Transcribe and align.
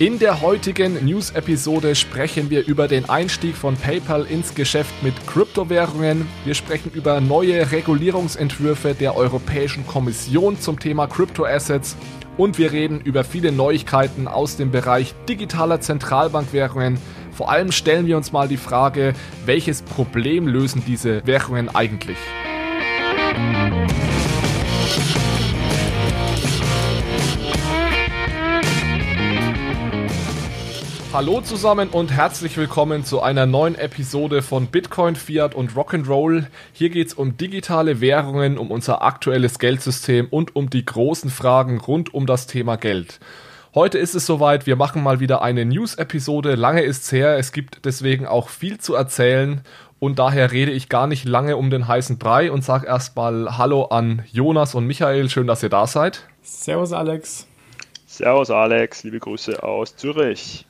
In 0.00 0.20
der 0.20 0.42
heutigen 0.42 1.04
News-Episode 1.04 1.96
sprechen 1.96 2.50
wir 2.50 2.64
über 2.64 2.86
den 2.86 3.08
Einstieg 3.08 3.56
von 3.56 3.74
PayPal 3.74 4.26
ins 4.26 4.54
Geschäft 4.54 5.02
mit 5.02 5.26
Kryptowährungen. 5.26 6.28
Wir 6.44 6.54
sprechen 6.54 6.92
über 6.94 7.20
neue 7.20 7.72
Regulierungsentwürfe 7.72 8.94
der 8.94 9.16
Europäischen 9.16 9.84
Kommission 9.88 10.60
zum 10.60 10.78
Thema 10.78 11.08
Kryptoassets 11.08 11.96
und 12.36 12.58
wir 12.58 12.70
reden 12.70 13.00
über 13.00 13.24
viele 13.24 13.50
Neuigkeiten 13.50 14.28
aus 14.28 14.56
dem 14.56 14.70
Bereich 14.70 15.16
digitaler 15.28 15.80
Zentralbankwährungen. 15.80 16.96
Vor 17.32 17.50
allem 17.50 17.72
stellen 17.72 18.06
wir 18.06 18.16
uns 18.16 18.30
mal 18.30 18.46
die 18.46 18.56
Frage, 18.56 19.14
welches 19.46 19.82
Problem 19.82 20.46
lösen 20.46 20.84
diese 20.86 21.26
Währungen 21.26 21.74
eigentlich? 21.74 22.18
Hallo 31.10 31.40
zusammen 31.40 31.88
und 31.88 32.12
herzlich 32.12 32.58
willkommen 32.58 33.02
zu 33.02 33.22
einer 33.22 33.46
neuen 33.46 33.76
Episode 33.76 34.42
von 34.42 34.66
Bitcoin, 34.66 35.16
Fiat 35.16 35.54
und 35.54 35.72
Rock'n'Roll. 35.72 36.44
Hier 36.74 36.90
geht 36.90 37.06
es 37.06 37.14
um 37.14 37.38
digitale 37.38 38.02
Währungen, 38.02 38.58
um 38.58 38.70
unser 38.70 39.00
aktuelles 39.00 39.58
Geldsystem 39.58 40.28
und 40.28 40.54
um 40.54 40.68
die 40.68 40.84
großen 40.84 41.30
Fragen 41.30 41.80
rund 41.80 42.12
um 42.12 42.26
das 42.26 42.46
Thema 42.46 42.76
Geld. 42.76 43.20
Heute 43.74 43.96
ist 43.96 44.14
es 44.14 44.26
soweit, 44.26 44.66
wir 44.66 44.76
machen 44.76 45.02
mal 45.02 45.18
wieder 45.18 45.40
eine 45.40 45.64
News-Episode. 45.64 46.56
Lange 46.56 46.82
ist's 46.82 47.10
her, 47.10 47.38
es 47.38 47.52
gibt 47.52 47.86
deswegen 47.86 48.26
auch 48.26 48.50
viel 48.50 48.76
zu 48.76 48.94
erzählen 48.94 49.62
und 49.98 50.18
daher 50.18 50.52
rede 50.52 50.72
ich 50.72 50.90
gar 50.90 51.06
nicht 51.06 51.24
lange 51.24 51.56
um 51.56 51.70
den 51.70 51.88
heißen 51.88 52.18
Brei 52.18 52.52
und 52.52 52.62
sage 52.64 52.86
erstmal 52.86 53.56
Hallo 53.56 53.84
an 53.84 54.24
Jonas 54.30 54.74
und 54.74 54.86
Michael. 54.86 55.30
Schön, 55.30 55.46
dass 55.46 55.62
ihr 55.62 55.70
da 55.70 55.86
seid. 55.86 56.26
Servus, 56.42 56.92
Alex. 56.92 57.46
Servus, 58.06 58.50
Alex. 58.50 59.04
Liebe 59.04 59.20
Grüße 59.20 59.62
aus 59.62 59.96
Zürich. 59.96 60.67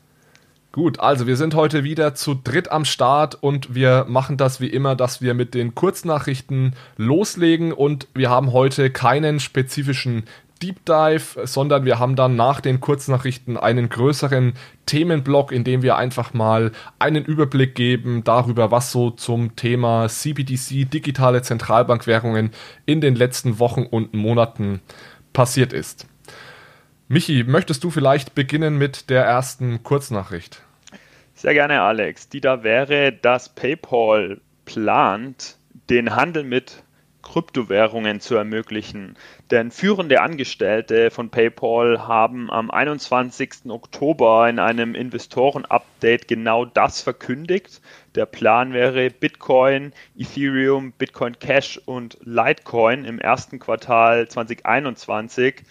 Gut, 0.79 1.01
also 1.01 1.27
wir 1.27 1.37
sind 1.37 1.57
heute 1.57 1.83
wieder 1.83 2.15
zu 2.15 2.37
dritt 2.37 2.71
am 2.71 2.85
Start 2.85 3.35
und 3.35 3.75
wir 3.75 4.07
machen 4.09 4.37
das 4.37 4.61
wie 4.61 4.69
immer, 4.69 4.95
dass 4.95 5.21
wir 5.21 5.35
mit 5.35 5.55
den 5.55 5.75
Kurznachrichten 5.75 6.77
loslegen 6.97 7.73
und 7.73 8.07
wir 8.15 8.31
haben 8.31 8.53
heute 8.53 8.89
keinen 8.89 9.41
spezifischen 9.41 10.23
Deep 10.63 10.85
Dive, 10.85 11.45
sondern 11.47 11.85
wir 11.85 11.99
haben 11.99 12.15
dann 12.15 12.37
nach 12.37 12.61
den 12.61 12.79
Kurznachrichten 12.79 13.57
einen 13.57 13.89
größeren 13.89 14.53
Themenblock, 14.87 15.51
in 15.51 15.65
dem 15.65 15.83
wir 15.83 15.97
einfach 15.97 16.33
mal 16.33 16.71
einen 17.01 17.25
Überblick 17.25 17.75
geben 17.75 18.23
darüber, 18.23 18.71
was 18.71 18.93
so 18.93 19.11
zum 19.11 19.57
Thema 19.57 20.07
CBDC, 20.07 20.89
digitale 20.89 21.43
Zentralbankwährungen 21.43 22.53
in 22.87 23.01
den 23.01 23.17
letzten 23.17 23.59
Wochen 23.59 23.83
und 23.83 24.15
Monaten 24.15 24.81
passiert 25.33 25.73
ist. 25.73 26.07
Michi, 27.09 27.43
möchtest 27.43 27.83
du 27.83 27.91
vielleicht 27.91 28.37
beginnen 28.37 28.79
mit 28.79 29.11
der 29.11 29.25
ersten 29.25 29.83
Kurznachricht? 29.83 30.63
Sehr 31.39 31.55
gerne, 31.55 31.83
Alex. 31.83 32.29
Die 32.29 32.41
da 32.41 32.65
wäre, 32.65 33.13
dass 33.13 33.49
PayPal 33.49 34.41
plant, 34.65 35.57
den 35.89 36.17
Handel 36.17 36.43
mit 36.43 36.83
Kryptowährungen 37.23 38.19
zu 38.19 38.35
ermöglichen. 38.35 39.17
Denn 39.53 39.71
führende 39.71 40.21
Angestellte 40.21 41.13
von 41.13 41.31
PayPal 41.31 42.09
haben 42.09 42.51
am 42.51 42.73
21. 42.73 43.67
Oktober 43.69 44.49
in 44.49 44.59
einem 44.59 44.97
Investoren-Update 44.97 46.27
genau 46.27 46.65
das 46.65 47.03
verkündigt. 47.03 47.83
Der 48.17 48.27
Plan 48.27 48.73
wäre, 48.73 49.09
Bitcoin, 49.09 49.93
Ethereum, 50.17 50.91
Bitcoin 50.91 51.39
Cash 51.39 51.81
und 51.85 52.19
Litecoin 52.25 53.05
im 53.05 53.21
ersten 53.21 53.61
Quartal 53.61 54.27
2021 54.27 55.63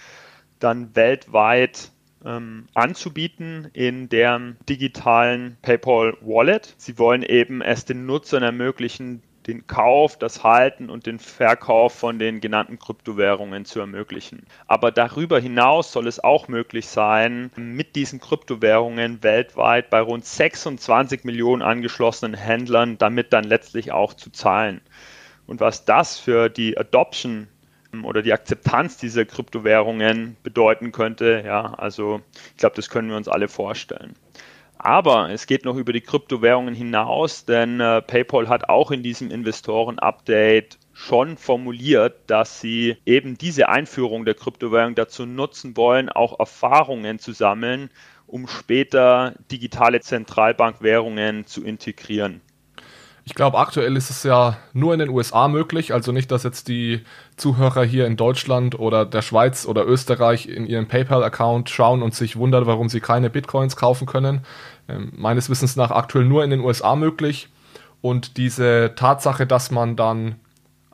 dann 0.60 0.96
weltweit 0.96 1.92
ähm, 2.28 2.68
anzubieten 2.74 3.70
in 3.74 4.10
deren 4.10 4.58
digitalen 4.68 5.58
PayPal 5.62 6.18
Wallet. 6.22 6.76
Sie 6.78 7.00
wollen 7.00 7.24
eben 7.24 7.62
es 7.62 7.86
den 7.86 8.06
Nutzern 8.06 8.44
ermöglichen, 8.44 9.24
den 9.48 9.66
Kauf, 9.66 10.18
das 10.18 10.44
Halten 10.44 10.90
und 10.90 11.06
den 11.06 11.20
Verkauf 11.20 11.94
von 11.94 12.20
den 12.20 12.42
genannten 12.42 12.80
Kryptowährungen 12.80 13.64
zu 13.64 13.80
ermöglichen. 13.80 14.46
Aber 14.68 14.92
darüber 14.92 15.40
hinaus 15.40 15.94
soll 15.94 16.08
es 16.08 16.22
auch 16.22 16.50
möglich 16.50 16.88
sein, 16.88 17.50
mit 17.56 17.96
diesen 17.96 18.20
Kryptowährungen 18.20 19.24
weltweit 19.24 19.90
bei 19.90 20.02
rund 20.02 20.26
26 20.26 21.24
Millionen 21.24 21.62
angeschlossenen 21.62 22.34
Händlern 22.34 22.98
damit 22.98 23.32
dann 23.32 23.46
letztlich 23.46 23.94
auch 23.94 24.14
zu 24.14 24.32
zahlen. 24.32 24.82
Und 25.46 25.62
was 25.62 25.86
das 25.86 26.20
für 26.20 26.50
die 26.50 26.78
Adoption 26.78 27.48
oder 28.06 28.22
die 28.22 28.34
Akzeptanz 28.34 28.98
dieser 28.98 29.26
Kryptowährungen 29.26 30.38
bedeuten 30.44 30.92
könnte. 30.92 31.44
Ja, 31.46 31.74
also 31.74 32.22
ich 32.52 32.58
glaube, 32.58 32.76
das 32.76 32.90
können 32.90 33.10
wir 33.10 33.18
uns 33.18 33.28
alle 33.28 33.48
vorstellen. 33.48 34.16
Aber 34.80 35.32
es 35.32 35.48
geht 35.48 35.66
noch 35.66 35.76
über 35.76 35.92
die 35.92 36.02
Kryptowährungen 36.02 36.76
hinaus, 36.76 37.46
denn 37.46 37.80
äh, 37.80 38.02
PayPal 38.02 38.48
hat 38.48 38.70
auch 38.70 38.92
in 38.92 39.02
diesem 39.02 39.32
Investoren-Update 39.32 40.78
schon 40.94 41.38
formuliert, 41.38 42.16
dass 42.28 42.62
sie 42.62 42.98
eben 43.06 43.38
diese 43.38 43.70
Einführung 43.70 44.26
der 44.26 44.36
Kryptowährung 44.36 44.96
dazu 44.96 45.26
nutzen 45.26 45.78
wollen, 45.78 46.10
auch 46.10 46.40
Erfahrungen 46.40 47.20
zu 47.20 47.32
sammeln, 47.34 47.90
um 48.28 48.48
später 48.48 49.34
digitale 49.52 50.02
Zentralbankwährungen 50.02 51.46
zu 51.46 51.64
integrieren. 51.64 52.42
Ich 53.26 53.36
glaube, 53.36 53.58
aktuell 53.58 53.98
ist 53.98 54.10
es 54.10 54.24
ja 54.24 54.58
nur 54.74 54.94
in 54.94 55.00
den 55.00 55.10
USA 55.10 55.50
möglich, 55.50 55.94
also 55.94 56.14
nicht, 56.14 56.32
dass 56.32 56.44
jetzt 56.44 56.68
die 56.70 57.02
Zuhörer 57.38 57.84
hier 57.84 58.08
in 58.08 58.18
Deutschland 58.18 58.80
oder 58.80 59.06
der 59.06 59.22
Schweiz 59.22 59.66
oder 59.66 59.86
Österreich 59.86 60.48
in 60.48 60.66
ihren 60.66 60.88
PayPal-Account 60.88 61.70
schauen 61.70 62.02
und 62.02 62.16
sich 62.16 62.36
wundern, 62.36 62.66
warum 62.66 62.90
sie 62.90 63.00
keine 63.00 63.30
Bitcoins 63.30 63.76
kaufen 63.76 64.08
können. 64.08 64.42
Ähm, 64.90 65.14
meines 65.16 65.50
Wissens 65.50 65.76
nach 65.76 65.92
aktuell 65.92 66.26
nur 66.26 66.44
in 66.44 66.50
den 66.50 66.62
USA 66.62 66.96
möglich. 66.96 67.50
Und 68.02 68.38
diese 68.38 68.94
Tatsache, 68.96 69.46
dass 69.46 69.70
man 69.70 69.96
dann, 69.96 70.36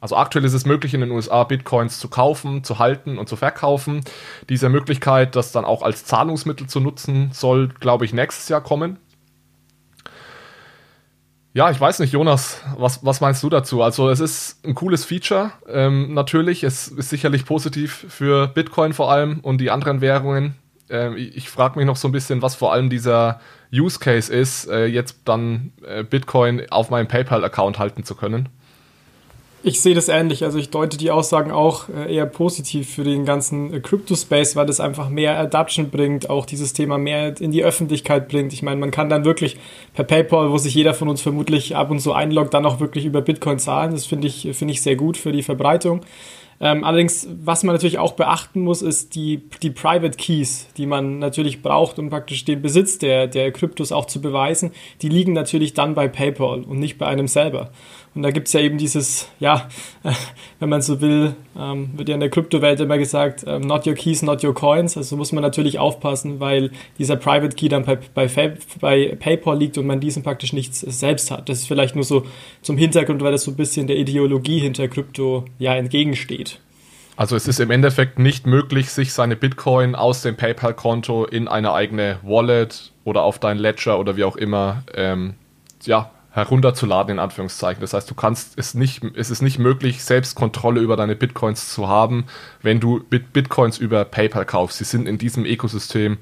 also 0.01 0.17
aktuell 0.17 0.43
ist 0.43 0.53
es 0.53 0.65
möglich, 0.65 0.93
in 0.93 1.01
den 1.01 1.11
USA 1.11 1.45
Bitcoins 1.45 1.99
zu 1.99 2.09
kaufen, 2.09 2.63
zu 2.63 2.77
halten 2.77 3.17
und 3.17 3.29
zu 3.29 3.37
verkaufen. 3.37 4.01
Diese 4.49 4.67
Möglichkeit, 4.67 5.35
das 5.37 5.53
dann 5.53 5.63
auch 5.63 5.81
als 5.81 6.05
Zahlungsmittel 6.05 6.67
zu 6.67 6.81
nutzen, 6.81 7.29
soll, 7.31 7.69
glaube 7.79 8.03
ich, 8.03 8.13
nächstes 8.13 8.49
Jahr 8.49 8.61
kommen. 8.61 8.97
Ja, 11.55 11.69
ich 11.69 11.79
weiß 11.79 11.99
nicht, 11.99 12.13
Jonas, 12.13 12.61
was, 12.77 13.05
was 13.05 13.21
meinst 13.21 13.43
du 13.43 13.49
dazu? 13.49 13.83
Also 13.83 14.09
es 14.09 14.19
ist 14.19 14.65
ein 14.65 14.73
cooles 14.73 15.05
Feature, 15.05 15.51
ähm, 15.69 16.15
natürlich. 16.15 16.63
Es 16.63 16.87
ist 16.87 17.11
sicherlich 17.11 17.45
positiv 17.45 18.07
für 18.09 18.47
Bitcoin 18.47 18.93
vor 18.93 19.11
allem 19.11 19.39
und 19.41 19.59
die 19.59 19.69
anderen 19.69 20.01
Währungen. 20.01 20.55
Ähm, 20.89 21.15
ich 21.15 21.37
ich 21.37 21.49
frage 21.51 21.77
mich 21.77 21.85
noch 21.85 21.95
so 21.95 22.07
ein 22.07 22.11
bisschen, 22.11 22.41
was 22.41 22.55
vor 22.55 22.73
allem 22.73 22.89
dieser 22.89 23.39
Use 23.71 23.99
Case 23.99 24.33
ist, 24.33 24.67
äh, 24.67 24.87
jetzt 24.87 25.21
dann 25.25 25.73
äh, 25.87 26.03
Bitcoin 26.03 26.71
auf 26.71 26.89
meinem 26.89 27.07
PayPal-Account 27.07 27.77
halten 27.77 28.03
zu 28.03 28.15
können. 28.15 28.49
Ich 29.65 29.79
sehe 29.79 29.95
das 29.95 30.09
ähnlich. 30.09 30.43
Also 30.43 30.57
ich 30.57 30.71
deute 30.71 30.97
die 30.97 31.09
Aussagen 31.09 31.51
auch 31.51 31.87
äh, 31.87 32.13
eher 32.13 32.25
positiv 32.25 32.93
für 32.93 33.05
den 33.05 33.23
ganzen 33.23 33.73
äh, 33.73 33.79
Crypto-Space, 33.79 34.57
weil 34.57 34.65
das 34.65 34.81
einfach 34.81 35.07
mehr 35.07 35.39
Adaption 35.39 35.89
bringt, 35.89 36.29
auch 36.29 36.45
dieses 36.45 36.73
Thema 36.73 36.97
mehr 36.97 37.39
in 37.39 37.51
die 37.51 37.63
Öffentlichkeit 37.63 38.27
bringt. 38.27 38.51
Ich 38.51 38.61
meine, 38.61 38.77
man 38.77 38.91
kann 38.91 39.07
dann 39.07 39.23
wirklich 39.23 39.55
per 39.93 40.03
PayPal, 40.03 40.51
wo 40.51 40.57
sich 40.57 40.75
jeder 40.75 40.93
von 40.93 41.07
uns 41.07 41.21
vermutlich 41.21 41.77
ab 41.77 41.91
und 41.91 42.01
zu 42.01 42.11
einloggt, 42.11 42.53
dann 42.53 42.65
auch 42.65 42.81
wirklich 42.81 43.05
über 43.05 43.21
Bitcoin 43.21 43.57
zahlen. 43.57 43.91
Das 43.91 44.05
finde 44.05 44.27
ich, 44.27 44.49
finde 44.51 44.73
ich 44.73 44.81
sehr 44.81 44.97
gut 44.97 45.15
für 45.15 45.31
die 45.31 45.43
Verbreitung. 45.43 46.01
Ähm, 46.59 46.83
allerdings, 46.83 47.27
was 47.43 47.63
man 47.63 47.73
natürlich 47.73 47.99
auch 47.99 48.13
beachten 48.13 48.61
muss, 48.61 48.81
ist 48.81 49.15
die, 49.15 49.41
die 49.61 49.71
Private 49.71 50.17
Keys, 50.17 50.67
die 50.77 50.85
man 50.85 51.19
natürlich 51.19 51.61
braucht, 51.61 51.99
um 51.99 52.09
praktisch 52.09 52.45
den 52.45 52.61
Besitz 52.61 52.99
der, 52.99 53.27
der 53.27 53.51
Kryptos 53.51 53.91
auch 53.91 54.05
zu 54.05 54.21
beweisen. 54.21 54.71
Die 55.01 55.09
liegen 55.09 55.33
natürlich 55.33 55.73
dann 55.73 55.93
bei 55.93 56.07
PayPal 56.07 56.63
und 56.63 56.79
nicht 56.79 56.97
bei 56.97 57.05
einem 57.07 57.27
selber. 57.27 57.71
Und 58.15 58.21
da 58.21 58.31
gibt's 58.31 58.53
ja 58.53 58.59
eben 58.59 58.77
dieses, 58.77 59.27
ja, 59.39 59.67
wenn 60.59 60.69
man 60.69 60.81
so 60.81 61.01
will, 61.01 61.35
ähm, 61.57 61.91
wird 61.95 62.09
ja 62.09 62.13
in 62.13 62.19
der 62.19 62.29
Kryptowelt 62.29 62.79
immer 62.79 62.97
gesagt, 62.97 63.43
ähm, 63.47 63.61
not 63.61 63.87
your 63.87 63.95
keys, 63.95 64.21
not 64.21 64.43
your 64.43 64.53
coins. 64.53 64.95
Also 64.97 65.17
muss 65.17 65.31
man 65.31 65.41
natürlich 65.41 65.79
aufpassen, 65.79 66.39
weil 66.39 66.71
dieser 66.99 67.15
Private 67.15 67.55
Key 67.55 67.69
dann 67.69 67.85
bei, 67.85 67.97
bei, 68.13 68.29
bei 68.79 69.17
PayPal 69.19 69.57
liegt 69.57 69.77
und 69.77 69.87
man 69.87 69.99
diesen 69.99 70.21
praktisch 70.21 70.53
nicht 70.53 70.75
selbst 70.75 71.31
hat. 71.31 71.49
Das 71.49 71.59
ist 71.59 71.67
vielleicht 71.67 71.95
nur 71.95 72.03
so 72.03 72.25
zum 72.61 72.77
Hintergrund, 72.77 73.23
weil 73.23 73.31
das 73.31 73.43
so 73.43 73.51
ein 73.51 73.57
bisschen 73.57 73.87
der 73.87 73.97
Ideologie 73.97 74.59
hinter 74.59 74.87
Krypto 74.87 75.45
ja 75.57 75.75
entgegensteht. 75.75 76.59
Also 77.15 77.35
es 77.35 77.47
ist 77.47 77.59
im 77.59 77.69
Endeffekt 77.69 78.17
nicht 78.17 78.47
möglich, 78.47 78.89
sich 78.89 79.13
seine 79.13 79.35
Bitcoin 79.35 79.93
aus 79.93 80.23
dem 80.23 80.35
PayPal-Konto 80.35 81.25
in 81.25 81.47
eine 81.47 81.73
eigene 81.73 82.19
Wallet 82.23 82.91
oder 83.03 83.21
auf 83.21 83.37
dein 83.37 83.57
Ledger 83.57 83.99
oder 83.99 84.17
wie 84.17 84.23
auch 84.23 84.35
immer 84.35 84.83
ähm, 84.95 85.35
ja, 85.83 86.11
herunterzuladen, 86.33 87.13
in 87.13 87.19
Anführungszeichen. 87.19 87.79
Das 87.79 87.93
heißt, 87.93 88.09
du 88.09 88.15
kannst 88.15 88.57
es 88.57 88.73
nicht, 88.73 89.03
es 89.15 89.29
ist 89.29 89.43
nicht 89.43 89.59
möglich, 89.59 90.03
selbst 90.03 90.33
Kontrolle 90.35 90.81
über 90.81 90.97
deine 90.97 91.15
Bitcoins 91.15 91.71
zu 91.71 91.87
haben, 91.87 92.25
wenn 92.63 92.79
du 92.79 93.03
Bitcoins 93.03 93.77
über 93.77 94.03
PayPal 94.03 94.45
kaufst. 94.45 94.79
Sie 94.79 94.83
sind 94.83 95.07
in 95.07 95.19
diesem 95.19 95.45
Ökosystem 95.45 96.17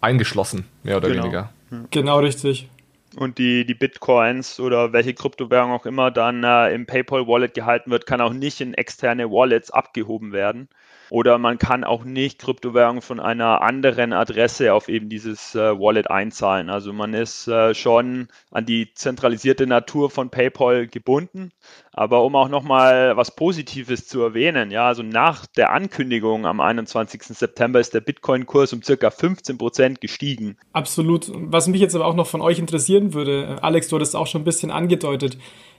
eingeschlossen, 0.00 0.64
mehr 0.82 0.96
oder 0.96 1.08
genau. 1.08 1.24
weniger. 1.24 1.50
Genau 1.90 2.20
richtig. 2.20 2.68
Und 3.16 3.36
die, 3.36 3.66
die 3.66 3.74
Bitcoins 3.74 4.58
oder 4.58 4.94
welche 4.94 5.12
Kryptowährung 5.12 5.70
auch 5.70 5.84
immer 5.84 6.10
dann 6.10 6.44
äh, 6.44 6.74
im 6.74 6.86
PayPal 6.86 7.26
Wallet 7.26 7.52
gehalten 7.52 7.90
wird, 7.90 8.06
kann 8.06 8.22
auch 8.22 8.32
nicht 8.32 8.62
in 8.62 8.72
externe 8.72 9.30
Wallets 9.30 9.70
abgehoben 9.70 10.32
werden. 10.32 10.68
Oder 11.12 11.36
man 11.36 11.58
kann 11.58 11.84
auch 11.84 12.04
nicht 12.04 12.38
Kryptowährungen 12.38 13.02
von 13.02 13.20
einer 13.20 13.60
anderen 13.60 14.14
Adresse 14.14 14.72
auf 14.72 14.88
eben 14.88 15.10
dieses 15.10 15.54
äh, 15.54 15.78
Wallet 15.78 16.10
einzahlen. 16.10 16.70
Also 16.70 16.94
man 16.94 17.12
ist 17.12 17.46
äh, 17.48 17.74
schon 17.74 18.28
an 18.50 18.64
die 18.64 18.94
zentralisierte 18.94 19.66
Natur 19.66 20.08
von 20.08 20.30
PayPal 20.30 20.86
gebunden. 20.86 21.50
Aber 21.92 22.24
um 22.24 22.34
auch 22.34 22.48
nochmal 22.48 23.14
was 23.14 23.36
Positives 23.36 24.08
zu 24.08 24.22
erwähnen, 24.22 24.70
ja, 24.70 24.86
also 24.86 25.02
nach 25.02 25.44
der 25.44 25.72
Ankündigung 25.72 26.46
am 26.46 26.60
21. 26.62 27.24
September 27.24 27.78
ist 27.78 27.92
der 27.92 28.00
Bitcoin-Kurs 28.00 28.72
um 28.72 28.82
circa 28.82 29.10
15 29.10 29.58
Prozent 29.58 30.00
gestiegen. 30.00 30.56
Absolut. 30.72 31.30
Was 31.34 31.68
mich 31.68 31.82
jetzt 31.82 31.94
aber 31.94 32.06
auch 32.06 32.14
noch 32.14 32.26
von 32.26 32.40
euch 32.40 32.58
interessieren 32.58 33.12
würde, 33.12 33.58
Alex, 33.60 33.88
du 33.88 33.96
hattest 33.96 34.16
auch 34.16 34.26
schon 34.26 34.40
ein 34.40 34.46
bisschen 34.46 34.70
angedeutet. 34.70 35.36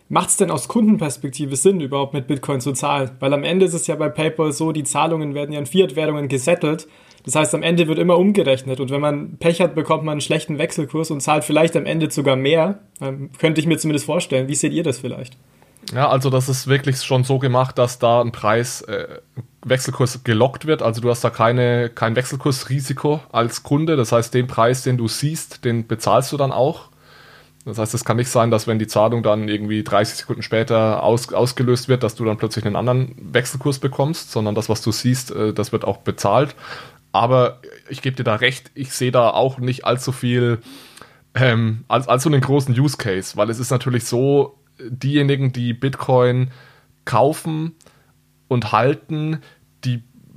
Macht 0.09 0.29
es 0.29 0.37
denn 0.37 0.51
aus 0.51 0.67
Kundenperspektive 0.67 1.55
Sinn, 1.55 1.79
überhaupt 1.79 2.13
mit 2.13 2.27
Bitcoin 2.27 2.61
zu 2.61 2.73
zahlen? 2.73 3.11
Weil 3.19 3.33
am 3.33 3.43
Ende 3.43 3.65
ist 3.65 3.73
es 3.73 3.87
ja 3.87 3.95
bei 3.95 4.09
PayPal 4.09 4.51
so, 4.51 4.71
die 4.71 4.83
Zahlungen 4.83 5.33
werden 5.33 5.53
ja 5.53 5.59
in 5.59 5.65
Fiat-Währungen 5.65 6.27
gesettelt. 6.27 6.87
Das 7.25 7.35
heißt, 7.35 7.55
am 7.55 7.63
Ende 7.63 7.87
wird 7.87 7.99
immer 7.99 8.17
umgerechnet 8.17 8.81
und 8.81 8.91
wenn 8.91 8.99
man 8.99 9.37
Pech 9.37 9.61
hat, 9.61 9.75
bekommt 9.75 10.03
man 10.03 10.13
einen 10.13 10.21
schlechten 10.21 10.57
Wechselkurs 10.57 11.09
und 11.09 11.21
zahlt 11.21 11.45
vielleicht 11.45 11.75
am 11.77 11.85
Ende 11.85 12.11
sogar 12.11 12.35
mehr. 12.35 12.79
Ähm, 12.99 13.29
könnte 13.39 13.61
ich 13.61 13.67
mir 13.67 13.77
zumindest 13.77 14.05
vorstellen. 14.05 14.49
Wie 14.49 14.55
seht 14.55 14.73
ihr 14.73 14.83
das 14.83 14.99
vielleicht? 14.99 15.37
Ja, 15.93 16.09
also 16.09 16.29
das 16.29 16.49
ist 16.49 16.67
wirklich 16.67 17.01
schon 17.01 17.23
so 17.23 17.39
gemacht, 17.39 17.77
dass 17.77 17.99
da 17.99 18.21
ein 18.21 18.31
Preis, 18.31 18.81
äh, 18.81 19.19
Wechselkurs 19.65 20.23
gelockt 20.23 20.65
wird. 20.65 20.81
Also 20.81 21.01
du 21.01 21.09
hast 21.09 21.23
da 21.23 21.29
keine, 21.29 21.89
kein 21.89 22.15
Wechselkursrisiko 22.15 23.21
als 23.31 23.63
Kunde. 23.63 23.95
Das 23.95 24.11
heißt, 24.11 24.33
den 24.33 24.47
Preis, 24.47 24.83
den 24.83 24.97
du 24.97 25.07
siehst, 25.07 25.65
den 25.65 25.87
bezahlst 25.87 26.31
du 26.31 26.37
dann 26.37 26.51
auch. 26.51 26.89
Das 27.65 27.77
heißt, 27.77 27.93
es 27.93 28.03
kann 28.03 28.17
nicht 28.17 28.29
sein, 28.29 28.51
dass 28.51 28.67
wenn 28.67 28.77
die 28.77 28.87
Zahlung 28.87 29.23
dann 29.23 29.47
irgendwie 29.47 29.83
30 29.83 30.17
Sekunden 30.17 30.41
später 30.41 31.01
aus, 31.01 31.31
ausgelöst 31.31 31.87
wird, 31.87 32.03
dass 32.03 32.15
du 32.15 32.25
dann 32.25 32.37
plötzlich 32.37 32.65
einen 32.65 32.75
anderen 32.75 33.15
Wechselkurs 33.17 33.79
bekommst, 33.79 34.31
sondern 34.31 34.53
das, 34.53 34.67
was 34.67 34.81
du 34.81 34.91
siehst, 34.91 35.31
äh, 35.31 35.53
das 35.53 35.71
wird 35.71 35.85
auch 35.85 35.97
bezahlt. 35.97 36.55
Aber 37.13 37.61
ich 37.89 38.01
gebe 38.01 38.15
dir 38.15 38.23
da 38.23 38.35
recht, 38.35 38.71
ich 38.73 38.91
sehe 38.91 39.11
da 39.11 39.29
auch 39.29 39.59
nicht 39.59 39.85
allzu 39.85 40.11
viel 40.11 40.59
ähm, 41.35 41.85
als, 41.87 42.23
so 42.23 42.29
einen 42.29 42.41
großen 42.41 42.77
Use 42.77 42.97
Case, 42.97 43.37
weil 43.37 43.49
es 43.49 43.59
ist 43.59 43.71
natürlich 43.71 44.05
so, 44.05 44.57
diejenigen, 44.79 45.53
die 45.53 45.73
Bitcoin 45.73 46.51
kaufen 47.05 47.75
und 48.47 48.71
halten, 48.71 49.41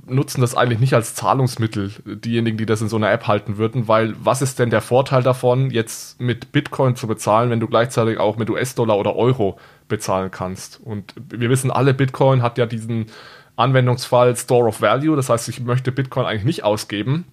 nutzen 0.09 0.41
das 0.41 0.55
eigentlich 0.55 0.79
nicht 0.79 0.93
als 0.93 1.15
Zahlungsmittel, 1.15 1.91
diejenigen, 2.05 2.57
die 2.57 2.65
das 2.65 2.81
in 2.81 2.89
so 2.89 2.95
einer 2.95 3.11
App 3.11 3.27
halten 3.27 3.57
würden, 3.57 3.87
weil 3.87 4.15
was 4.19 4.41
ist 4.41 4.59
denn 4.59 4.69
der 4.69 4.81
Vorteil 4.81 5.23
davon, 5.23 5.69
jetzt 5.71 6.19
mit 6.21 6.51
Bitcoin 6.51 6.95
zu 6.95 7.07
bezahlen, 7.07 7.49
wenn 7.49 7.59
du 7.59 7.67
gleichzeitig 7.67 8.19
auch 8.19 8.37
mit 8.37 8.49
US-Dollar 8.49 8.97
oder 8.97 9.15
Euro 9.15 9.59
bezahlen 9.87 10.31
kannst? 10.31 10.79
Und 10.83 11.13
wir 11.29 11.49
wissen 11.49 11.71
alle, 11.71 11.93
Bitcoin 11.93 12.41
hat 12.41 12.57
ja 12.57 12.65
diesen 12.65 13.07
Anwendungsfall 13.55 14.35
Store 14.35 14.67
of 14.67 14.81
Value, 14.81 15.15
das 15.15 15.29
heißt, 15.29 15.49
ich 15.49 15.59
möchte 15.61 15.91
Bitcoin 15.91 16.25
eigentlich 16.25 16.45
nicht 16.45 16.63
ausgeben. 16.63 17.25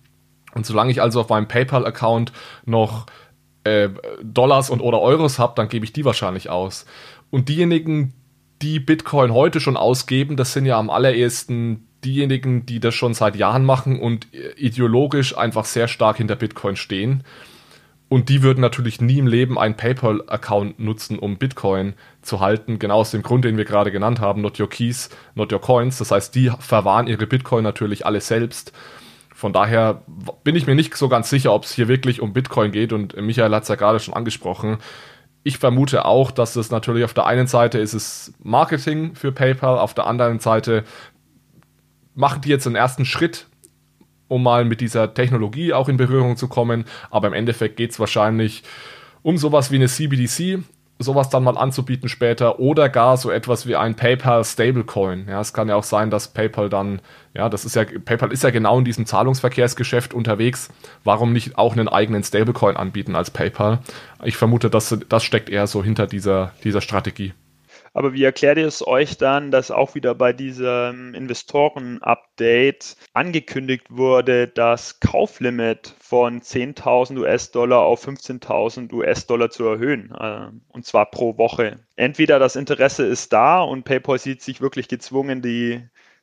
Und 0.55 0.67
solange 0.67 0.91
ich 0.91 1.03
also 1.03 1.21
auf 1.21 1.29
meinem 1.29 1.49
PayPal-Account 1.49 2.33
noch 2.65 3.07
äh, 3.65 3.89
Dollars 4.23 4.71
und 4.71 4.81
oder 4.81 5.01
Euros 5.01 5.39
habe, 5.39 5.55
dann 5.57 5.69
gebe 5.69 5.85
ich 5.85 5.93
die 5.93 6.05
wahrscheinlich 6.05 6.51
aus. 6.51 6.87
Und 7.31 7.49
diejenigen, 7.49 8.15
die 8.63 8.81
Bitcoin 8.81 9.33
heute 9.33 9.61
schon 9.61 9.77
ausgeben, 9.77 10.37
das 10.37 10.53
sind 10.53 10.67
ja 10.67 10.79
am 10.79 10.91
allerersten 10.91 11.89
diejenigen, 12.05 12.67
die 12.67 12.81
das 12.81 12.95
schon 12.95 13.15
seit 13.15 13.37
Jahren 13.37 13.65
machen 13.65 13.99
und 13.99 14.29
ideologisch 14.57 15.37
einfach 15.37 15.65
sehr 15.65 15.89
stark 15.89 16.19
hinter 16.19 16.37
Bitcoin 16.37 16.77
stehen. 16.77 17.25
Und 18.09 18.29
die 18.29 18.43
würden 18.43 18.61
natürlich 18.61 19.01
nie 19.01 19.19
im 19.19 19.27
Leben 19.27 19.59
einen 19.59 19.77
PayPal-Account 19.77 20.79
nutzen, 20.79 21.19
um 21.19 21.37
Bitcoin 21.37 21.95
zu 22.23 22.39
halten. 22.39 22.79
Genau 22.79 22.97
aus 22.97 23.11
dem 23.11 23.23
Grund, 23.23 23.45
den 23.45 23.57
wir 23.57 23.65
gerade 23.65 23.91
genannt 23.91 24.21
haben, 24.21 24.43
not 24.43 24.61
your 24.61 24.69
keys, 24.69 25.09
not 25.35 25.53
your 25.53 25.61
coins. 25.61 25.99
Das 25.99 26.11
heißt, 26.11 26.35
die 26.35 26.53
verwahren 26.59 27.07
ihre 27.07 27.27
Bitcoin 27.27 27.65
natürlich 27.65 28.07
alle 28.07 28.21
selbst. 28.21 28.73
Von 29.35 29.53
daher 29.53 30.03
bin 30.45 30.55
ich 30.55 30.67
mir 30.67 30.75
nicht 30.77 30.95
so 30.97 31.09
ganz 31.09 31.29
sicher, 31.29 31.53
ob 31.53 31.65
es 31.65 31.73
hier 31.73 31.89
wirklich 31.89 32.21
um 32.21 32.33
Bitcoin 32.33 32.71
geht. 32.71 32.93
Und 32.93 33.17
Michael 33.17 33.53
hat 33.53 33.65
es 33.65 33.69
ja 33.69 33.75
gerade 33.75 33.99
schon 33.99 34.15
angesprochen. 34.15 34.79
Ich 35.43 35.59
vermute 35.59 36.05
auch, 36.05 36.31
dass 36.31 36.57
es 36.57 36.71
natürlich 36.71 37.05
auf 37.05 37.15
der 37.15 37.27
einen 37.27 37.47
Seite 37.47 37.79
ist 37.79 37.95
es 37.95 38.33
Marketing 38.43 39.15
für 39.15 39.33
PayPal, 39.33 39.79
auf 39.79 39.93
der 39.93 40.07
anderen 40.07 40.39
Seite 40.39 40.85
machen 42.15 42.43
die 42.43 42.49
jetzt 42.49 42.67
einen 42.67 42.77
ersten 42.77 43.05
Schritt, 43.05 43.47
um 44.29 44.43
mal 44.43 44.65
mit 44.65 44.81
dieser 44.81 45.15
Technologie 45.15 45.73
auch 45.73 45.89
in 45.89 45.97
Berührung 45.97 46.37
zu 46.37 46.49
kommen. 46.49 46.85
Aber 47.11 47.29
im 47.29 47.35
Endeffekt 47.35 47.77
geht 47.77 47.91
es 47.91 48.01
wahrscheinlich 48.01 48.63
um 49.23 49.39
sowas 49.39 49.71
wie 49.71 49.77
eine 49.77 49.89
CBDC, 49.89 50.63
sowas 50.99 51.29
dann 51.29 51.45
mal 51.45 51.57
anzubieten 51.57 52.09
später 52.09 52.61
oder 52.61 52.89
gar 52.89 53.17
so 53.17 53.31
etwas 53.31 53.67
wie 53.67 53.75
ein 53.75 53.97
PayPal 53.97 54.45
Stablecoin. 54.45 55.27
Ja, 55.29 55.41
es 55.41 55.53
kann 55.53 55.69
ja 55.69 55.77
auch 55.77 55.83
sein, 55.85 56.11
dass 56.11 56.29
PayPal 56.29 56.69
dann, 56.69 57.01
ja, 57.35 57.49
das 57.49 57.65
ist 57.65 57.75
ja, 57.75 57.85
PayPal 57.85 58.33
ist 58.33 58.45
ja 58.45 58.51
genau 58.51 58.79
in 58.79 58.85
diesem 58.85 59.07
Zahlungsverkehrsgeschäft 59.07 60.15
unterwegs. 60.15 60.69
Warum 61.03 61.33
nicht 61.33 61.59
auch 61.59 61.73
einen 61.73 61.89
eigenen 61.89 62.23
Stablecoin 62.23 62.77
anbieten 62.77 63.17
als 63.17 63.31
PayPal? 63.31 63.81
Ich 64.23 64.37
vermute, 64.37 64.71
dass 64.71 64.97
das 65.09 65.25
steckt 65.25 65.49
eher 65.49 65.67
so 65.67 65.83
hinter 65.83 66.07
dieser, 66.07 66.53
dieser 66.63 66.81
Strategie. 66.81 67.35
Aber 67.95 68.13
wie 68.13 68.25
erklärt 68.25 68.59
ihr 68.59 68.67
es 68.67 68.85
euch 68.85 69.19
dann, 69.19 69.53
dass 69.53 69.71
auch 69.71 69.95
wieder 69.95 70.17
bei 70.17 70.33
diesem 70.33 71.15
Investoren-Update 71.15 72.97
angekündigt 73.13 73.87
wurde, 73.89 74.49
das 74.49 74.99
Kauflimit 74.99 75.95
von 76.01 76.41
10.000 76.41 77.19
US-Dollar 77.19 77.79
auf 77.79 78.07
15.000 78.07 78.93
US-Dollar 78.93 79.51
zu 79.51 79.65
erhöhen, 79.65 80.13
äh, 80.19 80.49
und 80.69 80.85
zwar 80.85 81.09
pro 81.09 81.39
Woche? 81.39 81.79
Entweder 81.95 82.41
das 82.41 82.57
Interesse 82.57 83.07
ist 83.07 83.33
da 83.33 83.63
und 83.63 83.85
PayPal 83.85 84.19
sieht 84.19 84.43
sich 84.43 84.61
wirklich 84.61 84.89
gezwungen, 84.89 85.41
die 85.41 85.81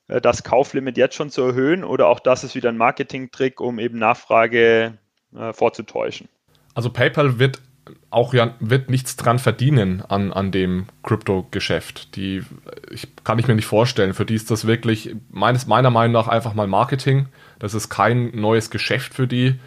äh, 0.09 0.19
das 0.19 0.43
Kauflimit 0.43 0.97
jetzt 0.97 1.15
schon 1.15 1.29
zu 1.29 1.41
erhöhen 1.41 1.85
oder 1.85 2.07
auch 2.07 2.19
das 2.19 2.43
ist 2.43 2.53
wieder 2.53 2.67
ein 2.67 2.77
Marketing-Trick, 2.77 3.61
um 3.61 3.79
eben 3.79 3.97
Nachfrage 3.97 4.97
äh, 5.33 5.53
vorzutäuschen. 5.53 6.27
Also 6.73 6.89
PayPal 6.89 7.39
wird 7.39 7.61
auch 8.09 8.33
ja 8.33 8.53
wird 8.59 8.89
nichts 8.89 9.15
dran 9.15 9.39
verdienen 9.39 10.01
an, 10.07 10.31
an 10.33 10.51
dem 10.51 10.85
Krypto-Geschäft. 11.03 12.15
Die 12.15 12.43
ich, 12.91 13.07
kann 13.23 13.39
ich 13.39 13.47
mir 13.47 13.55
nicht 13.55 13.65
vorstellen. 13.65 14.13
Für 14.13 14.25
die 14.25 14.35
ist 14.35 14.51
das 14.51 14.67
wirklich 14.67 15.15
meines, 15.29 15.65
meiner 15.67 15.89
Meinung 15.89 16.13
nach 16.13 16.27
einfach 16.27 16.53
mal 16.53 16.67
Marketing. 16.67 17.27
Das 17.59 17.73
ist 17.73 17.89
kein 17.89 18.31
neues 18.35 18.69
Geschäft 18.69 19.13
für 19.13 19.27
die. 19.27 19.59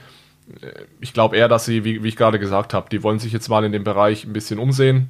Ich 1.01 1.13
glaube 1.13 1.37
eher, 1.37 1.49
dass 1.49 1.65
sie, 1.65 1.85
wie, 1.85 2.03
wie 2.03 2.09
ich 2.09 2.17
gerade 2.17 2.39
gesagt 2.39 2.75
habe, 2.75 2.89
die 2.91 3.03
wollen 3.03 3.19
sich 3.19 3.33
jetzt 3.33 3.49
mal 3.49 3.65
in 3.65 3.73
dem 3.73 3.85
Bereich 3.85 4.25
ein 4.25 4.33
bisschen 4.33 4.59
umsehen, 4.59 5.09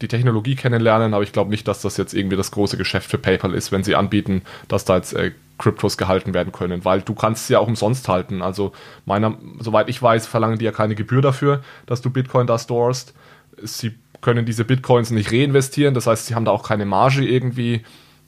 die 0.00 0.08
Technologie 0.08 0.54
kennenlernen, 0.54 1.14
aber 1.14 1.22
ich 1.22 1.32
glaube 1.32 1.50
nicht, 1.50 1.66
dass 1.66 1.82
das 1.82 1.96
jetzt 1.96 2.14
irgendwie 2.14 2.36
das 2.36 2.50
große 2.50 2.76
Geschäft 2.76 3.10
für 3.10 3.18
PayPal 3.18 3.54
ist, 3.54 3.72
wenn 3.72 3.82
sie 3.82 3.96
anbieten, 3.96 4.42
dass 4.68 4.84
da 4.84 4.96
jetzt 4.96 5.12
äh, 5.14 5.32
Kryptos 5.58 5.98
gehalten 5.98 6.34
werden 6.34 6.52
können, 6.52 6.84
weil 6.84 7.02
du 7.02 7.14
kannst 7.14 7.46
sie 7.46 7.54
ja 7.54 7.58
auch 7.58 7.66
umsonst 7.66 8.08
halten. 8.08 8.42
Also 8.42 8.72
meiner, 9.06 9.36
soweit 9.58 9.88
ich 9.88 10.00
weiß, 10.00 10.26
verlangen 10.26 10.58
die 10.58 10.64
ja 10.64 10.72
keine 10.72 10.94
Gebühr 10.94 11.20
dafür, 11.20 11.62
dass 11.86 12.00
du 12.00 12.10
Bitcoin 12.10 12.46
da 12.46 12.58
storest. 12.58 13.12
Sie 13.60 13.94
können 14.20 14.46
diese 14.46 14.64
Bitcoins 14.64 15.10
nicht 15.10 15.32
reinvestieren, 15.32 15.94
das 15.94 16.06
heißt, 16.06 16.26
sie 16.26 16.34
haben 16.34 16.44
da 16.44 16.52
auch 16.52 16.66
keine 16.66 16.86
Marge 16.86 17.24
irgendwie. 17.24 17.82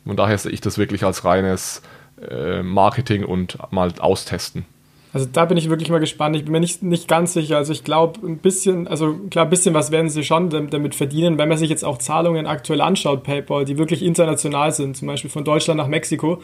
Und 0.04 0.18
daher 0.18 0.38
sehe 0.38 0.52
ich 0.52 0.60
das 0.60 0.78
wirklich 0.78 1.04
als 1.04 1.24
reines 1.24 1.82
äh, 2.28 2.62
Marketing 2.62 3.24
und 3.24 3.58
mal 3.70 3.92
austesten. 4.00 4.64
Also 5.12 5.26
da 5.30 5.44
bin 5.44 5.56
ich 5.56 5.68
wirklich 5.68 5.90
mal 5.90 5.98
gespannt. 5.98 6.36
Ich 6.36 6.44
bin 6.44 6.52
mir 6.52 6.60
nicht, 6.60 6.82
nicht 6.82 7.08
ganz 7.08 7.32
sicher. 7.32 7.56
Also 7.56 7.72
ich 7.72 7.82
glaube, 7.82 8.24
ein 8.24 8.38
bisschen, 8.38 8.86
also 8.86 9.14
klar, 9.30 9.46
ein 9.46 9.50
bisschen 9.50 9.74
was 9.74 9.90
werden 9.90 10.08
sie 10.08 10.22
schon 10.22 10.50
damit 10.70 10.94
verdienen, 10.94 11.36
wenn 11.36 11.48
man 11.48 11.58
sich 11.58 11.70
jetzt 11.70 11.84
auch 11.84 11.98
Zahlungen 11.98 12.46
aktuell 12.46 12.80
anschaut, 12.80 13.24
PayPal, 13.24 13.64
die 13.64 13.76
wirklich 13.76 14.02
international 14.02 14.72
sind, 14.72 14.96
zum 14.96 15.08
Beispiel 15.08 15.30
von 15.30 15.44
Deutschland 15.44 15.78
nach 15.78 15.88
Mexiko 15.88 16.40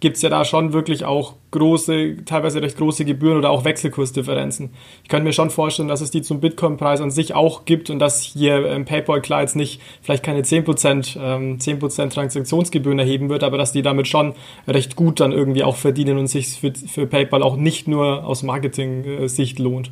gibt 0.00 0.16
es 0.16 0.22
ja 0.22 0.28
da 0.28 0.44
schon 0.44 0.72
wirklich 0.72 1.04
auch 1.04 1.34
große, 1.50 2.24
teilweise 2.24 2.62
recht 2.62 2.76
große 2.76 3.04
Gebühren 3.04 3.38
oder 3.38 3.50
auch 3.50 3.64
Wechselkursdifferenzen. 3.64 4.70
Ich 5.02 5.08
könnte 5.08 5.24
mir 5.24 5.32
schon 5.32 5.50
vorstellen, 5.50 5.88
dass 5.88 6.00
es 6.00 6.10
die 6.10 6.22
zum 6.22 6.40
Bitcoin-Preis 6.40 7.00
an 7.00 7.10
sich 7.10 7.34
auch 7.34 7.64
gibt 7.64 7.90
und 7.90 7.98
dass 7.98 8.22
hier 8.22 8.66
ähm, 8.66 8.84
PayPal 8.84 9.20
klar 9.20 9.40
jetzt 9.40 9.56
nicht 9.56 9.80
vielleicht 10.02 10.22
keine 10.22 10.42
10%, 10.42 11.18
ähm, 11.18 11.58
10% 11.58 12.10
Transaktionsgebühren 12.10 12.98
erheben 12.98 13.28
wird, 13.28 13.42
aber 13.42 13.58
dass 13.58 13.72
die 13.72 13.82
damit 13.82 14.06
schon 14.08 14.34
recht 14.66 14.94
gut 14.94 15.20
dann 15.20 15.32
irgendwie 15.32 15.64
auch 15.64 15.76
verdienen 15.76 16.18
und 16.18 16.28
sich 16.28 16.60
für, 16.60 16.72
für 16.74 17.06
PayPal 17.06 17.42
auch 17.42 17.56
nicht 17.56 17.88
nur 17.88 18.24
aus 18.24 18.42
Marketing-Sicht 18.42 19.58
lohnt. 19.58 19.90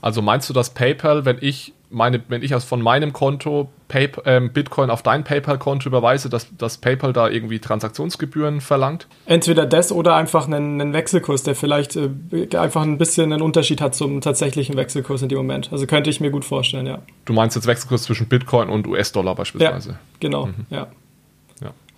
Also 0.00 0.20
meinst 0.20 0.50
du, 0.50 0.52
dass 0.52 0.70
PayPal, 0.70 1.24
wenn 1.24 1.38
ich 1.40 1.72
meine, 1.94 2.22
wenn 2.28 2.42
ich 2.42 2.54
aus 2.54 2.64
von 2.64 2.82
meinem 2.82 3.12
Konto 3.12 3.70
Pay, 3.88 4.10
ähm, 4.24 4.52
Bitcoin 4.52 4.90
auf 4.90 5.02
dein 5.02 5.24
PayPal-Konto 5.24 5.88
überweise, 5.88 6.28
dass, 6.28 6.48
dass 6.56 6.78
PayPal 6.78 7.12
da 7.12 7.28
irgendwie 7.28 7.58
Transaktionsgebühren 7.58 8.60
verlangt? 8.60 9.06
Entweder 9.26 9.66
das 9.66 9.92
oder 9.92 10.16
einfach 10.16 10.46
einen, 10.46 10.80
einen 10.80 10.92
Wechselkurs, 10.92 11.42
der 11.42 11.54
vielleicht 11.54 11.96
äh, 11.96 12.08
einfach 12.56 12.82
ein 12.82 12.98
bisschen 12.98 13.32
einen 13.32 13.42
Unterschied 13.42 13.80
hat 13.80 13.94
zum 13.94 14.20
tatsächlichen 14.20 14.76
Wechselkurs 14.76 15.22
in 15.22 15.28
dem 15.28 15.38
Moment. 15.38 15.72
Also 15.72 15.86
könnte 15.86 16.10
ich 16.10 16.20
mir 16.20 16.30
gut 16.30 16.44
vorstellen, 16.44 16.86
ja. 16.86 16.98
Du 17.24 17.32
meinst 17.32 17.56
jetzt 17.56 17.66
Wechselkurs 17.66 18.02
zwischen 18.02 18.26
Bitcoin 18.26 18.68
und 18.68 18.86
US-Dollar 18.86 19.34
beispielsweise? 19.34 19.90
Ja, 19.90 19.98
genau, 20.20 20.46
mhm. 20.46 20.66
ja. 20.70 20.88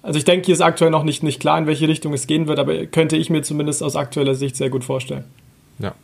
Also 0.06 0.18
ich 0.18 0.24
denke, 0.24 0.46
hier 0.46 0.54
ist 0.54 0.60
aktuell 0.60 0.92
noch 0.92 1.02
nicht, 1.02 1.24
nicht 1.24 1.40
klar, 1.40 1.58
in 1.58 1.66
welche 1.66 1.88
Richtung 1.88 2.12
es 2.12 2.28
gehen 2.28 2.46
wird, 2.46 2.60
aber 2.60 2.86
könnte 2.86 3.16
ich 3.16 3.28
mir 3.28 3.42
zumindest 3.42 3.82
aus 3.82 3.96
aktueller 3.96 4.36
Sicht 4.36 4.54
sehr 4.54 4.70
gut 4.70 4.84
vorstellen. 4.84 5.24
Ja. 5.80 5.96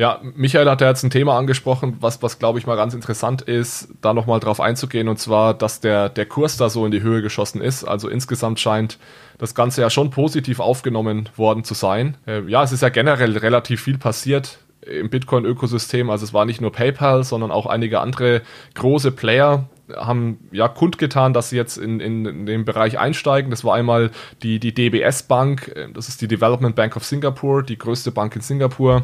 Ja, 0.00 0.18
Michael 0.34 0.70
hat 0.70 0.80
ja 0.80 0.88
jetzt 0.88 1.02
ein 1.02 1.10
Thema 1.10 1.36
angesprochen, 1.36 1.98
was, 2.00 2.22
was 2.22 2.38
glaube 2.38 2.58
ich 2.58 2.66
mal 2.66 2.74
ganz 2.74 2.94
interessant 2.94 3.42
ist, 3.42 3.88
da 4.00 4.14
nochmal 4.14 4.40
drauf 4.40 4.58
einzugehen, 4.58 5.08
und 5.08 5.18
zwar, 5.18 5.52
dass 5.52 5.80
der, 5.80 6.08
der 6.08 6.24
Kurs 6.24 6.56
da 6.56 6.70
so 6.70 6.86
in 6.86 6.90
die 6.90 7.02
Höhe 7.02 7.20
geschossen 7.20 7.60
ist. 7.60 7.84
Also 7.84 8.08
insgesamt 8.08 8.58
scheint 8.60 8.98
das 9.36 9.54
Ganze 9.54 9.82
ja 9.82 9.90
schon 9.90 10.08
positiv 10.08 10.58
aufgenommen 10.58 11.28
worden 11.36 11.64
zu 11.64 11.74
sein. 11.74 12.16
Äh, 12.26 12.48
ja, 12.48 12.62
es 12.62 12.72
ist 12.72 12.80
ja 12.80 12.88
generell 12.88 13.36
relativ 13.36 13.82
viel 13.82 13.98
passiert 13.98 14.60
im 14.80 15.10
Bitcoin-Ökosystem. 15.10 16.08
Also 16.08 16.24
es 16.24 16.32
war 16.32 16.46
nicht 16.46 16.62
nur 16.62 16.72
PayPal, 16.72 17.22
sondern 17.22 17.50
auch 17.50 17.66
einige 17.66 18.00
andere 18.00 18.40
große 18.76 19.12
Player 19.12 19.68
haben 19.96 20.38
ja 20.52 20.68
kundgetan, 20.68 21.32
dass 21.32 21.50
sie 21.50 21.56
jetzt 21.56 21.76
in, 21.76 22.00
in, 22.00 22.24
in 22.24 22.46
den 22.46 22.64
Bereich 22.64 22.98
einsteigen. 22.98 23.50
Das 23.50 23.64
war 23.64 23.74
einmal 23.74 24.12
die, 24.42 24.60
die 24.60 24.72
DBS 24.72 25.24
Bank, 25.24 25.72
äh, 25.74 25.88
das 25.92 26.08
ist 26.08 26.22
die 26.22 26.28
Development 26.28 26.74
Bank 26.74 26.96
of 26.96 27.04
Singapore, 27.04 27.62
die 27.62 27.76
größte 27.76 28.12
Bank 28.12 28.34
in 28.36 28.42
Singapur 28.42 29.02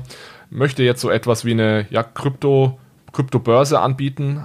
möchte 0.50 0.82
jetzt 0.82 1.00
so 1.00 1.10
etwas 1.10 1.44
wie 1.44 1.52
eine 1.52 1.86
ja, 1.90 2.02
Krypto, 2.02 2.78
Kryptobörse 3.12 3.80
anbieten 3.80 4.44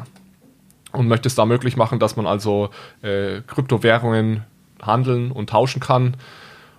und 0.92 1.08
möchte 1.08 1.28
es 1.28 1.36
da 1.36 1.46
möglich 1.46 1.78
machen, 1.78 2.00
dass 2.00 2.16
man 2.16 2.28
also 2.28 2.70
äh, 3.02 3.42
Kryptowährungen 3.48 4.44
handeln 4.82 5.32
und 5.32 5.50
tauschen 5.50 5.80
kann. 5.80 6.18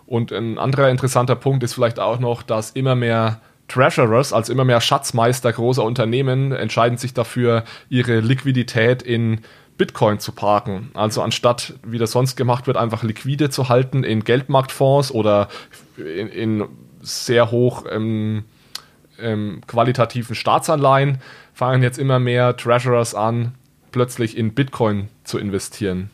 Und 0.07 0.33
ein 0.33 0.59
anderer 0.59 0.91
interessanter 0.91 1.37
Punkt 1.37 1.62
ist 1.62 1.75
vielleicht 1.75 1.99
auch 1.99 2.19
noch, 2.19 2.43
dass 2.43 2.71
immer 2.71 2.95
mehr 2.95 3.41
Treasurers, 3.69 4.33
also 4.33 4.52
immer 4.52 4.64
mehr 4.64 4.81
Schatzmeister 4.81 5.52
großer 5.52 5.83
Unternehmen, 5.83 6.52
entscheiden 6.52 6.99
sich 6.99 7.14
dafür, 7.14 7.64
ihre 7.88 8.21
Liquidität 8.21 9.02
in 9.02 9.41
Bitcoin 9.79 10.19
zu 10.19 10.33
parken. 10.33 10.91
Also 10.95 11.23
anstatt, 11.23 11.75
wie 11.83 11.99
das 11.99 12.12
sonst 12.12 12.37
gemacht 12.37 12.67
wird, 12.67 12.76
einfach 12.76 13.02
liquide 13.02 13.49
zu 13.49 13.69
halten 13.69 14.05
in 14.05 14.25
Geldmarktfonds 14.25 15.12
oder 15.12 15.49
in, 15.97 16.29
in 16.29 16.64
sehr 17.00 17.50
hoch 17.50 17.85
ähm, 17.91 18.45
ähm, 19.23 19.61
qualitativen 19.67 20.35
Staatsanleihen 20.35 21.19
fangen 21.55 21.83
jetzt 21.83 21.99
immer 21.99 22.19
mehr 22.19 22.57
Treasurers 22.57 23.14
an, 23.14 23.55
plötzlich 23.93 24.37
in 24.37 24.55
Bitcoin 24.55 25.09
zu 25.25 25.38
investieren. 25.38 26.11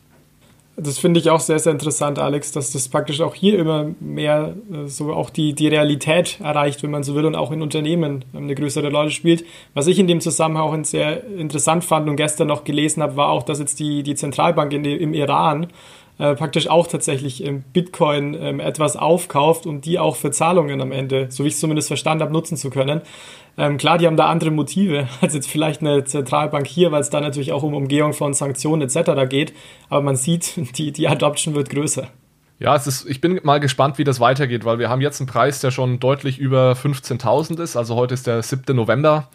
Das 0.81 0.97
finde 0.97 1.19
ich 1.19 1.29
auch 1.29 1.41
sehr, 1.41 1.59
sehr 1.59 1.73
interessant, 1.73 2.21
Alex, 2.21 2.53
dass 2.53 2.71
das 2.71 2.89
praktisch 2.89 3.21
auch 3.21 3.35
hier 3.35 3.59
immer 3.59 3.91
mehr 3.99 4.55
äh, 4.73 4.87
so 4.87 5.13
auch 5.13 5.29
die, 5.29 5.53
die 5.53 5.67
Realität 5.67 6.39
erreicht, 6.41 6.85
wenn 6.85 6.93
man 6.93 7.03
so 7.03 7.17
will, 7.17 7.27
und 7.27 7.35
auch 7.35 7.51
in 7.51 7.63
Unternehmen 7.63 8.25
eine 8.33 8.55
größere 8.55 8.93
Rolle 8.93 9.11
spielt. 9.11 9.45
Was 9.75 9.89
ich 9.89 9.99
in 9.99 10.07
dem 10.07 10.21
Zusammenhang 10.21 10.63
auch 10.63 10.85
sehr 10.85 11.25
interessant 11.25 11.85
fand 11.85 12.09
und 12.09 12.15
gestern 12.15 12.47
noch 12.47 12.63
gelesen 12.63 13.03
habe, 13.03 13.17
war 13.17 13.31
auch, 13.31 13.43
dass 13.43 13.59
jetzt 13.59 13.81
die, 13.81 14.05
die 14.05 14.15
Zentralbank 14.15 14.73
in, 14.73 14.85
im 14.85 15.15
Iran 15.15 15.67
äh, 16.19 16.35
praktisch 16.35 16.69
auch 16.69 16.89
tatsächlich 16.89 17.45
im 17.45 17.63
Bitcoin 17.63 18.35
ähm, 18.35 18.61
etwas 18.61 18.97
aufkauft, 18.97 19.67
um 19.67 19.81
die 19.81 19.99
auch 19.99 20.17
für 20.17 20.31
Zahlungen 20.33 20.81
am 20.81 20.91
Ende, 20.91 21.29
so 21.31 21.45
wie 21.45 21.49
ich 21.49 21.55
es 21.55 21.61
zumindest 21.61 21.89
verstanden 21.89 22.23
habe, 22.23 22.33
nutzen 22.33 22.57
zu 22.57 22.71
können. 22.71 23.03
Ähm, 23.57 23.77
klar, 23.77 23.99
die 23.99 24.07
haben 24.07 24.17
da 24.17 24.27
andere 24.27 24.51
Motive 24.51 25.09
als 25.21 25.35
jetzt 25.35 25.49
vielleicht 25.49 25.81
eine 25.81 26.05
Zentralbank 26.05 26.67
hier, 26.67 26.93
weil 26.93 27.01
es 27.01 27.11
da 27.11 27.21
natürlich 27.21 27.53
auch 27.53 27.63
um 27.63 27.75
Umgehung 27.75 28.15
von 28.15 28.35
Sanktionen 28.35 28.83
etc. 28.83 29.29
geht. 29.29 29.53
Aber 29.89 30.03
man 30.03 30.17
sieht, 30.17 30.55
die, 30.77 30.93
die 30.93 31.09
Adoption 31.09 31.55
wird 31.55 31.71
größer. 31.71 32.09
Ja, 32.61 32.75
es 32.75 32.89
ist, 32.89 33.09
ich 33.09 33.21
bin 33.21 33.39
mal 33.45 33.61
gespannt, 33.61 33.99
wie 33.99 34.05
das 34.05 34.19
weitergeht, 34.19 34.65
weil 34.65 34.81
wir 34.81 34.89
haben 34.89 35.01
jetzt 35.01 35.21
einen 35.21 35.29
Preis, 35.29 35.61
der 35.61 35.71
schon 35.71 36.01
deutlich 36.01 36.39
über 36.41 36.73
15.000 36.73 37.63
ist. 37.63 37.77
Also 37.77 37.95
heute 37.95 38.15
ist 38.15 38.27
der 38.27 38.43
7. 38.43 38.75
November. 38.75 39.29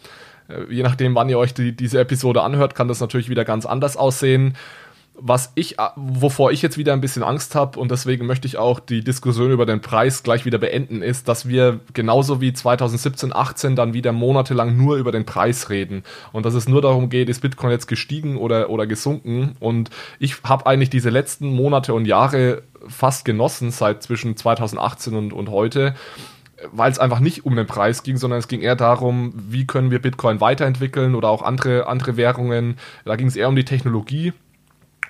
Äh, 0.48 0.70
je 0.70 0.82
nachdem, 0.82 1.14
wann 1.14 1.30
ihr 1.30 1.38
euch 1.38 1.54
die, 1.54 1.74
diese 1.74 1.98
Episode 1.98 2.42
anhört, 2.42 2.74
kann 2.74 2.88
das 2.88 3.00
natürlich 3.00 3.30
wieder 3.30 3.46
ganz 3.46 3.64
anders 3.64 3.96
aussehen 3.96 4.54
was 5.16 5.52
ich, 5.54 5.78
äh, 5.78 5.88
wovor 5.96 6.50
ich 6.50 6.60
jetzt 6.60 6.76
wieder 6.76 6.92
ein 6.92 7.00
bisschen 7.00 7.22
Angst 7.22 7.54
habe 7.54 7.78
und 7.78 7.90
deswegen 7.90 8.26
möchte 8.26 8.48
ich 8.48 8.56
auch 8.56 8.80
die 8.80 9.02
Diskussion 9.02 9.52
über 9.52 9.64
den 9.64 9.80
Preis 9.80 10.22
gleich 10.22 10.44
wieder 10.44 10.58
beenden, 10.58 11.02
ist, 11.02 11.28
dass 11.28 11.48
wir 11.48 11.80
genauso 11.92 12.40
wie 12.40 12.52
2017, 12.52 13.34
18 13.34 13.76
dann 13.76 13.94
wieder 13.94 14.12
monatelang 14.12 14.76
nur 14.76 14.96
über 14.96 15.12
den 15.12 15.24
Preis 15.24 15.70
reden. 15.70 16.02
Und 16.32 16.44
dass 16.46 16.54
es 16.54 16.68
nur 16.68 16.82
darum 16.82 17.10
geht, 17.10 17.28
ist 17.28 17.40
Bitcoin 17.40 17.70
jetzt 17.70 17.86
gestiegen 17.86 18.36
oder, 18.36 18.70
oder 18.70 18.86
gesunken? 18.86 19.56
Und 19.60 19.90
ich 20.18 20.42
habe 20.42 20.66
eigentlich 20.66 20.90
diese 20.90 21.10
letzten 21.10 21.54
Monate 21.54 21.94
und 21.94 22.06
Jahre 22.06 22.62
fast 22.88 23.24
genossen 23.24 23.70
seit 23.70 24.02
zwischen 24.02 24.36
2018 24.36 25.14
und, 25.14 25.32
und 25.32 25.48
heute, 25.48 25.94
weil 26.72 26.90
es 26.90 26.98
einfach 26.98 27.20
nicht 27.20 27.44
um 27.44 27.54
den 27.54 27.66
Preis 27.66 28.02
ging, 28.02 28.16
sondern 28.16 28.40
es 28.40 28.48
ging 28.48 28.62
eher 28.62 28.76
darum, 28.76 29.32
wie 29.36 29.66
können 29.66 29.90
wir 29.90 30.02
Bitcoin 30.02 30.40
weiterentwickeln 30.40 31.14
oder 31.14 31.28
auch 31.28 31.42
andere, 31.42 31.86
andere 31.86 32.16
Währungen. 32.16 32.78
Da 33.04 33.16
ging 33.16 33.28
es 33.28 33.36
eher 33.36 33.48
um 33.48 33.56
die 33.56 33.64
Technologie 33.64 34.32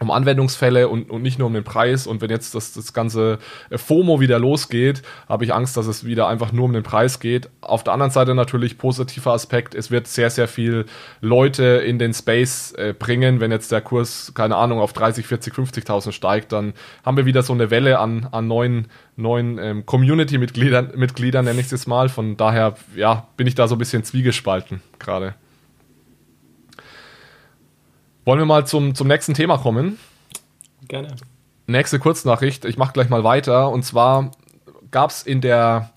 um 0.01 0.11
Anwendungsfälle 0.11 0.89
und, 0.89 1.11
und 1.11 1.23
nicht 1.23 1.39
nur 1.39 1.47
um 1.47 1.55
den 1.55 1.65
Preis. 1.65 2.07
Und 2.07 2.21
wenn 2.21 2.31
jetzt 2.31 2.55
das, 2.55 2.73
das 2.73 2.93
ganze 2.93 3.39
FOMO 3.71 4.21
wieder 4.21 4.39
losgeht, 4.39 5.03
habe 5.29 5.45
ich 5.45 5.55
Angst, 5.55 5.77
dass 5.77 5.87
es 5.87 6.05
wieder 6.05 6.29
einfach 6.29 6.53
nur 6.53 6.65
um 6.65 6.73
den 6.73 6.83
Preis 6.83 7.21
geht. 7.21 7.49
Auf 7.61 7.85
der 7.85 7.93
anderen 7.93 8.11
Seite 8.11 8.35
natürlich 8.35 8.77
positiver 8.79 9.33
Aspekt, 9.33 9.75
es 9.75 9.91
wird 9.91 10.07
sehr, 10.07 10.31
sehr 10.31 10.49
viel 10.49 10.87
Leute 11.21 11.65
in 11.65 11.99
den 11.99 12.13
Space 12.13 12.73
äh, 12.73 12.93
bringen. 12.93 13.41
Wenn 13.41 13.51
jetzt 13.51 13.71
der 13.71 13.81
Kurs, 13.81 14.33
keine 14.35 14.57
Ahnung, 14.57 14.81
auf 14.81 14.93
30, 14.93 15.27
40, 15.27 15.55
50.000 15.55 16.13
steigt, 16.13 16.53
dann 16.53 16.75
haben 17.05 17.17
wir 17.17 17.27
wieder 17.27 17.43
so 17.43 17.53
eine 17.53 17.71
Welle 17.71 17.99
an, 17.99 18.29
an 18.33 18.49
neuen, 18.49 18.89
neuen 19.17 19.59
ähm, 19.59 19.87
Community-Mitgliedern, 19.87 20.93
Mitgliedern, 20.97 21.45
nenne 21.45 21.61
ich 21.61 21.67
es 21.67 21.73
jetzt 21.73 21.89
mal. 21.89 22.09
Von 22.09 22.37
daher, 22.37 22.75
ja, 22.97 23.29
bin 23.37 23.47
ich 23.47 23.55
da 23.55 23.69
so 23.69 23.77
ein 23.77 23.79
bisschen 23.79 24.03
zwiegespalten 24.03 24.83
gerade. 24.99 25.35
Wollen 28.25 28.39
wir 28.39 28.47
mal 28.47 28.67
zum, 28.67 28.95
zum 28.95 29.09
nächsten 29.09 29.35
Thema 29.35 29.59
kommen? 29.59 29.99
Gerne. 30.89 31.09
Nächste 31.67 31.99
Kurznachricht, 31.99 32.65
ich 32.65 32.79
mache 32.79 32.93
gleich 32.93 33.09
mal 33.09 33.25
weiter. 33.25 33.71
Und 33.71 33.85
zwar 33.85 34.31
gab 34.91 35.11
es 35.11 35.23
in 35.23 35.41
der 35.41 35.91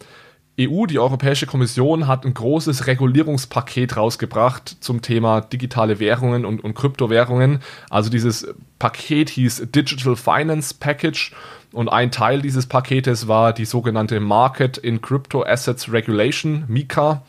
EU, 0.60 0.88
die 0.88 1.00
Europäische 1.00 1.46
Kommission, 1.46 2.08
hat 2.08 2.26
ein 2.26 2.34
großes 2.34 2.88
Regulierungspaket 2.88 3.96
rausgebracht 3.96 4.78
zum 4.80 5.02
Thema 5.02 5.40
digitale 5.40 6.00
Währungen 6.00 6.46
und, 6.46 6.64
und 6.64 6.74
Kryptowährungen. 6.74 7.60
Also 7.90 8.10
dieses 8.10 8.48
Paket 8.80 9.30
hieß 9.30 9.68
Digital 9.74 10.16
Finance 10.16 10.76
Package. 10.78 11.32
Und 11.72 11.90
ein 11.90 12.12
Teil 12.12 12.42
dieses 12.42 12.66
Paketes 12.66 13.28
war 13.28 13.54
die 13.54 13.66
sogenannte 13.66 14.20
Market 14.20 14.78
in 14.78 15.02
Crypto 15.02 15.44
Assets 15.44 15.92
Regulation, 15.92 16.66
MiCA. 16.68 17.24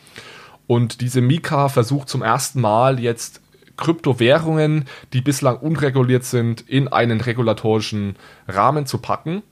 Und 0.66 1.00
diese 1.00 1.20
MiCA 1.20 1.68
versucht 1.68 2.08
zum 2.08 2.22
ersten 2.22 2.60
Mal 2.60 2.98
jetzt 2.98 3.42
Kryptowährungen, 3.78 4.84
die 5.14 5.22
bislang 5.22 5.56
unreguliert 5.56 6.24
sind, 6.24 6.60
in 6.60 6.88
einen 6.88 7.22
regulatorischen 7.22 8.16
Rahmen 8.46 8.84
zu 8.84 8.98
packen. 8.98 9.42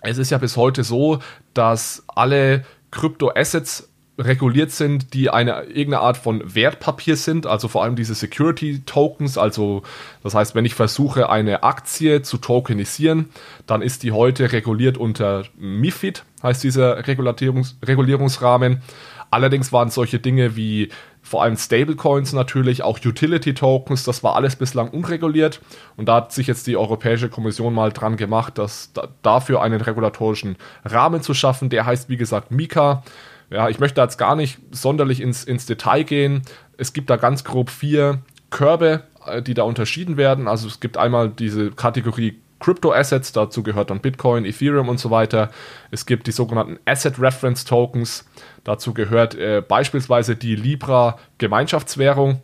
Es 0.00 0.16
ist 0.16 0.30
ja 0.30 0.38
bis 0.38 0.56
heute 0.56 0.82
so, 0.82 1.18
dass 1.52 2.04
alle 2.08 2.64
Kryptoassets 2.90 3.90
reguliert 4.20 4.70
sind, 4.70 5.14
die 5.14 5.30
eine 5.30 5.62
irgendeine 5.64 6.00
Art 6.00 6.16
von 6.16 6.42
Wertpapier 6.54 7.16
sind, 7.16 7.46
also 7.46 7.68
vor 7.68 7.82
allem 7.82 7.96
diese 7.96 8.14
Security 8.14 8.82
Tokens, 8.84 9.38
also 9.38 9.82
das 10.22 10.34
heißt, 10.34 10.54
wenn 10.54 10.64
ich 10.64 10.74
versuche 10.74 11.30
eine 11.30 11.62
Aktie 11.62 12.22
zu 12.22 12.38
tokenisieren, 12.38 13.30
dann 13.66 13.82
ist 13.82 14.02
die 14.02 14.12
heute 14.12 14.52
reguliert 14.52 14.98
unter 14.98 15.44
MiFID, 15.58 16.24
heißt 16.42 16.62
dieser 16.62 17.06
Regulierungs 17.06 17.78
Regulierungsrahmen. 17.84 18.82
Allerdings 19.30 19.72
waren 19.72 19.90
solche 19.90 20.18
Dinge 20.18 20.56
wie 20.56 20.90
vor 21.30 21.44
allem 21.44 21.56
Stablecoins 21.56 22.32
natürlich, 22.32 22.82
auch 22.82 22.98
Utility 22.98 23.54
Tokens, 23.54 24.02
das 24.02 24.24
war 24.24 24.34
alles 24.34 24.56
bislang 24.56 24.90
unreguliert 24.90 25.60
und 25.96 26.08
da 26.08 26.16
hat 26.16 26.32
sich 26.32 26.48
jetzt 26.48 26.66
die 26.66 26.76
Europäische 26.76 27.28
Kommission 27.28 27.72
mal 27.72 27.92
dran 27.92 28.16
gemacht, 28.16 28.58
dass 28.58 28.92
da, 28.94 29.06
dafür 29.22 29.62
einen 29.62 29.80
regulatorischen 29.80 30.56
Rahmen 30.84 31.22
zu 31.22 31.32
schaffen, 31.32 31.70
der 31.70 31.86
heißt 31.86 32.08
wie 32.08 32.16
gesagt 32.16 32.50
Mika. 32.50 33.04
Ja, 33.48 33.68
ich 33.68 33.78
möchte 33.78 34.00
jetzt 34.00 34.16
gar 34.16 34.34
nicht 34.34 34.58
sonderlich 34.72 35.20
ins, 35.20 35.44
ins 35.44 35.66
Detail 35.66 36.02
gehen. 36.02 36.42
Es 36.76 36.92
gibt 36.92 37.10
da 37.10 37.16
ganz 37.16 37.44
grob 37.44 37.70
vier 37.70 38.22
Körbe, 38.50 39.04
äh, 39.24 39.40
die 39.40 39.54
da 39.54 39.62
unterschieden 39.62 40.16
werden. 40.16 40.48
Also 40.48 40.66
es 40.66 40.80
gibt 40.80 40.96
einmal 40.96 41.28
diese 41.28 41.70
Kategorie 41.70 42.40
Crypto-Assets, 42.58 43.32
dazu 43.32 43.62
gehört 43.62 43.90
dann 43.90 44.00
Bitcoin, 44.00 44.44
Ethereum 44.44 44.88
und 44.88 44.98
so 44.98 45.10
weiter. 45.10 45.50
Es 45.90 46.06
gibt 46.06 46.26
die 46.26 46.32
sogenannten 46.32 46.78
Asset 46.84 47.20
Reference 47.20 47.64
Tokens, 47.64 48.28
dazu 48.64 48.94
gehört 48.94 49.34
äh, 49.34 49.62
beispielsweise 49.66 50.36
die 50.36 50.56
Libra 50.56 51.18
Gemeinschaftswährung. 51.38 52.40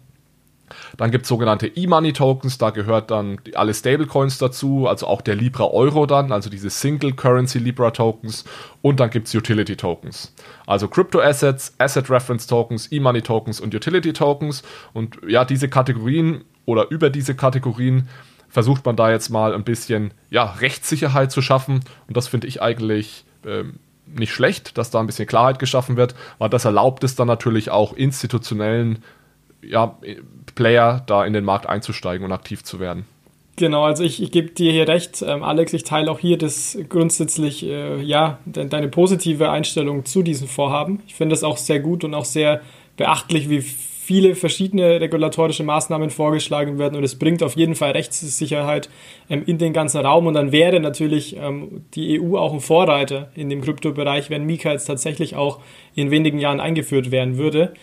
Dann 0.96 1.10
gibt 1.10 1.24
es 1.24 1.28
sogenannte 1.28 1.68
E-Money 1.68 2.12
Tokens, 2.12 2.58
da 2.58 2.70
gehört 2.70 3.10
dann 3.10 3.38
alle 3.54 3.72
Stablecoins 3.72 4.38
dazu, 4.38 4.88
also 4.88 5.06
auch 5.06 5.20
der 5.20 5.36
Libra 5.36 5.64
Euro 5.66 6.06
dann, 6.06 6.32
also 6.32 6.50
diese 6.50 6.70
Single 6.70 7.12
Currency 7.12 7.58
Libra 7.58 7.90
Tokens. 7.92 8.44
Und 8.82 8.98
dann 9.00 9.10
gibt 9.10 9.28
es 9.28 9.34
Utility 9.34 9.76
Tokens, 9.76 10.34
also 10.66 10.88
Crypto 10.88 11.20
Assets, 11.20 11.74
Asset 11.78 12.10
Reference 12.10 12.46
Tokens, 12.46 12.90
E-Money 12.90 13.22
Tokens 13.22 13.60
und 13.60 13.74
Utility 13.74 14.12
Tokens. 14.12 14.62
Und 14.92 15.18
ja, 15.26 15.44
diese 15.44 15.68
Kategorien 15.68 16.44
oder 16.64 16.90
über 16.90 17.10
diese 17.10 17.34
Kategorien 17.34 18.08
versucht 18.48 18.84
man 18.84 18.96
da 18.96 19.10
jetzt 19.10 19.28
mal 19.28 19.54
ein 19.54 19.64
bisschen 19.64 20.12
ja, 20.30 20.44
Rechtssicherheit 20.44 21.30
zu 21.30 21.42
schaffen. 21.42 21.80
Und 22.08 22.16
das 22.16 22.26
finde 22.28 22.46
ich 22.46 22.62
eigentlich 22.62 23.24
ähm, 23.44 23.74
nicht 24.06 24.32
schlecht, 24.32 24.78
dass 24.78 24.90
da 24.90 25.00
ein 25.00 25.06
bisschen 25.06 25.26
Klarheit 25.26 25.58
geschaffen 25.58 25.96
wird, 25.96 26.14
weil 26.38 26.48
das 26.48 26.64
erlaubt 26.64 27.04
es 27.04 27.16
dann 27.16 27.26
natürlich 27.26 27.70
auch 27.70 27.92
institutionellen 27.92 29.02
ja, 29.62 29.98
Player 30.54 31.02
da 31.06 31.24
in 31.24 31.32
den 31.32 31.44
Markt 31.44 31.66
einzusteigen 31.68 32.24
und 32.24 32.32
aktiv 32.32 32.62
zu 32.64 32.80
werden. 32.80 33.04
Genau, 33.56 33.84
also 33.84 34.04
ich, 34.04 34.22
ich 34.22 34.30
gebe 34.30 34.50
dir 34.50 34.70
hier 34.70 34.86
recht, 34.86 35.22
ähm, 35.26 35.42
Alex, 35.42 35.72
ich 35.72 35.82
teile 35.82 36.10
auch 36.10 36.18
hier 36.18 36.36
das 36.36 36.76
grundsätzlich, 36.90 37.64
äh, 37.64 38.02
ja, 38.02 38.38
de 38.44 38.68
deine 38.68 38.88
positive 38.88 39.50
Einstellung 39.50 40.04
zu 40.04 40.22
diesem 40.22 40.46
Vorhaben. 40.46 41.02
Ich 41.06 41.14
finde 41.14 41.32
das 41.32 41.42
auch 41.42 41.56
sehr 41.56 41.80
gut 41.80 42.04
und 42.04 42.12
auch 42.12 42.26
sehr 42.26 42.60
beachtlich, 42.98 43.48
wie 43.48 43.64
viele 44.06 44.36
verschiedene 44.36 45.00
regulatorische 45.00 45.64
Maßnahmen 45.64 46.10
vorgeschlagen 46.10 46.78
werden 46.78 46.94
und 46.94 47.02
es 47.02 47.18
bringt 47.18 47.42
auf 47.42 47.56
jeden 47.56 47.74
Fall 47.74 47.90
Rechtssicherheit 47.90 48.88
ähm, 49.28 49.42
in 49.46 49.58
den 49.58 49.72
ganzen 49.72 50.00
Raum 50.00 50.28
und 50.28 50.34
dann 50.34 50.52
wäre 50.52 50.78
natürlich 50.78 51.36
ähm, 51.36 51.84
die 51.94 52.20
EU 52.20 52.36
auch 52.36 52.52
ein 52.52 52.60
Vorreiter 52.60 53.30
in 53.34 53.50
dem 53.50 53.62
Kryptobereich, 53.62 54.30
wenn 54.30 54.44
Mika 54.44 54.70
jetzt 54.70 54.84
tatsächlich 54.84 55.34
auch 55.34 55.58
in 55.96 56.12
wenigen 56.12 56.38
Jahren 56.38 56.60
eingeführt 56.60 57.10
werden 57.10 57.36
würde. 57.36 57.74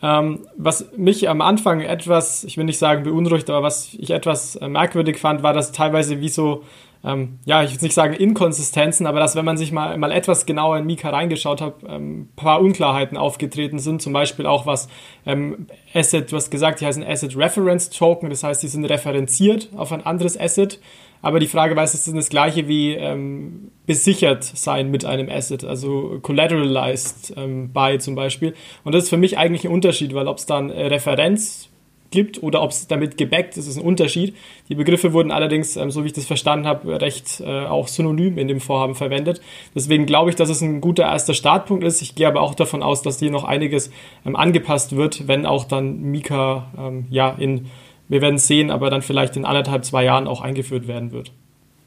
Ähm, 0.00 0.46
was 0.56 0.92
mich 0.96 1.28
am 1.28 1.40
Anfang 1.40 1.80
etwas, 1.80 2.44
ich 2.44 2.56
will 2.56 2.64
nicht 2.64 2.78
sagen 2.78 3.02
beunruhigt, 3.02 3.50
aber 3.50 3.64
was 3.64 3.92
ich 3.94 4.10
etwas 4.10 4.54
äh, 4.54 4.68
merkwürdig 4.68 5.18
fand, 5.18 5.42
war, 5.42 5.54
dass 5.54 5.72
teilweise 5.72 6.20
wie 6.20 6.28
so 6.28 6.62
ähm, 7.04 7.38
ja, 7.44 7.62
ich 7.62 7.72
will 7.72 7.78
nicht 7.82 7.94
sagen 7.94 8.14
Inkonsistenzen, 8.14 9.06
aber 9.06 9.20
dass, 9.20 9.36
wenn 9.36 9.44
man 9.44 9.56
sich 9.56 9.70
mal, 9.70 9.96
mal 9.98 10.10
etwas 10.10 10.46
genauer 10.46 10.78
in 10.78 10.86
Mika 10.86 11.10
reingeschaut 11.10 11.60
hat, 11.60 11.74
ähm, 11.88 12.22
ein 12.22 12.28
paar 12.34 12.60
Unklarheiten 12.60 13.16
aufgetreten 13.16 13.78
sind. 13.78 14.02
Zum 14.02 14.12
Beispiel 14.12 14.46
auch 14.46 14.66
was 14.66 14.88
ähm, 15.24 15.66
Asset, 15.94 16.30
du 16.32 16.36
hast 16.36 16.50
gesagt, 16.50 16.80
die 16.80 16.86
heißen 16.86 17.04
Asset 17.04 17.36
Reference 17.36 17.90
Token, 17.90 18.30
das 18.30 18.42
heißt, 18.42 18.62
die 18.62 18.68
sind 18.68 18.84
referenziert 18.84 19.68
auf 19.76 19.92
ein 19.92 20.04
anderes 20.04 20.38
Asset. 20.38 20.80
Aber 21.20 21.40
die 21.40 21.48
Frage 21.48 21.74
war, 21.74 21.82
ist 21.82 21.94
das 21.94 22.12
das 22.12 22.28
gleiche 22.28 22.68
wie 22.68 22.94
ähm, 22.94 23.72
besichert 23.86 24.44
sein 24.44 24.90
mit 24.90 25.04
einem 25.04 25.28
Asset, 25.28 25.64
also 25.64 26.18
collateralized 26.22 27.34
ähm, 27.36 27.72
by 27.72 27.98
zum 27.98 28.14
Beispiel. 28.14 28.54
Und 28.84 28.94
das 28.94 29.04
ist 29.04 29.10
für 29.10 29.16
mich 29.16 29.36
eigentlich 29.36 29.64
ein 29.64 29.72
Unterschied, 29.72 30.14
weil 30.14 30.28
ob 30.28 30.38
es 30.38 30.46
dann 30.46 30.70
äh, 30.70 30.86
Referenz 30.86 31.67
gibt 32.10 32.42
oder 32.42 32.62
ob 32.62 32.70
es 32.70 32.86
damit 32.86 33.18
gebackt 33.18 33.56
ist, 33.56 33.66
ist 33.66 33.76
ein 33.76 33.84
Unterschied. 33.84 34.36
Die 34.68 34.74
Begriffe 34.74 35.12
wurden 35.12 35.30
allerdings, 35.30 35.76
ähm, 35.76 35.90
so 35.90 36.02
wie 36.02 36.08
ich 36.08 36.12
das 36.12 36.26
verstanden 36.26 36.66
habe, 36.66 37.00
recht 37.00 37.40
äh, 37.40 37.66
auch 37.66 37.88
synonym 37.88 38.38
in 38.38 38.48
dem 38.48 38.60
Vorhaben 38.60 38.94
verwendet. 38.94 39.40
Deswegen 39.74 40.06
glaube 40.06 40.30
ich, 40.30 40.36
dass 40.36 40.48
es 40.48 40.60
ein 40.60 40.80
guter 40.80 41.04
erster 41.04 41.34
Startpunkt 41.34 41.84
ist. 41.84 42.02
Ich 42.02 42.14
gehe 42.14 42.26
aber 42.26 42.40
auch 42.40 42.54
davon 42.54 42.82
aus, 42.82 43.02
dass 43.02 43.18
hier 43.18 43.30
noch 43.30 43.44
einiges 43.44 43.90
ähm, 44.24 44.36
angepasst 44.36 44.96
wird, 44.96 45.28
wenn 45.28 45.46
auch 45.46 45.64
dann 45.64 46.00
Mika 46.00 46.72
ähm, 46.78 47.06
ja 47.10 47.30
in, 47.38 47.66
wir 48.08 48.22
werden 48.22 48.38
sehen, 48.38 48.70
aber 48.70 48.90
dann 48.90 49.02
vielleicht 49.02 49.36
in 49.36 49.44
anderthalb, 49.44 49.84
zwei 49.84 50.04
Jahren 50.04 50.26
auch 50.26 50.40
eingeführt 50.40 50.88
werden 50.88 51.12
wird. 51.12 51.32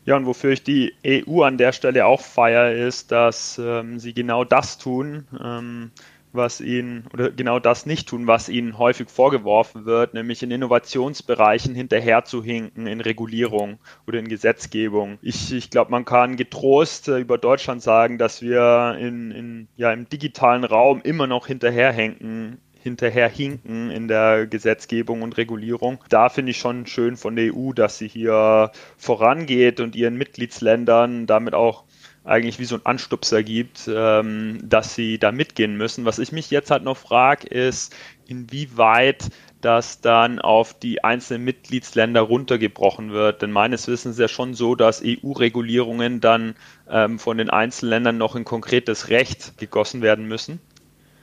Ja, 0.06 0.18
und 0.18 0.26
wofür 0.26 0.52
ich 0.52 0.64
die 0.64 0.94
EU 1.06 1.44
an 1.44 1.58
der 1.58 1.74
Stelle 1.74 2.08
auch 2.08 2.22
feiere, 2.22 2.72
ist, 2.72 3.12
dass 3.12 3.62
ähm, 3.64 4.00
sie 4.00 4.14
genau 4.14 4.44
das 4.44 4.80
tun, 4.80 5.28
ähm, 5.44 5.92
was 6.34 6.62
ihnen, 6.62 7.06
oder 7.14 7.32
genau 7.32 7.60
das 7.60 7.86
nicht 7.86 8.08
tun, 8.10 8.28
was 8.28 8.50
ihnen 8.50 8.78
häufig 8.78 9.10
vorgeworfen 9.10 9.86
wird, 9.86 10.14
nämlich 10.14 10.44
in 10.44 10.52
Innovationsbereichen 10.52 11.76
hinterherzuhinken, 11.76 12.88
in 12.88 13.02
Regulierung 13.02 13.80
oder 14.08 14.20
in 14.20 14.28
Gesetzgebung. 14.28 15.18
Ich, 15.22 15.54
ich 15.54 15.70
glaube, 15.70 15.92
man 15.92 16.06
kann 16.06 16.38
getrost 16.38 17.08
äh, 17.08 17.20
über 17.20 17.38
Deutschland 17.38 17.82
sagen, 17.82 18.18
dass 18.18 18.42
wir 18.42 18.98
in, 19.00 19.32
in, 19.32 19.68
ja, 19.76 19.92
im 19.92 20.08
digitalen 20.08 20.64
Raum 20.64 21.02
immer 21.04 21.28
noch 21.28 21.48
hinterherhinken 21.48 22.60
hinterherhinken 22.84 23.92
in 23.92 24.08
der 24.08 24.48
Gesetzgebung 24.48 25.22
und 25.22 25.38
Regulierung. 25.38 26.00
Da 26.10 26.30
finde 26.30 26.52
ich 26.52 26.58
schon 26.58 26.88
schön 26.88 27.16
von 27.16 27.36
der 27.36 27.54
EU, 27.54 27.74
dass 27.74 27.98
sie 27.98 28.08
hier 28.08 28.72
vorangeht 28.98 29.80
und 29.80 29.96
ihren 29.96 30.18
Mitgliedsländern 30.18 31.28
damit 31.28 31.54
auch 31.54 31.84
eigentlich 32.24 32.60
wie 32.60 32.66
so 32.66 32.76
ein 32.76 32.86
Anstupser 32.86 33.42
gibt, 33.44 33.90
ähm, 33.94 34.60
dass 34.64 34.96
sie 34.96 35.18
da 35.18 35.32
mitgehen 35.32 35.76
müssen. 35.76 36.06
Was 36.06 36.20
ich 36.20 36.32
mich 36.32 36.52
jetzt 36.52 36.70
halt 36.70 36.84
noch 36.84 36.98
frage, 36.98 37.48
ist, 37.48 37.96
inwieweit 38.28 39.30
das 39.62 40.02
dann 40.02 40.40
auf 40.40 40.78
die 40.78 41.04
einzelnen 41.04 41.44
Mitgliedsländer 41.44 42.22
runtergebrochen 42.22 43.12
wird. 43.12 43.42
Denn 43.42 43.52
meines 43.52 43.88
Wissens 43.88 44.16
ist 44.16 44.20
ja 44.20 44.28
schon 44.28 44.54
so, 44.54 44.76
dass 44.76 45.04
EU-Regulierungen 45.04 46.20
dann 46.20 46.56
ähm, 46.90 47.20
von 47.20 47.38
den 47.38 47.50
Einzelländern 47.50 48.18
noch 48.18 48.36
in 48.36 48.46
konkretes 48.46 49.10
Recht 49.10 49.58
gegossen 49.58 50.02
werden 50.02 50.28
müssen. 50.28 50.60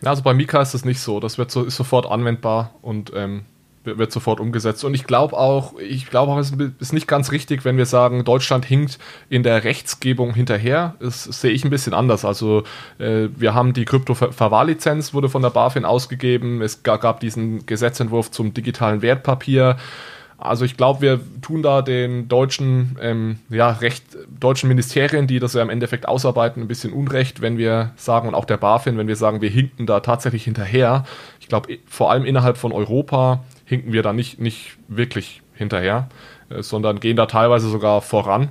Also 0.04 0.22
bei 0.22 0.34
Mika 0.34 0.62
ist 0.62 0.74
das 0.74 0.84
nicht 0.84 1.00
so. 1.00 1.20
Das 1.20 1.38
wird 1.38 1.50
so, 1.50 1.64
ist 1.64 1.76
sofort 1.76 2.06
anwendbar 2.06 2.74
und 2.82 3.12
ähm, 3.14 3.44
wird 3.84 4.12
sofort 4.12 4.40
umgesetzt. 4.40 4.84
Und 4.84 4.94
ich 4.94 5.04
glaube 5.04 5.36
auch, 5.36 5.78
ich 5.78 6.08
glaube 6.08 6.32
auch, 6.32 6.38
es 6.38 6.52
ist 6.78 6.92
nicht 6.92 7.06
ganz 7.06 7.32
richtig, 7.32 7.64
wenn 7.64 7.76
wir 7.76 7.86
sagen, 7.86 8.24
Deutschland 8.24 8.64
hinkt 8.64 8.98
in 9.28 9.42
der 9.42 9.64
Rechtsgebung 9.64 10.34
hinterher. 10.34 10.94
Das 11.00 11.24
sehe 11.24 11.52
ich 11.52 11.64
ein 11.64 11.70
bisschen 11.70 11.94
anders. 11.94 12.24
Also 12.24 12.64
äh, 12.98 13.28
wir 13.36 13.54
haben 13.54 13.72
die 13.72 13.84
Krypto-Verwahrlizenz, 13.84 15.14
wurde 15.14 15.28
von 15.28 15.42
der 15.42 15.50
BaFin 15.50 15.84
ausgegeben. 15.84 16.62
Es 16.62 16.82
gab 16.82 17.20
diesen 17.20 17.66
Gesetzentwurf 17.66 18.30
zum 18.30 18.54
digitalen 18.54 19.02
Wertpapier. 19.02 19.76
Also 20.40 20.64
ich 20.64 20.76
glaube, 20.76 21.00
wir 21.00 21.20
tun 21.42 21.64
da 21.64 21.82
den 21.82 22.28
deutschen, 22.28 22.96
ähm, 23.02 23.40
ja, 23.48 23.70
recht, 23.70 24.04
deutschen 24.38 24.68
Ministerien, 24.68 25.26
die 25.26 25.40
das 25.40 25.54
ja 25.54 25.62
im 25.62 25.68
Endeffekt 25.68 26.06
ausarbeiten, 26.06 26.62
ein 26.62 26.68
bisschen 26.68 26.92
Unrecht, 26.92 27.40
wenn 27.40 27.58
wir 27.58 27.90
sagen, 27.96 28.28
und 28.28 28.36
auch 28.36 28.44
der 28.44 28.56
BaFin, 28.56 28.96
wenn 28.98 29.08
wir 29.08 29.16
sagen, 29.16 29.40
wir 29.40 29.50
hinken 29.50 29.86
da 29.86 29.98
tatsächlich 29.98 30.44
hinterher. 30.44 31.04
Ich 31.40 31.48
glaube, 31.48 31.78
vor 31.88 32.12
allem 32.12 32.24
innerhalb 32.24 32.56
von 32.56 32.70
Europa 32.70 33.42
hinken 33.68 33.92
wir 33.92 34.02
da 34.02 34.12
nicht, 34.12 34.40
nicht 34.40 34.78
wirklich 34.88 35.42
hinterher, 35.54 36.08
äh, 36.48 36.62
sondern 36.62 37.00
gehen 37.00 37.16
da 37.16 37.26
teilweise 37.26 37.68
sogar 37.68 38.00
voran. 38.00 38.48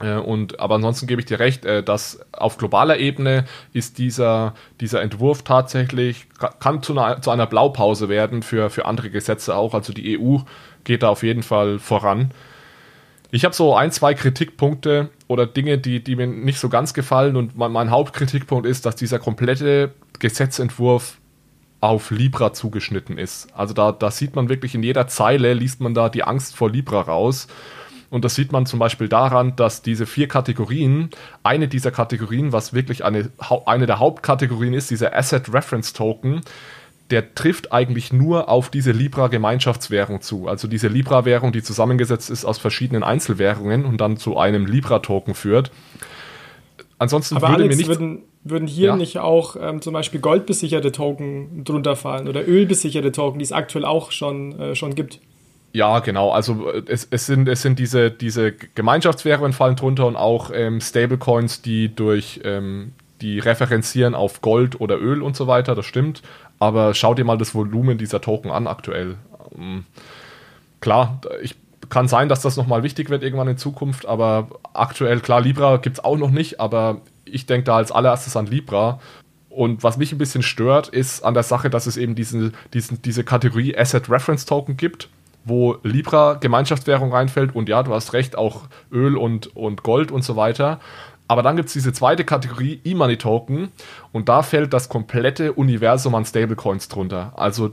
Äh, 0.00 0.16
und, 0.16 0.58
aber 0.60 0.74
ansonsten 0.74 1.06
gebe 1.06 1.20
ich 1.20 1.26
dir 1.26 1.38
recht, 1.38 1.64
äh, 1.64 1.82
dass 1.82 2.20
auf 2.32 2.58
globaler 2.58 2.98
Ebene 2.98 3.44
ist 3.72 3.98
dieser, 3.98 4.54
dieser 4.80 5.00
Entwurf 5.00 5.42
tatsächlich, 5.42 6.26
kann 6.58 6.82
zu 6.82 6.98
einer, 6.98 7.22
zu 7.22 7.30
einer 7.30 7.46
Blaupause 7.46 8.08
werden 8.08 8.42
für, 8.42 8.68
für 8.68 8.84
andere 8.84 9.10
Gesetze 9.10 9.54
auch. 9.54 9.74
Also 9.74 9.92
die 9.92 10.18
EU 10.18 10.38
geht 10.84 11.02
da 11.02 11.08
auf 11.08 11.22
jeden 11.22 11.42
Fall 11.42 11.78
voran. 11.78 12.32
Ich 13.30 13.44
habe 13.44 13.54
so 13.54 13.74
ein, 13.74 13.90
zwei 13.90 14.14
Kritikpunkte 14.14 15.10
oder 15.28 15.46
Dinge, 15.46 15.78
die, 15.78 16.02
die 16.02 16.16
mir 16.16 16.26
nicht 16.26 16.58
so 16.58 16.68
ganz 16.68 16.94
gefallen. 16.94 17.36
Und 17.36 17.56
mein, 17.56 17.72
mein 17.72 17.90
Hauptkritikpunkt 17.90 18.66
ist, 18.66 18.86
dass 18.86 18.96
dieser 18.96 19.18
komplette 19.18 19.92
Gesetzentwurf 20.18 21.18
auf 21.86 22.10
Libra 22.10 22.52
zugeschnitten 22.52 23.18
ist. 23.18 23.48
Also 23.54 23.74
da, 23.74 23.92
da 23.92 24.10
sieht 24.10 24.34
man 24.34 24.48
wirklich 24.48 24.74
in 24.74 24.82
jeder 24.82 25.06
Zeile, 25.08 25.54
liest 25.54 25.80
man 25.80 25.94
da 25.94 26.08
die 26.08 26.24
Angst 26.24 26.56
vor 26.56 26.70
Libra 26.70 27.00
raus. 27.00 27.46
Und 28.10 28.24
das 28.24 28.34
sieht 28.34 28.52
man 28.52 28.66
zum 28.66 28.78
Beispiel 28.78 29.08
daran, 29.08 29.56
dass 29.56 29.82
diese 29.82 30.06
vier 30.06 30.28
Kategorien, 30.28 31.10
eine 31.42 31.68
dieser 31.68 31.90
Kategorien, 31.90 32.52
was 32.52 32.72
wirklich 32.72 33.04
eine, 33.04 33.30
eine 33.66 33.86
der 33.86 33.98
Hauptkategorien 33.98 34.74
ist, 34.74 34.90
dieser 34.90 35.14
Asset 35.16 35.52
Reference 35.52 35.92
Token, 35.92 36.42
der 37.10 37.34
trifft 37.34 37.72
eigentlich 37.72 38.12
nur 38.12 38.48
auf 38.48 38.68
diese 38.68 38.90
Libra-Gemeinschaftswährung 38.90 40.22
zu. 40.22 40.48
Also 40.48 40.66
diese 40.66 40.88
Libra-Währung, 40.88 41.52
die 41.52 41.62
zusammengesetzt 41.62 42.30
ist 42.30 42.44
aus 42.44 42.58
verschiedenen 42.58 43.04
Einzelwährungen 43.04 43.84
und 43.84 44.00
dann 44.00 44.16
zu 44.16 44.36
einem 44.36 44.66
Libra-Token 44.66 45.34
führt. 45.34 45.70
Ansonsten 46.98 47.36
Aber 47.36 47.48
würde 47.48 47.64
Alex, 47.64 47.76
mir 47.76 47.78
nicht. 47.78 47.88
Würden, 47.88 48.22
würden 48.44 48.68
hier 48.68 48.88
ja. 48.88 48.96
nicht 48.96 49.18
auch 49.18 49.56
ähm, 49.60 49.82
zum 49.82 49.92
Beispiel 49.92 50.20
goldbesicherte 50.20 50.92
Token 50.92 51.64
drunter 51.64 51.96
fallen 51.96 52.28
oder 52.28 52.46
ölbesicherte 52.46 53.12
Token, 53.12 53.38
die 53.38 53.44
es 53.44 53.52
aktuell 53.52 53.84
auch 53.84 54.12
schon, 54.12 54.58
äh, 54.58 54.74
schon 54.74 54.94
gibt? 54.94 55.20
Ja, 55.72 55.98
genau. 55.98 56.30
Also 56.30 56.70
äh, 56.70 56.82
es, 56.86 57.06
es 57.10 57.26
sind, 57.26 57.48
es 57.48 57.60
sind 57.60 57.78
diese, 57.78 58.10
diese 58.10 58.52
Gemeinschaftswährungen 58.52 59.52
fallen 59.52 59.76
drunter 59.76 60.06
und 60.06 60.16
auch 60.16 60.50
ähm, 60.54 60.80
Stablecoins, 60.80 61.60
die 61.60 61.94
durch 61.94 62.40
ähm, 62.44 62.92
die 63.20 63.38
referenzieren 63.38 64.14
auf 64.14 64.40
Gold 64.40 64.80
oder 64.80 64.98
Öl 64.98 65.22
und 65.22 65.36
so 65.36 65.46
weiter, 65.46 65.74
das 65.74 65.86
stimmt. 65.86 66.22
Aber 66.58 66.94
schau 66.94 67.14
dir 67.14 67.24
mal 67.24 67.36
das 67.36 67.54
Volumen 67.54 67.98
dieser 67.98 68.22
Token 68.22 68.50
an 68.50 68.66
aktuell. 68.66 69.16
Ähm, 69.54 69.84
klar, 70.80 71.20
ich 71.42 71.56
kann 71.88 72.08
sein, 72.08 72.28
dass 72.28 72.42
das 72.42 72.56
nochmal 72.56 72.82
wichtig 72.82 73.10
wird 73.10 73.22
irgendwann 73.22 73.48
in 73.48 73.58
Zukunft, 73.58 74.06
aber 74.06 74.48
aktuell, 74.72 75.20
klar, 75.20 75.40
Libra 75.40 75.76
gibt 75.78 75.98
es 75.98 76.04
auch 76.04 76.16
noch 76.16 76.30
nicht, 76.30 76.60
aber 76.60 77.00
ich 77.24 77.46
denke 77.46 77.64
da 77.64 77.76
als 77.76 77.92
allererstes 77.92 78.36
an 78.36 78.46
Libra. 78.46 79.00
Und 79.48 79.82
was 79.82 79.96
mich 79.96 80.12
ein 80.12 80.18
bisschen 80.18 80.42
stört, 80.42 80.88
ist 80.88 81.22
an 81.24 81.34
der 81.34 81.42
Sache, 81.42 81.70
dass 81.70 81.86
es 81.86 81.96
eben 81.96 82.14
diese, 82.14 82.52
diesen, 82.74 83.00
diese 83.02 83.24
Kategorie 83.24 83.76
Asset 83.76 84.10
Reference 84.10 84.44
Token 84.44 84.76
gibt, 84.76 85.08
wo 85.44 85.76
Libra 85.82 86.34
Gemeinschaftswährung 86.34 87.12
reinfällt 87.12 87.54
und 87.54 87.68
ja, 87.68 87.82
du 87.82 87.94
hast 87.94 88.12
recht, 88.12 88.36
auch 88.36 88.62
Öl 88.92 89.16
und, 89.16 89.56
und 89.56 89.82
Gold 89.82 90.12
und 90.12 90.22
so 90.22 90.36
weiter. 90.36 90.78
Aber 91.28 91.42
dann 91.42 91.56
gibt 91.56 91.68
es 91.68 91.72
diese 91.72 91.92
zweite 91.92 92.24
Kategorie 92.24 92.80
E-Money 92.84 93.16
Token 93.16 93.70
und 94.12 94.28
da 94.28 94.42
fällt 94.42 94.72
das 94.72 94.88
komplette 94.88 95.52
Universum 95.54 96.14
an 96.14 96.24
Stablecoins 96.24 96.88
drunter. 96.88 97.32
Also 97.36 97.72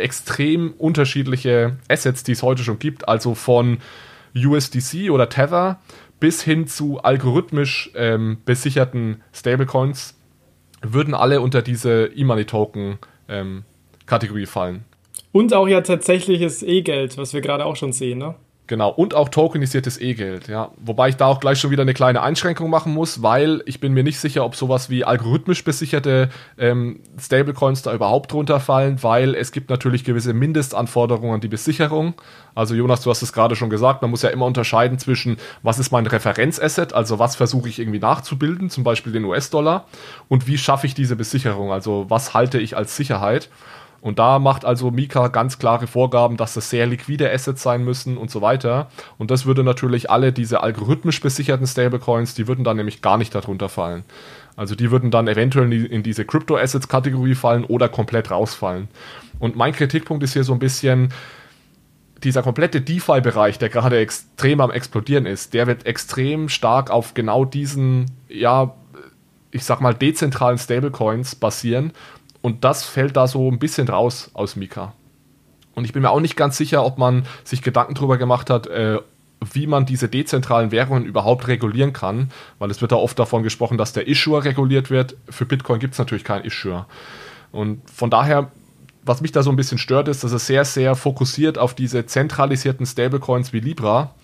extrem 0.00 0.72
unterschiedliche 0.72 1.76
Assets, 1.88 2.24
die 2.24 2.32
es 2.32 2.42
heute 2.42 2.62
schon 2.62 2.78
gibt, 2.78 3.08
also 3.08 3.34
von 3.34 3.78
USDC 4.34 5.10
oder 5.10 5.28
Tether 5.28 5.80
bis 6.20 6.42
hin 6.42 6.66
zu 6.66 7.00
algorithmisch 7.02 7.90
ähm, 7.94 8.38
besicherten 8.44 9.22
Stablecoins 9.32 10.14
würden 10.82 11.14
alle 11.14 11.40
unter 11.40 11.62
diese 11.62 12.06
E-Money-Token 12.06 12.98
ähm, 13.28 13.64
fallen. 14.46 14.84
Und 15.32 15.54
auch 15.54 15.68
ja 15.68 15.80
tatsächliches 15.80 16.62
E-Geld, 16.62 17.16
was 17.16 17.32
wir 17.32 17.40
gerade 17.40 17.64
auch 17.64 17.76
schon 17.76 17.92
sehen, 17.92 18.18
ne? 18.18 18.34
Genau, 18.70 18.90
und 18.90 19.14
auch 19.16 19.30
tokenisiertes 19.30 20.00
E-Geld, 20.00 20.46
ja. 20.46 20.70
Wobei 20.76 21.08
ich 21.08 21.16
da 21.16 21.26
auch 21.26 21.40
gleich 21.40 21.58
schon 21.58 21.72
wieder 21.72 21.82
eine 21.82 21.92
kleine 21.92 22.22
Einschränkung 22.22 22.70
machen 22.70 22.94
muss, 22.94 23.20
weil 23.20 23.64
ich 23.66 23.80
bin 23.80 23.92
mir 23.92 24.04
nicht 24.04 24.20
sicher, 24.20 24.44
ob 24.44 24.54
sowas 24.54 24.88
wie 24.88 25.04
algorithmisch 25.04 25.64
besicherte 25.64 26.28
ähm, 26.56 27.00
Stablecoins 27.18 27.82
da 27.82 27.92
überhaupt 27.92 28.32
drunter 28.32 28.60
fallen, 28.60 29.02
weil 29.02 29.34
es 29.34 29.50
gibt 29.50 29.70
natürlich 29.70 30.04
gewisse 30.04 30.34
Mindestanforderungen 30.34 31.34
an 31.34 31.40
die 31.40 31.48
Besicherung. 31.48 32.14
Also 32.54 32.76
Jonas, 32.76 33.00
du 33.00 33.10
hast 33.10 33.22
es 33.22 33.32
gerade 33.32 33.56
schon 33.56 33.70
gesagt, 33.70 34.02
man 34.02 34.10
muss 34.12 34.22
ja 34.22 34.30
immer 34.30 34.46
unterscheiden 34.46 35.00
zwischen, 35.00 35.38
was 35.64 35.80
ist 35.80 35.90
mein 35.90 36.06
Referenzasset, 36.06 36.92
also 36.92 37.18
was 37.18 37.34
versuche 37.34 37.68
ich 37.68 37.80
irgendwie 37.80 37.98
nachzubilden, 37.98 38.70
zum 38.70 38.84
Beispiel 38.84 39.12
den 39.12 39.24
US-Dollar, 39.24 39.86
und 40.28 40.46
wie 40.46 40.58
schaffe 40.58 40.86
ich 40.86 40.94
diese 40.94 41.16
Besicherung, 41.16 41.72
also 41.72 42.06
was 42.08 42.34
halte 42.34 42.60
ich 42.60 42.76
als 42.76 42.94
Sicherheit. 42.94 43.48
Und 44.00 44.18
da 44.18 44.38
macht 44.38 44.64
also 44.64 44.90
Mika 44.90 45.28
ganz 45.28 45.58
klare 45.58 45.86
Vorgaben, 45.86 46.36
dass 46.36 46.54
das 46.54 46.70
sehr 46.70 46.86
liquide 46.86 47.30
Assets 47.30 47.62
sein 47.62 47.84
müssen 47.84 48.16
und 48.16 48.30
so 48.30 48.40
weiter. 48.40 48.88
Und 49.18 49.30
das 49.30 49.44
würde 49.44 49.62
natürlich 49.62 50.10
alle 50.10 50.32
diese 50.32 50.62
algorithmisch 50.62 51.20
besicherten 51.20 51.66
Stablecoins, 51.66 52.34
die 52.34 52.48
würden 52.48 52.64
dann 52.64 52.78
nämlich 52.78 53.02
gar 53.02 53.18
nicht 53.18 53.34
darunter 53.34 53.68
fallen. 53.68 54.04
Also 54.56 54.74
die 54.74 54.90
würden 54.90 55.10
dann 55.10 55.28
eventuell 55.28 55.72
in 55.72 56.02
diese 56.02 56.24
Crypto-Assets-Kategorie 56.24 57.34
fallen 57.34 57.64
oder 57.64 57.88
komplett 57.88 58.30
rausfallen. 58.30 58.88
Und 59.38 59.56
mein 59.56 59.72
Kritikpunkt 59.72 60.22
ist 60.22 60.32
hier 60.32 60.44
so 60.44 60.52
ein 60.52 60.58
bisschen, 60.58 61.12
dieser 62.22 62.42
komplette 62.42 62.80
DeFi-Bereich, 62.80 63.58
der 63.58 63.68
gerade 63.68 63.98
extrem 63.98 64.60
am 64.60 64.70
explodieren 64.70 65.26
ist, 65.26 65.54
der 65.54 65.66
wird 65.66 65.86
extrem 65.86 66.48
stark 66.48 66.90
auf 66.90 67.14
genau 67.14 67.44
diesen, 67.44 68.06
ja, 68.28 68.74
ich 69.50 69.64
sag 69.64 69.80
mal, 69.80 69.94
dezentralen 69.94 70.58
Stablecoins 70.58 71.34
basieren 71.34 71.92
und 72.42 72.64
das 72.64 72.84
fällt 72.84 73.16
da 73.16 73.26
so 73.26 73.50
ein 73.50 73.58
bisschen 73.58 73.88
raus 73.88 74.30
aus 74.34 74.56
Mika. 74.56 74.94
Und 75.74 75.84
ich 75.84 75.92
bin 75.92 76.02
mir 76.02 76.10
auch 76.10 76.20
nicht 76.20 76.36
ganz 76.36 76.56
sicher, 76.56 76.84
ob 76.84 76.98
man 76.98 77.24
sich 77.44 77.62
Gedanken 77.62 77.94
darüber 77.94 78.18
gemacht 78.18 78.50
hat, 78.50 78.66
äh, 78.66 78.98
wie 79.52 79.66
man 79.66 79.86
diese 79.86 80.08
dezentralen 80.08 80.70
Währungen 80.70 81.04
überhaupt 81.04 81.48
regulieren 81.48 81.92
kann, 81.92 82.30
weil 82.58 82.70
es 82.70 82.80
wird 82.80 82.92
da 82.92 82.96
oft 82.96 83.18
davon 83.18 83.42
gesprochen, 83.42 83.78
dass 83.78 83.92
der 83.92 84.06
Issuer 84.06 84.44
reguliert 84.44 84.90
wird. 84.90 85.16
Für 85.28 85.46
Bitcoin 85.46 85.80
gibt 85.80 85.94
es 85.94 85.98
natürlich 85.98 86.24
keinen 86.24 86.44
Issuer. 86.44 86.86
Und 87.52 87.88
von 87.90 88.10
daher, 88.10 88.50
was 89.02 89.22
mich 89.22 89.32
da 89.32 89.42
so 89.42 89.50
ein 89.50 89.56
bisschen 89.56 89.78
stört, 89.78 90.08
ist, 90.08 90.24
dass 90.24 90.32
es 90.32 90.46
sehr, 90.46 90.64
sehr 90.64 90.94
fokussiert 90.94 91.56
auf 91.56 91.74
diese 91.74 92.04
zentralisierten 92.04 92.84
Stablecoins 92.84 93.52
wie 93.52 93.60
Libra 93.60 94.14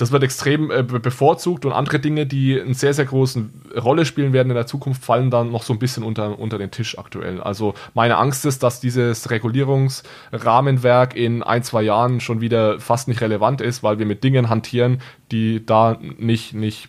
das 0.00 0.12
wird 0.12 0.22
extrem 0.22 0.70
äh, 0.70 0.82
bevorzugt 0.82 1.66
und 1.66 1.72
andere 1.72 1.98
Dinge, 1.98 2.24
die 2.24 2.58
eine 2.58 2.72
sehr, 2.72 2.94
sehr 2.94 3.04
große 3.04 3.50
Rolle 3.76 4.06
spielen 4.06 4.32
werden 4.32 4.48
in 4.48 4.54
der 4.54 4.66
Zukunft, 4.66 5.04
fallen 5.04 5.30
dann 5.30 5.52
noch 5.52 5.62
so 5.62 5.74
ein 5.74 5.78
bisschen 5.78 6.04
unter, 6.04 6.38
unter 6.38 6.56
den 6.56 6.70
Tisch 6.70 6.98
aktuell. 6.98 7.40
Also 7.42 7.74
meine 7.92 8.16
Angst 8.16 8.46
ist, 8.46 8.62
dass 8.62 8.80
dieses 8.80 9.30
Regulierungsrahmenwerk 9.30 11.14
in 11.14 11.42
ein, 11.42 11.62
zwei 11.62 11.82
Jahren 11.82 12.20
schon 12.20 12.40
wieder 12.40 12.80
fast 12.80 13.08
nicht 13.08 13.20
relevant 13.20 13.60
ist, 13.60 13.82
weil 13.82 13.98
wir 13.98 14.06
mit 14.06 14.24
Dingen 14.24 14.48
hantieren, 14.48 15.02
die 15.32 15.64
da 15.64 15.98
nicht, 16.00 16.54
nicht 16.54 16.88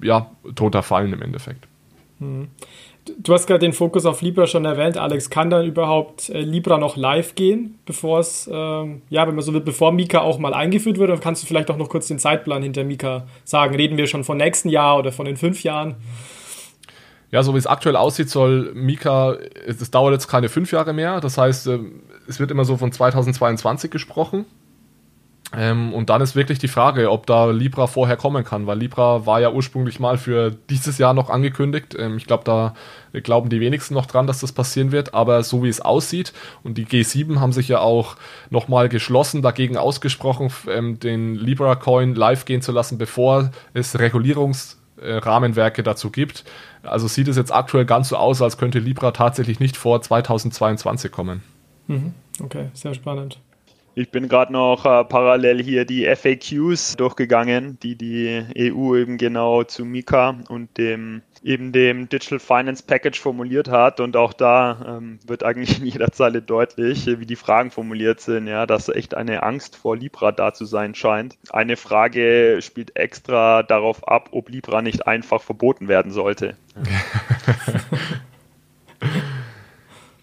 ja, 0.00 0.30
drunter 0.54 0.84
fallen 0.84 1.12
im 1.12 1.22
Endeffekt. 1.22 1.66
Hm. 2.20 2.48
Du 3.18 3.34
hast 3.34 3.46
gerade 3.46 3.60
den 3.60 3.74
Fokus 3.74 4.06
auf 4.06 4.22
Libra 4.22 4.46
schon 4.46 4.64
erwähnt, 4.64 4.96
Alex. 4.96 5.28
Kann 5.28 5.50
dann 5.50 5.66
überhaupt 5.66 6.30
äh, 6.30 6.40
Libra 6.40 6.78
noch 6.78 6.96
live 6.96 7.34
gehen, 7.34 7.78
bevor 7.84 8.20
es, 8.20 8.48
ähm, 8.50 9.02
ja, 9.10 9.26
wenn 9.26 9.34
man 9.34 9.44
so 9.44 9.52
will, 9.52 9.60
bevor 9.60 9.92
Mika 9.92 10.20
auch 10.20 10.38
mal 10.38 10.54
eingeführt 10.54 10.98
wird? 10.98 11.10
Oder 11.10 11.20
kannst 11.20 11.42
du 11.42 11.46
vielleicht 11.46 11.70
auch 11.70 11.76
noch 11.76 11.90
kurz 11.90 12.08
den 12.08 12.18
Zeitplan 12.18 12.62
hinter 12.62 12.82
Mika 12.84 13.26
sagen? 13.44 13.74
Reden 13.74 13.98
wir 13.98 14.06
schon 14.06 14.24
von 14.24 14.38
nächsten 14.38 14.70
Jahr 14.70 14.98
oder 14.98 15.12
von 15.12 15.26
den 15.26 15.36
fünf 15.36 15.62
Jahren? 15.62 15.96
Ja, 17.30 17.42
so 17.42 17.52
wie 17.52 17.58
es 17.58 17.66
aktuell 17.66 17.96
aussieht, 17.96 18.30
soll 18.30 18.72
Mika, 18.74 19.36
es 19.66 19.90
dauert 19.90 20.12
jetzt 20.12 20.28
keine 20.28 20.48
fünf 20.48 20.72
Jahre 20.72 20.94
mehr. 20.94 21.20
Das 21.20 21.36
heißt, 21.36 21.66
äh, 21.66 21.80
es 22.26 22.40
wird 22.40 22.50
immer 22.50 22.64
so 22.64 22.78
von 22.78 22.90
2022 22.90 23.90
gesprochen. 23.90 24.46
Ähm, 25.56 25.92
und 25.92 26.10
dann 26.10 26.20
ist 26.20 26.34
wirklich 26.34 26.58
die 26.58 26.68
Frage, 26.68 27.10
ob 27.10 27.26
da 27.26 27.50
Libra 27.50 27.86
vorher 27.86 28.16
kommen 28.16 28.44
kann, 28.44 28.66
weil 28.66 28.78
Libra 28.78 29.24
war 29.26 29.40
ja 29.40 29.50
ursprünglich 29.50 30.00
mal 30.00 30.18
für 30.18 30.50
dieses 30.50 30.98
Jahr 30.98 31.14
noch 31.14 31.30
angekündigt. 31.30 31.94
Ähm, 31.98 32.16
ich 32.16 32.26
glaube, 32.26 32.44
da 32.44 32.74
glauben 33.20 33.50
die 33.50 33.60
wenigsten 33.60 33.94
noch 33.94 34.06
dran, 34.06 34.26
dass 34.26 34.40
das 34.40 34.52
passieren 34.52 34.90
wird, 34.90 35.14
aber 35.14 35.42
so 35.44 35.62
wie 35.62 35.68
es 35.68 35.80
aussieht 35.80 36.32
und 36.64 36.76
die 36.76 36.86
G7 36.86 37.38
haben 37.38 37.52
sich 37.52 37.68
ja 37.68 37.78
auch 37.78 38.16
nochmal 38.50 38.88
geschlossen 38.88 39.42
dagegen 39.42 39.76
ausgesprochen, 39.76 40.50
ähm, 40.68 40.98
den 40.98 41.36
Libra 41.36 41.76
Coin 41.76 42.14
live 42.14 42.44
gehen 42.44 42.62
zu 42.62 42.72
lassen, 42.72 42.98
bevor 42.98 43.50
es 43.74 43.98
Regulierungsrahmenwerke 43.98 45.84
dazu 45.84 46.10
gibt. 46.10 46.44
Also 46.82 47.06
sieht 47.06 47.28
es 47.28 47.36
jetzt 47.36 47.52
aktuell 47.52 47.84
ganz 47.84 48.08
so 48.08 48.16
aus, 48.16 48.42
als 48.42 48.58
könnte 48.58 48.80
Libra 48.80 49.12
tatsächlich 49.12 49.60
nicht 49.60 49.76
vor 49.76 50.02
2022 50.02 51.12
kommen. 51.12 51.42
Mhm. 51.86 52.14
Okay, 52.42 52.70
sehr 52.74 52.94
spannend. 52.94 53.38
Ich 53.96 54.10
bin 54.10 54.28
gerade 54.28 54.52
noch 54.52 54.84
äh, 54.84 55.04
parallel 55.04 55.62
hier 55.62 55.84
die 55.84 56.04
FAQs 56.04 56.96
durchgegangen, 56.96 57.78
die 57.80 57.94
die 57.94 58.44
EU 58.58 58.96
eben 58.96 59.18
genau 59.18 59.62
zu 59.62 59.84
Mika 59.84 60.36
und 60.48 60.76
dem 60.78 61.22
eben 61.44 61.72
dem 61.72 62.08
Digital 62.08 62.40
Finance 62.40 62.82
Package 62.84 63.20
formuliert 63.20 63.68
hat. 63.68 64.00
Und 64.00 64.16
auch 64.16 64.32
da 64.32 64.96
ähm, 64.98 65.20
wird 65.26 65.44
eigentlich 65.44 65.78
in 65.78 65.86
jeder 65.86 66.10
Zeile 66.10 66.42
deutlich, 66.42 67.06
wie 67.06 67.26
die 67.26 67.36
Fragen 67.36 67.70
formuliert 67.70 68.20
sind, 68.20 68.48
ja, 68.48 68.66
dass 68.66 68.88
echt 68.88 69.14
eine 69.14 69.42
Angst 69.42 69.76
vor 69.76 69.96
Libra 69.96 70.32
da 70.32 70.52
zu 70.52 70.64
sein 70.64 70.94
scheint. 70.94 71.36
Eine 71.50 71.76
Frage 71.76 72.58
spielt 72.62 72.96
extra 72.96 73.62
darauf 73.62 74.08
ab, 74.08 74.30
ob 74.32 74.48
Libra 74.48 74.82
nicht 74.82 75.06
einfach 75.06 75.42
verboten 75.42 75.86
werden 75.86 76.10
sollte. 76.10 76.56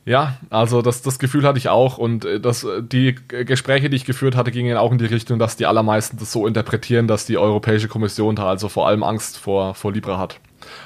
Ja, 0.03 0.37
also 0.49 0.81
das, 0.81 1.03
das 1.03 1.19
Gefühl 1.19 1.43
hatte 1.43 1.59
ich 1.59 1.69
auch 1.69 1.99
und 1.99 2.25
äh, 2.25 2.39
das, 2.39 2.65
die 2.81 3.15
Gespräche, 3.27 3.89
die 3.89 3.97
ich 3.97 4.05
geführt 4.05 4.35
hatte, 4.35 4.51
gingen 4.51 4.75
auch 4.77 4.91
in 4.91 4.97
die 4.97 5.05
Richtung, 5.05 5.37
dass 5.37 5.57
die 5.57 5.67
allermeisten 5.67 6.17
das 6.17 6.31
so 6.31 6.47
interpretieren, 6.47 7.07
dass 7.07 7.27
die 7.27 7.37
Europäische 7.37 7.87
Kommission 7.87 8.35
da 8.35 8.47
also 8.47 8.67
vor 8.67 8.87
allem 8.87 9.03
Angst 9.03 9.37
vor, 9.37 9.75
vor 9.75 9.93
Libra 9.93 10.17
hat. 10.17 10.39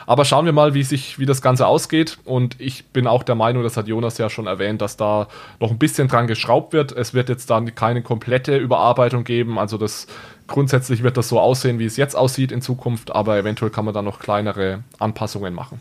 Aber 0.06 0.26
schauen 0.26 0.46
wir 0.46 0.52
mal, 0.52 0.74
wie 0.74 0.84
sich, 0.84 1.18
wie 1.18 1.26
das 1.26 1.42
Ganze 1.42 1.68
ausgeht. 1.68 2.18
Und 2.26 2.60
ich 2.60 2.86
bin 2.88 3.08
auch 3.08 3.24
der 3.24 3.36
Meinung, 3.36 3.64
das 3.64 3.78
hat 3.78 3.88
Jonas 3.88 4.18
ja 4.18 4.30
schon 4.30 4.48
erwähnt, 4.48 4.82
dass 4.82 4.98
da 4.98 5.28
noch 5.60 5.72
ein 5.72 5.78
bisschen 5.78 6.08
dran 6.08 6.28
geschraubt 6.28 6.74
wird. 6.74 6.92
Es 6.92 7.14
wird 7.14 7.30
jetzt 7.30 7.50
dann 7.50 7.74
keine 7.76 8.02
komplette 8.02 8.58
Überarbeitung 8.58 9.24
geben. 9.24 9.60
Also 9.60 9.78
das 9.78 10.08
grundsätzlich 10.48 11.04
wird 11.04 11.18
das 11.18 11.30
so 11.30 11.40
aussehen, 11.40 11.80
wie 11.80 11.86
es 11.86 11.98
jetzt 11.98 12.16
aussieht 12.16 12.52
in 12.52 12.62
Zukunft, 12.62 13.14
aber 13.14 13.38
eventuell 13.38 13.72
kann 13.72 13.86
man 13.86 13.94
da 13.94 14.02
noch 14.02 14.20
kleinere 14.20 14.84
Anpassungen 15.00 15.54
machen 15.54 15.80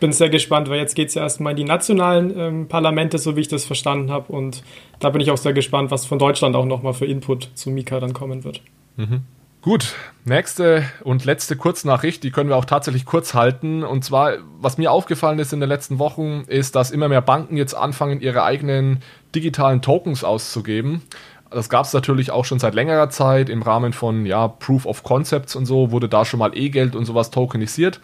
bin 0.00 0.12
sehr 0.12 0.28
gespannt, 0.28 0.68
weil 0.68 0.78
jetzt 0.78 0.94
geht 0.94 1.08
es 1.08 1.14
ja 1.14 1.22
erstmal 1.22 1.52
in 1.52 1.56
die 1.56 1.64
nationalen 1.64 2.38
ähm, 2.38 2.68
Parlamente, 2.68 3.18
so 3.18 3.36
wie 3.36 3.40
ich 3.40 3.48
das 3.48 3.64
verstanden 3.64 4.10
habe. 4.10 4.32
Und 4.32 4.62
da 5.00 5.10
bin 5.10 5.20
ich 5.20 5.30
auch 5.30 5.36
sehr 5.36 5.52
gespannt, 5.52 5.90
was 5.90 6.06
von 6.06 6.18
Deutschland 6.18 6.56
auch 6.56 6.64
nochmal 6.64 6.94
für 6.94 7.06
Input 7.06 7.50
zu 7.54 7.70
Mika 7.70 8.00
dann 8.00 8.12
kommen 8.12 8.44
wird. 8.44 8.62
Mhm. 8.96 9.22
Gut, 9.60 9.96
nächste 10.24 10.84
und 11.02 11.24
letzte 11.24 11.56
Kurznachricht, 11.56 12.22
die 12.22 12.30
können 12.30 12.48
wir 12.48 12.56
auch 12.56 12.64
tatsächlich 12.64 13.04
kurz 13.04 13.34
halten. 13.34 13.82
Und 13.82 14.04
zwar, 14.04 14.34
was 14.60 14.78
mir 14.78 14.92
aufgefallen 14.92 15.40
ist 15.40 15.52
in 15.52 15.58
den 15.58 15.68
letzten 15.68 15.98
Wochen, 15.98 16.44
ist, 16.46 16.76
dass 16.76 16.92
immer 16.92 17.08
mehr 17.08 17.22
Banken 17.22 17.56
jetzt 17.56 17.74
anfangen, 17.74 18.20
ihre 18.20 18.44
eigenen 18.44 19.02
digitalen 19.34 19.82
Tokens 19.82 20.22
auszugeben. 20.22 21.02
Das 21.50 21.68
gab 21.68 21.86
es 21.86 21.92
natürlich 21.92 22.30
auch 22.30 22.44
schon 22.44 22.58
seit 22.58 22.74
längerer 22.74 23.08
Zeit 23.10 23.48
im 23.48 23.62
Rahmen 23.62 23.92
von 23.92 24.26
ja, 24.26 24.48
Proof 24.48 24.84
of 24.84 25.02
Concepts 25.02 25.56
und 25.56 25.66
so, 25.66 25.90
wurde 25.90 26.08
da 26.08 26.24
schon 26.24 26.38
mal 26.38 26.56
E-Geld 26.56 26.94
und 26.94 27.04
sowas 27.04 27.30
tokenisiert. 27.30 28.00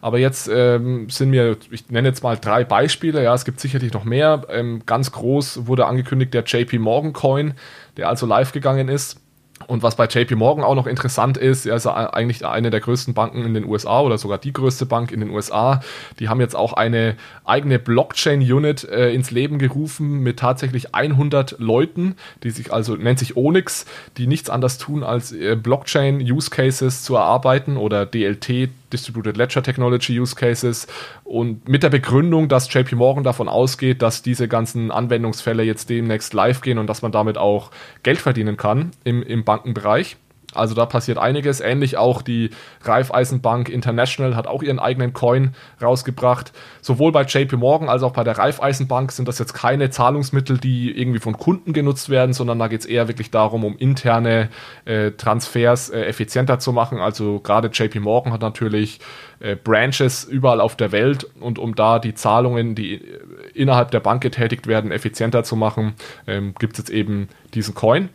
Aber 0.00 0.18
jetzt 0.18 0.48
ähm, 0.52 1.08
sind 1.10 1.30
mir, 1.30 1.56
ich 1.70 1.90
nenne 1.90 2.08
jetzt 2.08 2.22
mal 2.22 2.36
drei 2.36 2.64
Beispiele, 2.64 3.22
ja, 3.22 3.34
es 3.34 3.44
gibt 3.44 3.60
sicherlich 3.60 3.92
noch 3.92 4.04
mehr. 4.04 4.42
Ähm, 4.48 4.82
ganz 4.86 5.12
groß 5.12 5.66
wurde 5.66 5.86
angekündigt 5.86 6.34
der 6.34 6.44
JP 6.44 6.78
Morgan 6.78 7.12
Coin, 7.12 7.54
der 7.96 8.08
also 8.08 8.26
live 8.26 8.52
gegangen 8.52 8.88
ist. 8.88 9.20
Und 9.66 9.82
was 9.82 9.96
bei 9.96 10.06
JP 10.06 10.36
Morgan 10.36 10.64
auch 10.64 10.74
noch 10.74 10.86
interessant 10.86 11.36
ist, 11.36 11.66
er 11.66 11.76
ist 11.76 11.86
eigentlich 11.86 12.46
eine 12.46 12.70
der 12.70 12.80
größten 12.80 13.12
Banken 13.12 13.44
in 13.44 13.54
den 13.54 13.64
USA 13.64 14.00
oder 14.00 14.16
sogar 14.16 14.38
die 14.38 14.52
größte 14.52 14.86
Bank 14.86 15.10
in 15.10 15.20
den 15.20 15.30
USA. 15.30 15.80
Die 16.20 16.28
haben 16.28 16.40
jetzt 16.40 16.54
auch 16.54 16.72
eine 16.72 17.16
eigene 17.44 17.78
Blockchain-Unit 17.78 18.84
äh, 18.84 19.12
ins 19.12 19.30
Leben 19.30 19.58
gerufen 19.58 20.20
mit 20.20 20.38
tatsächlich 20.38 20.94
100 20.94 21.56
Leuten, 21.58 22.16
die 22.44 22.50
sich 22.50 22.72
also, 22.72 22.96
nennt 22.96 23.18
sich 23.18 23.36
Onyx, 23.36 23.84
die 24.16 24.26
nichts 24.26 24.48
anderes 24.48 24.78
tun, 24.78 25.02
als 25.02 25.32
äh, 25.32 25.56
Blockchain-Use-Cases 25.56 27.02
zu 27.02 27.16
erarbeiten 27.16 27.76
oder 27.76 28.06
DLT, 28.06 28.70
Distributed 28.92 29.36
Ledger 29.36 29.62
Technology 29.62 30.18
Use 30.18 30.34
Cases 30.34 30.86
und 31.24 31.68
mit 31.68 31.82
der 31.82 31.90
Begründung, 31.90 32.48
dass 32.48 32.72
JP 32.72 32.96
Morgan 32.96 33.24
davon 33.24 33.48
ausgeht, 33.48 34.02
dass 34.02 34.22
diese 34.22 34.48
ganzen 34.48 34.90
Anwendungsfälle 34.90 35.62
jetzt 35.62 35.90
demnächst 35.90 36.34
live 36.34 36.60
gehen 36.60 36.78
und 36.78 36.86
dass 36.86 37.02
man 37.02 37.12
damit 37.12 37.38
auch 37.38 37.70
Geld 38.02 38.18
verdienen 38.18 38.56
kann 38.56 38.92
im, 39.04 39.22
im 39.22 39.44
Bankenbereich. 39.44 40.16
Also 40.54 40.74
da 40.74 40.86
passiert 40.86 41.18
einiges. 41.18 41.60
Ähnlich 41.60 41.98
auch 41.98 42.22
die 42.22 42.50
Raiffeisenbank 42.82 43.68
International 43.68 44.34
hat 44.34 44.46
auch 44.46 44.62
ihren 44.62 44.78
eigenen 44.78 45.12
Coin 45.12 45.54
rausgebracht. 45.82 46.52
Sowohl 46.80 47.12
bei 47.12 47.22
JP 47.22 47.56
Morgan 47.56 47.90
als 47.90 48.02
auch 48.02 48.12
bei 48.12 48.24
der 48.24 48.38
Raiffeisenbank 48.38 49.12
sind 49.12 49.28
das 49.28 49.38
jetzt 49.38 49.52
keine 49.52 49.90
Zahlungsmittel, 49.90 50.56
die 50.56 50.90
irgendwie 50.98 51.18
von 51.18 51.36
Kunden 51.36 51.74
genutzt 51.74 52.08
werden, 52.08 52.32
sondern 52.32 52.58
da 52.58 52.68
geht 52.68 52.80
es 52.80 52.86
eher 52.86 53.08
wirklich 53.08 53.30
darum, 53.30 53.62
um 53.62 53.76
interne 53.76 54.48
äh, 54.86 55.10
Transfers 55.10 55.90
äh, 55.90 56.04
effizienter 56.04 56.58
zu 56.58 56.72
machen. 56.72 56.98
Also 56.98 57.40
gerade 57.40 57.68
JP 57.68 58.00
Morgan 58.00 58.32
hat 58.32 58.40
natürlich 58.40 59.00
äh, 59.40 59.54
Branches 59.54 60.24
überall 60.24 60.62
auf 60.62 60.76
der 60.76 60.92
Welt 60.92 61.26
und 61.40 61.58
um 61.58 61.74
da 61.74 61.98
die 61.98 62.14
Zahlungen, 62.14 62.74
die 62.74 62.94
äh, 62.94 63.20
innerhalb 63.52 63.90
der 63.90 64.00
Bank 64.00 64.22
getätigt 64.22 64.66
werden, 64.66 64.92
effizienter 64.92 65.44
zu 65.44 65.56
machen, 65.56 65.92
ähm, 66.26 66.54
gibt 66.58 66.72
es 66.72 66.78
jetzt 66.78 66.90
eben 66.90 67.28
diesen 67.52 67.74
Coin. 67.74 68.08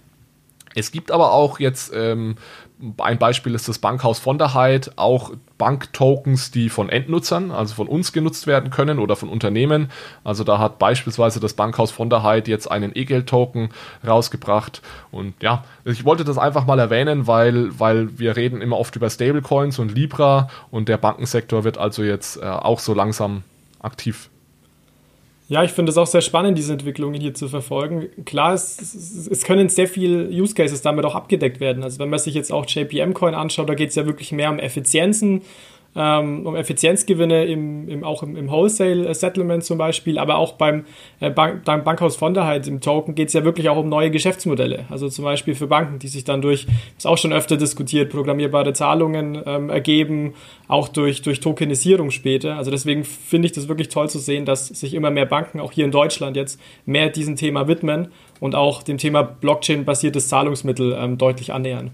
Es 0.75 0.91
gibt 0.91 1.12
aber 1.12 1.31
auch 1.31 1.59
jetzt 1.59 1.91
ähm, 1.95 2.36
ein 2.97 3.17
Beispiel 3.17 3.55
ist 3.55 3.69
das 3.69 3.79
Bankhaus 3.79 4.19
von 4.19 4.38
der 4.38 4.53
Heid, 4.53 4.91
auch 4.97 5.31
Banktokens, 5.57 6.51
die 6.51 6.69
von 6.69 6.89
Endnutzern, 6.89 7.51
also 7.51 7.75
von 7.75 7.88
uns 7.88 8.12
genutzt 8.12 8.47
werden 8.47 8.71
können 8.71 8.99
oder 8.99 9.15
von 9.15 9.29
Unternehmen. 9.29 9.89
Also 10.23 10.43
da 10.43 10.59
hat 10.59 10.79
beispielsweise 10.79 11.39
das 11.39 11.53
Bankhaus 11.53 11.91
von 11.91 12.09
der 12.09 12.23
Heid 12.23 12.47
jetzt 12.47 12.69
einen 12.69 12.91
E-Geld-Token 12.93 13.69
rausgebracht. 14.05 14.81
Und 15.12 15.33
ja, 15.41 15.63
ich 15.86 16.03
wollte 16.03 16.25
das 16.25 16.38
einfach 16.38 16.65
mal 16.65 16.79
erwähnen, 16.79 17.27
weil, 17.27 17.79
weil 17.79 18.19
wir 18.19 18.36
reden 18.36 18.62
immer 18.62 18.77
oft 18.77 18.95
über 18.95 19.09
Stablecoins 19.09 19.79
und 19.79 19.93
Libra 19.93 20.49
und 20.69 20.89
der 20.89 20.97
Bankensektor 20.97 21.63
wird 21.63 21.77
also 21.77 22.03
jetzt 22.03 22.38
äh, 22.38 22.45
auch 22.45 22.79
so 22.79 22.93
langsam 22.93 23.43
aktiv. 23.79 24.29
Ja, 25.49 25.63
ich 25.63 25.71
finde 25.71 25.91
es 25.91 25.97
auch 25.97 26.08
sehr 26.08 26.21
spannend, 26.21 26.58
diese 26.58 26.73
Entwicklungen 26.73 27.19
hier 27.19 27.34
zu 27.34 27.49
verfolgen. 27.49 28.08
Klar, 28.25 28.53
es, 28.53 28.79
es, 28.79 29.27
es, 29.27 29.43
können 29.43 29.67
sehr 29.67 29.88
viele 29.88 30.29
Use 30.29 30.53
Cases 30.53 30.82
damit 30.82 31.03
auch 31.06 31.15
abgedeckt 31.15 31.60
werden. 31.60 31.84
Also 31.84 31.99
wenn 31.99 32.10
man 32.10 32.19
sich 32.19 32.34
jetzt 32.34 32.51
auch 32.51 32.65
JPM 32.65 33.13
Coin 33.13 33.36
anschaut, 33.36 33.67
da 33.67 33.73
geht 33.73 33.89
es 33.89 33.95
ja 33.95 34.06
wirklich 34.06 34.32
mehr 34.32 34.49
um 34.49 34.58
Effizienzen, 34.58 35.41
ähm, 35.95 36.45
um 36.45 36.56
Effizienzgewinne 36.56 37.45
im, 37.45 37.88
im, 37.88 38.03
auch 38.03 38.23
im, 38.23 38.36
im 38.36 38.49
Wholesale-Settlement 38.49 39.63
zum 39.63 39.77
Beispiel, 39.77 40.17
aber 40.17 40.38
auch 40.38 40.53
beim, 40.53 40.86
äh, 41.19 41.29
Bank, 41.29 41.63
beim 41.65 41.84
Bankhaus 41.84 42.15
von 42.15 42.34
der 42.34 42.45
halt 42.45 42.67
im 42.67 42.82
Token 42.82 43.15
geht 43.15 43.27
es 43.27 43.34
ja 43.34 43.43
wirklich 43.43 43.69
auch 43.69 43.77
um 43.77 43.89
neue 43.89 44.12
Geschäftsmodelle. 44.12 44.86
Also 44.89 45.10
zum 45.10 45.25
Beispiel 45.25 45.56
für 45.56 45.67
Banken, 45.67 45.99
die 45.99 46.08
sich 46.08 46.23
dann 46.23 46.41
durch, 46.41 46.67
ist 46.97 47.08
auch 47.08 47.17
schon 47.17 47.34
öfter 47.34 47.58
diskutiert, 47.58 48.12
programmierbare 48.12 48.73
Zahlungen 48.73 49.41
ähm, 49.45 49.69
ergeben, 49.69 50.34
auch 50.67 50.88
durch, 50.88 51.21
durch 51.21 51.39
Tokenisierung 51.39 52.12
später. 52.12 52.56
Also 52.56 52.71
deswegen 52.71 53.03
finde 53.03 53.47
ich 53.47 53.51
das 53.51 53.67
wirklich 53.67 53.89
toll 53.89 54.10
zu 54.10 54.19
sehen, 54.19 54.45
dass 54.45 54.67
sich 54.67 54.93
immer 54.93 55.12
mehr 55.12 55.25
Banken, 55.25 55.60
auch 55.60 55.71
hier 55.71 55.86
in 55.86 55.91
Deutschland 55.91 56.36
jetzt, 56.36 56.60
mehr 56.86 57.10
diesem 57.10 57.36
Thema 57.36 57.67
widmen 57.67 58.08
und 58.39 58.56
auch 58.56 58.84
dem 58.84 58.97
Thema 58.97 59.23
Blockchain-basiertes 59.23 60.27
Zahlungsmittel 60.27 60.97
ähm, 60.99 61.17
deutlich 61.17 61.53
annähern. 61.53 61.91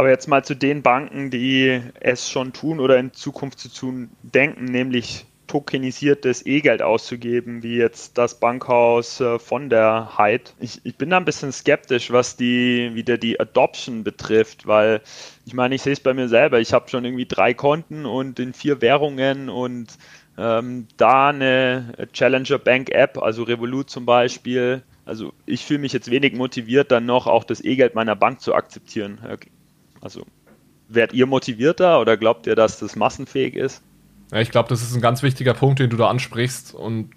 Aber 0.00 0.08
jetzt 0.08 0.28
mal 0.28 0.42
zu 0.42 0.56
den 0.56 0.80
Banken, 0.80 1.30
die 1.30 1.78
es 2.00 2.30
schon 2.30 2.54
tun 2.54 2.80
oder 2.80 2.96
in 2.96 3.12
Zukunft 3.12 3.58
zu 3.58 3.68
tun 3.68 4.08
denken, 4.22 4.64
nämlich 4.64 5.26
tokenisiertes 5.46 6.46
E-Geld 6.46 6.80
auszugeben, 6.80 7.62
wie 7.62 7.76
jetzt 7.76 8.16
das 8.16 8.40
Bankhaus 8.40 9.20
äh, 9.20 9.38
von 9.38 9.68
der 9.68 10.16
Hyde. 10.16 10.52
Ich, 10.58 10.80
ich, 10.84 10.96
bin 10.96 11.10
da 11.10 11.18
ein 11.18 11.26
bisschen 11.26 11.52
skeptisch, 11.52 12.10
was 12.10 12.36
die 12.36 12.92
wieder 12.94 13.18
die 13.18 13.38
Adoption 13.38 14.02
betrifft, 14.02 14.66
weil 14.66 15.02
ich 15.44 15.52
meine, 15.52 15.74
ich 15.74 15.82
sehe 15.82 15.92
es 15.92 16.00
bei 16.00 16.14
mir 16.14 16.30
selber. 16.30 16.60
Ich 16.60 16.72
habe 16.72 16.88
schon 16.88 17.04
irgendwie 17.04 17.26
drei 17.26 17.52
Konten 17.52 18.06
und 18.06 18.40
in 18.40 18.54
vier 18.54 18.80
Währungen 18.80 19.50
und 19.50 19.98
ähm, 20.38 20.88
da 20.96 21.28
eine 21.28 21.92
Challenger 22.14 22.58
Bank 22.58 22.88
App, 22.88 23.18
also 23.18 23.42
Revolut 23.42 23.90
zum 23.90 24.06
Beispiel. 24.06 24.82
Also 25.04 25.34
ich 25.44 25.66
fühle 25.66 25.80
mich 25.80 25.92
jetzt 25.92 26.10
wenig 26.10 26.32
motiviert, 26.32 26.90
dann 26.90 27.04
noch 27.04 27.26
auch 27.26 27.44
das 27.44 27.62
E-Geld 27.62 27.94
meiner 27.94 28.16
Bank 28.16 28.40
zu 28.40 28.54
akzeptieren. 28.54 29.18
Also 30.00 30.24
werdet 30.88 31.14
ihr 31.14 31.26
motivierter 31.26 32.00
oder 32.00 32.16
glaubt 32.16 32.46
ihr, 32.46 32.56
dass 32.56 32.78
das 32.78 32.96
massenfähig 32.96 33.54
ist? 33.54 33.82
Ja, 34.32 34.40
ich 34.40 34.50
glaube, 34.50 34.68
das 34.68 34.82
ist 34.82 34.94
ein 34.94 35.00
ganz 35.00 35.22
wichtiger 35.22 35.54
Punkt, 35.54 35.78
den 35.78 35.90
du 35.90 35.96
da 35.96 36.08
ansprichst. 36.08 36.74
Und 36.74 37.10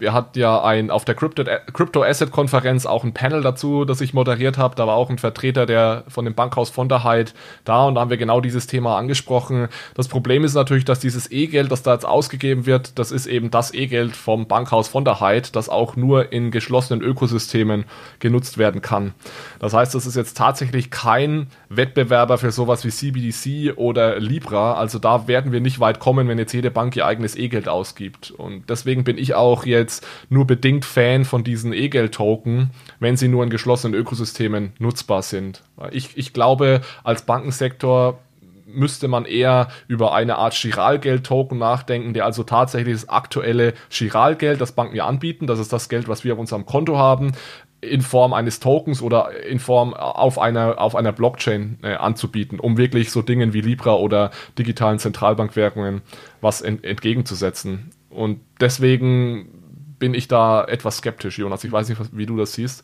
wir 0.00 0.14
hatten 0.14 0.38
ja 0.38 0.62
ein, 0.64 0.90
auf 0.90 1.04
der 1.04 1.14
Crypto 1.14 2.02
Asset 2.02 2.30
Konferenz 2.30 2.86
auch 2.86 3.04
ein 3.04 3.12
Panel 3.12 3.42
dazu, 3.42 3.84
das 3.84 4.00
ich 4.00 4.14
moderiert 4.14 4.56
habe. 4.56 4.74
Da 4.74 4.86
war 4.86 4.94
auch 4.94 5.10
ein 5.10 5.18
Vertreter 5.18 5.66
der 5.66 6.04
von 6.08 6.24
dem 6.24 6.34
Bankhaus 6.34 6.70
von 6.70 6.88
der 6.88 7.04
Heid 7.04 7.34
da 7.64 7.84
und 7.84 7.94
da 7.94 8.00
haben 8.00 8.10
wir 8.10 8.16
genau 8.16 8.40
dieses 8.40 8.66
Thema 8.66 8.96
angesprochen. 8.96 9.68
Das 9.94 10.08
Problem 10.08 10.42
ist 10.42 10.54
natürlich, 10.54 10.86
dass 10.86 11.00
dieses 11.00 11.30
E-Geld, 11.30 11.70
das 11.70 11.82
da 11.82 11.92
jetzt 11.92 12.06
ausgegeben 12.06 12.64
wird, 12.64 12.98
das 12.98 13.12
ist 13.12 13.26
eben 13.26 13.50
das 13.50 13.74
E-Geld 13.74 14.16
vom 14.16 14.46
Bankhaus 14.46 14.88
von 14.88 15.04
der 15.04 15.20
Heid, 15.20 15.54
das 15.54 15.68
auch 15.68 15.96
nur 15.96 16.32
in 16.32 16.50
geschlossenen 16.50 17.02
Ökosystemen 17.02 17.84
genutzt 18.20 18.56
werden 18.56 18.80
kann. 18.80 19.12
Das 19.58 19.74
heißt, 19.74 19.94
das 19.94 20.06
ist 20.06 20.16
jetzt 20.16 20.36
tatsächlich 20.36 20.90
kein 20.90 21.48
Wettbewerber 21.68 22.38
für 22.38 22.52
sowas 22.52 22.84
wie 22.84 22.90
CBDC 22.90 23.76
oder 23.76 24.18
Libra. 24.18 24.74
Also 24.74 24.98
da 24.98 25.28
werden 25.28 25.52
wir 25.52 25.60
nicht 25.60 25.78
weit 25.78 26.00
kommen, 26.00 26.26
wenn 26.26 26.38
jetzt 26.38 26.54
jede 26.54 26.70
Bank 26.70 26.96
ihr 26.96 27.04
eigenes 27.04 27.36
E-Geld 27.36 27.68
ausgibt. 27.68 28.30
Und 28.30 28.70
deswegen 28.70 29.04
bin 29.04 29.18
ich 29.18 29.34
auch 29.34 29.66
jetzt 29.66 29.89
jetzt 29.90 30.06
nur 30.28 30.46
bedingt 30.46 30.84
Fan 30.84 31.24
von 31.24 31.42
diesen 31.44 31.72
E-Geld-Token, 31.72 32.70
wenn 33.00 33.16
sie 33.16 33.28
nur 33.28 33.42
in 33.42 33.50
geschlossenen 33.50 33.98
Ökosystemen 33.98 34.72
nutzbar 34.78 35.22
sind. 35.22 35.62
Ich, 35.90 36.16
ich 36.16 36.32
glaube, 36.32 36.80
als 37.02 37.22
Bankensektor 37.22 38.20
müsste 38.66 39.08
man 39.08 39.24
eher 39.24 39.68
über 39.88 40.14
eine 40.14 40.36
Art 40.36 40.54
Chiralgeld-Token 40.54 41.58
nachdenken, 41.58 42.14
der 42.14 42.24
also 42.24 42.44
tatsächlich 42.44 42.94
das 42.94 43.08
aktuelle 43.08 43.74
Chiralgeld, 43.88 44.60
das 44.60 44.72
Banken 44.72 44.94
ja 44.94 45.06
anbieten, 45.06 45.48
das 45.48 45.58
ist 45.58 45.72
das 45.72 45.88
Geld, 45.88 46.06
was 46.06 46.22
wir 46.22 46.34
auf 46.34 46.38
unserem 46.38 46.66
Konto 46.66 46.96
haben, 46.96 47.32
in 47.80 48.02
Form 48.02 48.32
eines 48.32 48.60
Tokens 48.60 49.02
oder 49.02 49.44
in 49.44 49.58
Form 49.58 49.92
auf 49.94 50.38
einer, 50.38 50.80
auf 50.80 50.94
einer 50.94 51.12
Blockchain 51.12 51.78
äh, 51.82 51.94
anzubieten, 51.94 52.60
um 52.60 52.76
wirklich 52.76 53.10
so 53.10 53.22
Dingen 53.22 53.54
wie 53.54 53.62
Libra 53.62 53.94
oder 53.94 54.30
digitalen 54.56 55.00
Zentralbankwährungen 55.00 56.02
was 56.40 56.60
ent 56.60 56.84
entgegenzusetzen. 56.84 57.90
Und 58.10 58.40
deswegen 58.60 59.59
bin 60.00 60.14
ich 60.14 60.26
da 60.26 60.64
etwas 60.64 60.96
skeptisch, 60.96 61.38
Jonas. 61.38 61.62
Ich 61.62 61.70
weiß 61.70 61.88
nicht, 61.88 62.00
wie 62.12 62.26
du 62.26 62.36
das 62.36 62.54
siehst. 62.54 62.82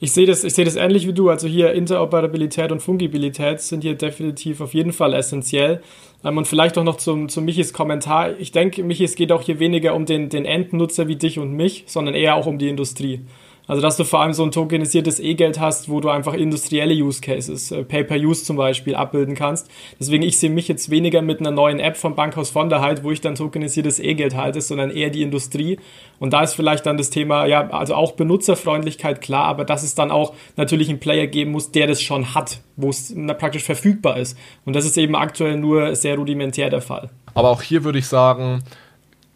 Ich 0.00 0.12
sehe 0.12 0.26
das, 0.26 0.42
ich 0.44 0.54
das 0.54 0.76
ähnlich 0.76 1.06
wie 1.06 1.12
du. 1.12 1.28
Also 1.28 1.46
hier 1.46 1.72
Interoperabilität 1.72 2.72
und 2.72 2.80
Fungibilität 2.80 3.60
sind 3.60 3.82
hier 3.82 3.94
definitiv 3.94 4.60
auf 4.60 4.74
jeden 4.74 4.92
Fall 4.92 5.12
essentiell. 5.12 5.82
Ähm, 6.24 6.38
und 6.38 6.48
vielleicht 6.48 6.78
auch 6.78 6.84
noch 6.84 6.96
zum, 6.96 7.28
zum 7.28 7.44
Michis 7.44 7.72
Kommentar. 7.72 8.38
Ich 8.38 8.52
denke, 8.52 8.82
Michi, 8.82 9.04
es 9.04 9.14
geht 9.14 9.30
auch 9.30 9.42
hier 9.42 9.58
weniger 9.58 9.94
um 9.94 10.06
den, 10.06 10.30
den 10.30 10.46
Endnutzer 10.46 11.06
wie 11.08 11.16
dich 11.16 11.38
und 11.38 11.52
mich, 11.52 11.84
sondern 11.86 12.14
eher 12.14 12.34
auch 12.36 12.46
um 12.46 12.58
die 12.58 12.68
Industrie. 12.68 13.20
Also, 13.66 13.80
dass 13.80 13.96
du 13.96 14.04
vor 14.04 14.20
allem 14.20 14.34
so 14.34 14.44
ein 14.44 14.50
tokenisiertes 14.50 15.20
E-Geld 15.20 15.58
hast, 15.58 15.88
wo 15.88 16.00
du 16.00 16.10
einfach 16.10 16.34
industrielle 16.34 16.94
Use 16.94 17.20
Cases, 17.22 17.70
äh, 17.70 17.82
Pay-per-Use 17.82 18.44
zum 18.44 18.56
Beispiel, 18.56 18.94
abbilden 18.94 19.34
kannst. 19.34 19.70
Deswegen, 19.98 20.22
ich 20.22 20.38
sehe 20.38 20.50
mich 20.50 20.68
jetzt 20.68 20.90
weniger 20.90 21.22
mit 21.22 21.40
einer 21.40 21.50
neuen 21.50 21.80
App 21.80 21.96
vom 21.96 22.14
Bankhaus 22.14 22.50
von 22.50 22.68
der 22.68 22.82
halt, 22.82 23.04
wo 23.04 23.10
ich 23.10 23.22
dann 23.22 23.36
tokenisiertes 23.36 24.00
E-Geld 24.00 24.34
halte, 24.36 24.60
sondern 24.60 24.90
eher 24.90 25.08
die 25.08 25.22
Industrie. 25.22 25.78
Und 26.18 26.32
da 26.32 26.42
ist 26.42 26.54
vielleicht 26.54 26.84
dann 26.84 26.98
das 26.98 27.08
Thema, 27.08 27.46
ja, 27.46 27.70
also 27.70 27.94
auch 27.94 28.12
Benutzerfreundlichkeit 28.12 29.22
klar, 29.22 29.46
aber 29.46 29.64
dass 29.64 29.82
es 29.82 29.94
dann 29.94 30.10
auch 30.10 30.34
natürlich 30.56 30.90
einen 30.90 31.00
Player 31.00 31.26
geben 31.26 31.52
muss, 31.52 31.72
der 31.72 31.86
das 31.86 32.02
schon 32.02 32.34
hat, 32.34 32.60
wo 32.76 32.90
es 32.90 33.14
praktisch 33.38 33.64
verfügbar 33.64 34.18
ist. 34.18 34.36
Und 34.66 34.76
das 34.76 34.84
ist 34.84 34.98
eben 34.98 35.16
aktuell 35.16 35.56
nur 35.56 35.96
sehr 35.96 36.16
rudimentär 36.16 36.68
der 36.68 36.82
Fall. 36.82 37.08
Aber 37.34 37.50
auch 37.50 37.62
hier 37.62 37.82
würde 37.84 37.98
ich 37.98 38.06
sagen, 38.06 38.62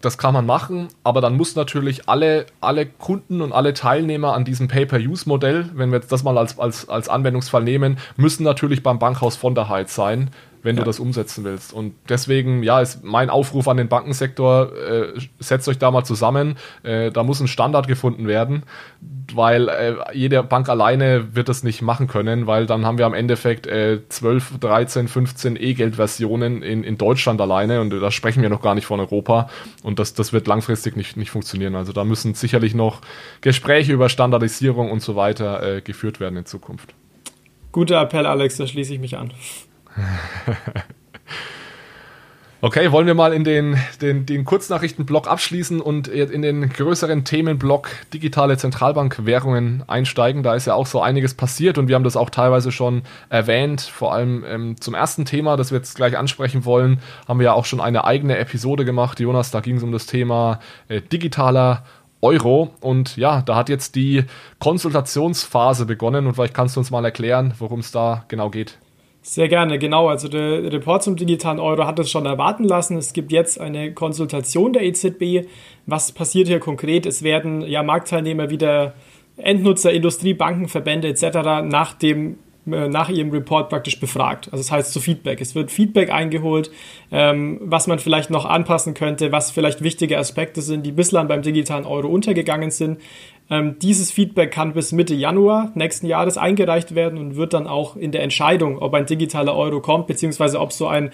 das 0.00 0.16
kann 0.16 0.32
man 0.32 0.46
machen, 0.46 0.88
aber 1.02 1.20
dann 1.20 1.36
muss 1.36 1.56
natürlich 1.56 2.08
alle, 2.08 2.46
alle 2.60 2.86
Kunden 2.86 3.40
und 3.40 3.52
alle 3.52 3.74
Teilnehmer 3.74 4.34
an 4.34 4.44
diesem 4.44 4.68
Pay-per-Use-Modell, 4.68 5.70
wenn 5.74 5.90
wir 5.90 5.98
jetzt 5.98 6.12
das 6.12 6.22
mal 6.22 6.38
als, 6.38 6.58
als, 6.58 6.88
als 6.88 7.08
Anwendungsfall 7.08 7.64
nehmen, 7.64 7.98
müssen 8.16 8.44
natürlich 8.44 8.82
beim 8.82 9.00
Bankhaus 9.00 9.36
von 9.36 9.56
der 9.56 9.68
Heid 9.68 9.88
sein, 9.88 10.30
wenn 10.62 10.76
ja. 10.76 10.82
du 10.82 10.86
das 10.86 11.00
umsetzen 11.00 11.44
willst. 11.44 11.72
Und 11.72 11.94
deswegen, 12.08 12.62
ja, 12.62 12.80
ist 12.80 13.04
mein 13.04 13.30
Aufruf 13.30 13.68
an 13.68 13.76
den 13.76 13.88
Bankensektor, 13.88 14.72
äh, 14.76 15.20
setzt 15.38 15.68
euch 15.68 15.78
da 15.78 15.90
mal 15.90 16.04
zusammen. 16.04 16.56
Äh, 16.82 17.10
da 17.10 17.22
muss 17.22 17.40
ein 17.40 17.48
Standard 17.48 17.88
gefunden 17.88 18.26
werden, 18.26 18.62
weil 19.34 19.68
äh, 19.68 19.94
jede 20.12 20.42
Bank 20.42 20.68
alleine 20.68 21.34
wird 21.34 21.48
das 21.48 21.62
nicht 21.62 21.82
machen 21.82 22.06
können, 22.06 22.46
weil 22.46 22.66
dann 22.66 22.84
haben 22.86 22.98
wir 22.98 23.06
am 23.06 23.14
Endeffekt 23.14 23.66
äh, 23.66 24.00
12, 24.08 24.58
13, 24.58 25.08
15 25.08 25.56
E-Geld-Versionen 25.56 26.62
in, 26.62 26.84
in 26.84 26.98
Deutschland 26.98 27.40
alleine 27.40 27.80
und 27.80 27.90
da 27.90 28.10
sprechen 28.10 28.42
wir 28.42 28.48
noch 28.48 28.62
gar 28.62 28.74
nicht 28.74 28.86
von 28.86 29.00
Europa 29.00 29.48
und 29.82 29.98
das, 29.98 30.14
das 30.14 30.32
wird 30.32 30.46
langfristig 30.46 30.96
nicht, 30.96 31.16
nicht 31.16 31.30
funktionieren. 31.30 31.74
Also 31.74 31.92
da 31.92 32.04
müssen 32.04 32.34
sicherlich 32.34 32.74
noch 32.74 33.00
Gespräche 33.40 33.92
über 33.92 34.08
Standardisierung 34.08 34.90
und 34.90 35.00
so 35.00 35.16
weiter 35.16 35.76
äh, 35.76 35.80
geführt 35.80 36.20
werden 36.20 36.36
in 36.36 36.46
Zukunft. 36.46 36.94
Guter 37.72 38.00
Appell, 38.00 38.26
Alex, 38.26 38.56
da 38.56 38.66
schließe 38.66 38.94
ich 38.94 39.00
mich 39.00 39.16
an. 39.16 39.32
Okay, 42.60 42.90
wollen 42.90 43.06
wir 43.06 43.14
mal 43.14 43.32
in 43.32 43.44
den, 43.44 43.76
den, 44.02 44.26
den 44.26 44.44
Kurznachrichtenblock 44.44 45.28
abschließen 45.28 45.80
und 45.80 46.08
in 46.08 46.42
den 46.42 46.68
größeren 46.68 47.22
Themenblock 47.22 47.88
digitale 48.12 48.56
Zentralbankwährungen 48.56 49.84
einsteigen. 49.86 50.42
Da 50.42 50.56
ist 50.56 50.66
ja 50.66 50.74
auch 50.74 50.88
so 50.88 51.00
einiges 51.00 51.34
passiert 51.34 51.78
und 51.78 51.86
wir 51.86 51.94
haben 51.94 52.02
das 52.02 52.16
auch 52.16 52.30
teilweise 52.30 52.72
schon 52.72 53.02
erwähnt. 53.28 53.82
Vor 53.82 54.12
allem 54.12 54.44
ähm, 54.44 54.80
zum 54.80 54.94
ersten 54.94 55.24
Thema, 55.24 55.56
das 55.56 55.70
wir 55.70 55.78
jetzt 55.78 55.94
gleich 55.94 56.18
ansprechen 56.18 56.64
wollen, 56.64 56.98
haben 57.28 57.38
wir 57.38 57.44
ja 57.44 57.52
auch 57.52 57.64
schon 57.64 57.80
eine 57.80 58.02
eigene 58.02 58.36
Episode 58.38 58.84
gemacht. 58.84 59.20
Jonas, 59.20 59.52
da 59.52 59.60
ging 59.60 59.76
es 59.76 59.84
um 59.84 59.92
das 59.92 60.06
Thema 60.06 60.58
äh, 60.88 61.00
digitaler 61.00 61.84
Euro. 62.22 62.74
Und 62.80 63.16
ja, 63.16 63.40
da 63.42 63.54
hat 63.54 63.68
jetzt 63.68 63.94
die 63.94 64.24
Konsultationsphase 64.58 65.86
begonnen 65.86 66.26
und 66.26 66.34
vielleicht 66.34 66.54
kannst 66.54 66.74
du 66.74 66.80
uns 66.80 66.90
mal 66.90 67.04
erklären, 67.04 67.54
worum 67.60 67.78
es 67.78 67.92
da 67.92 68.24
genau 68.26 68.50
geht. 68.50 68.78
Sehr 69.28 69.48
gerne, 69.48 69.78
genau. 69.78 70.08
Also 70.08 70.26
der 70.26 70.72
Report 70.72 71.02
zum 71.02 71.14
digitalen 71.14 71.60
Euro 71.60 71.86
hat 71.86 71.98
es 71.98 72.10
schon 72.10 72.24
erwarten 72.24 72.64
lassen. 72.64 72.96
Es 72.96 73.12
gibt 73.12 73.30
jetzt 73.30 73.60
eine 73.60 73.92
Konsultation 73.92 74.72
der 74.72 74.84
EZB. 74.84 75.46
Was 75.84 76.12
passiert 76.12 76.48
hier 76.48 76.60
konkret? 76.60 77.04
Es 77.04 77.22
werden 77.22 77.60
ja 77.60 77.82
Marktteilnehmer 77.82 78.48
wie 78.48 78.56
der 78.56 78.94
Endnutzer, 79.36 79.92
Industrie, 79.92 80.32
Banken, 80.32 80.66
Verbände 80.66 81.08
etc. 81.08 81.62
nach 81.62 81.92
dem 81.92 82.38
äh, 82.72 82.88
nach 82.88 83.10
ihrem 83.10 83.30
Report 83.30 83.68
praktisch 83.68 84.00
befragt. 84.00 84.46
Also 84.46 84.62
das 84.62 84.70
heißt 84.70 84.92
zu 84.94 85.00
Feedback. 85.00 85.42
Es 85.42 85.54
wird 85.54 85.70
Feedback 85.70 86.10
eingeholt, 86.10 86.70
ähm, 87.10 87.58
was 87.62 87.86
man 87.86 87.98
vielleicht 87.98 88.30
noch 88.30 88.46
anpassen 88.46 88.94
könnte, 88.94 89.30
was 89.30 89.50
vielleicht 89.50 89.82
wichtige 89.82 90.18
Aspekte 90.18 90.62
sind, 90.62 90.84
die 90.84 90.92
bislang 90.92 91.28
beim 91.28 91.42
digitalen 91.42 91.84
Euro 91.84 92.08
untergegangen 92.08 92.70
sind. 92.70 92.98
Ähm, 93.50 93.76
dieses 93.80 94.10
Feedback 94.10 94.50
kann 94.50 94.74
bis 94.74 94.92
Mitte 94.92 95.14
Januar 95.14 95.72
nächsten 95.74 96.06
Jahres 96.06 96.36
eingereicht 96.36 96.94
werden 96.94 97.18
und 97.18 97.36
wird 97.36 97.54
dann 97.54 97.66
auch 97.66 97.96
in 97.96 98.12
der 98.12 98.22
Entscheidung, 98.22 98.78
ob 98.78 98.92
ein 98.94 99.06
digitaler 99.06 99.56
Euro 99.56 99.80
kommt, 99.80 100.06
beziehungsweise 100.06 100.60
ob 100.60 100.72
so 100.72 100.86
ein, 100.86 101.10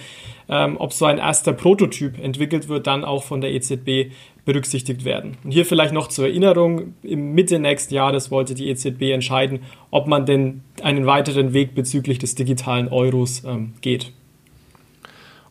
ähm, 0.48 0.76
ob 0.78 0.92
so 0.92 1.04
ein 1.04 1.18
erster 1.18 1.52
Prototyp 1.52 2.18
entwickelt 2.18 2.68
wird, 2.68 2.86
dann 2.88 3.04
auch 3.04 3.22
von 3.22 3.40
der 3.40 3.52
EZB 3.52 4.10
berücksichtigt 4.44 5.04
werden. 5.04 5.36
Und 5.44 5.52
hier 5.52 5.64
vielleicht 5.64 5.94
noch 5.94 6.08
zur 6.08 6.26
Erinnerung, 6.26 6.94
im 7.02 7.34
Mitte 7.34 7.58
nächsten 7.58 7.94
Jahres 7.94 8.30
wollte 8.30 8.54
die 8.54 8.68
EZB 8.68 9.12
entscheiden, 9.12 9.60
ob 9.90 10.06
man 10.06 10.26
denn 10.26 10.62
einen 10.82 11.06
weiteren 11.06 11.52
Weg 11.52 11.74
bezüglich 11.74 12.18
des 12.18 12.34
digitalen 12.34 12.88
Euros 12.88 13.44
ähm, 13.44 13.74
geht. 13.80 14.12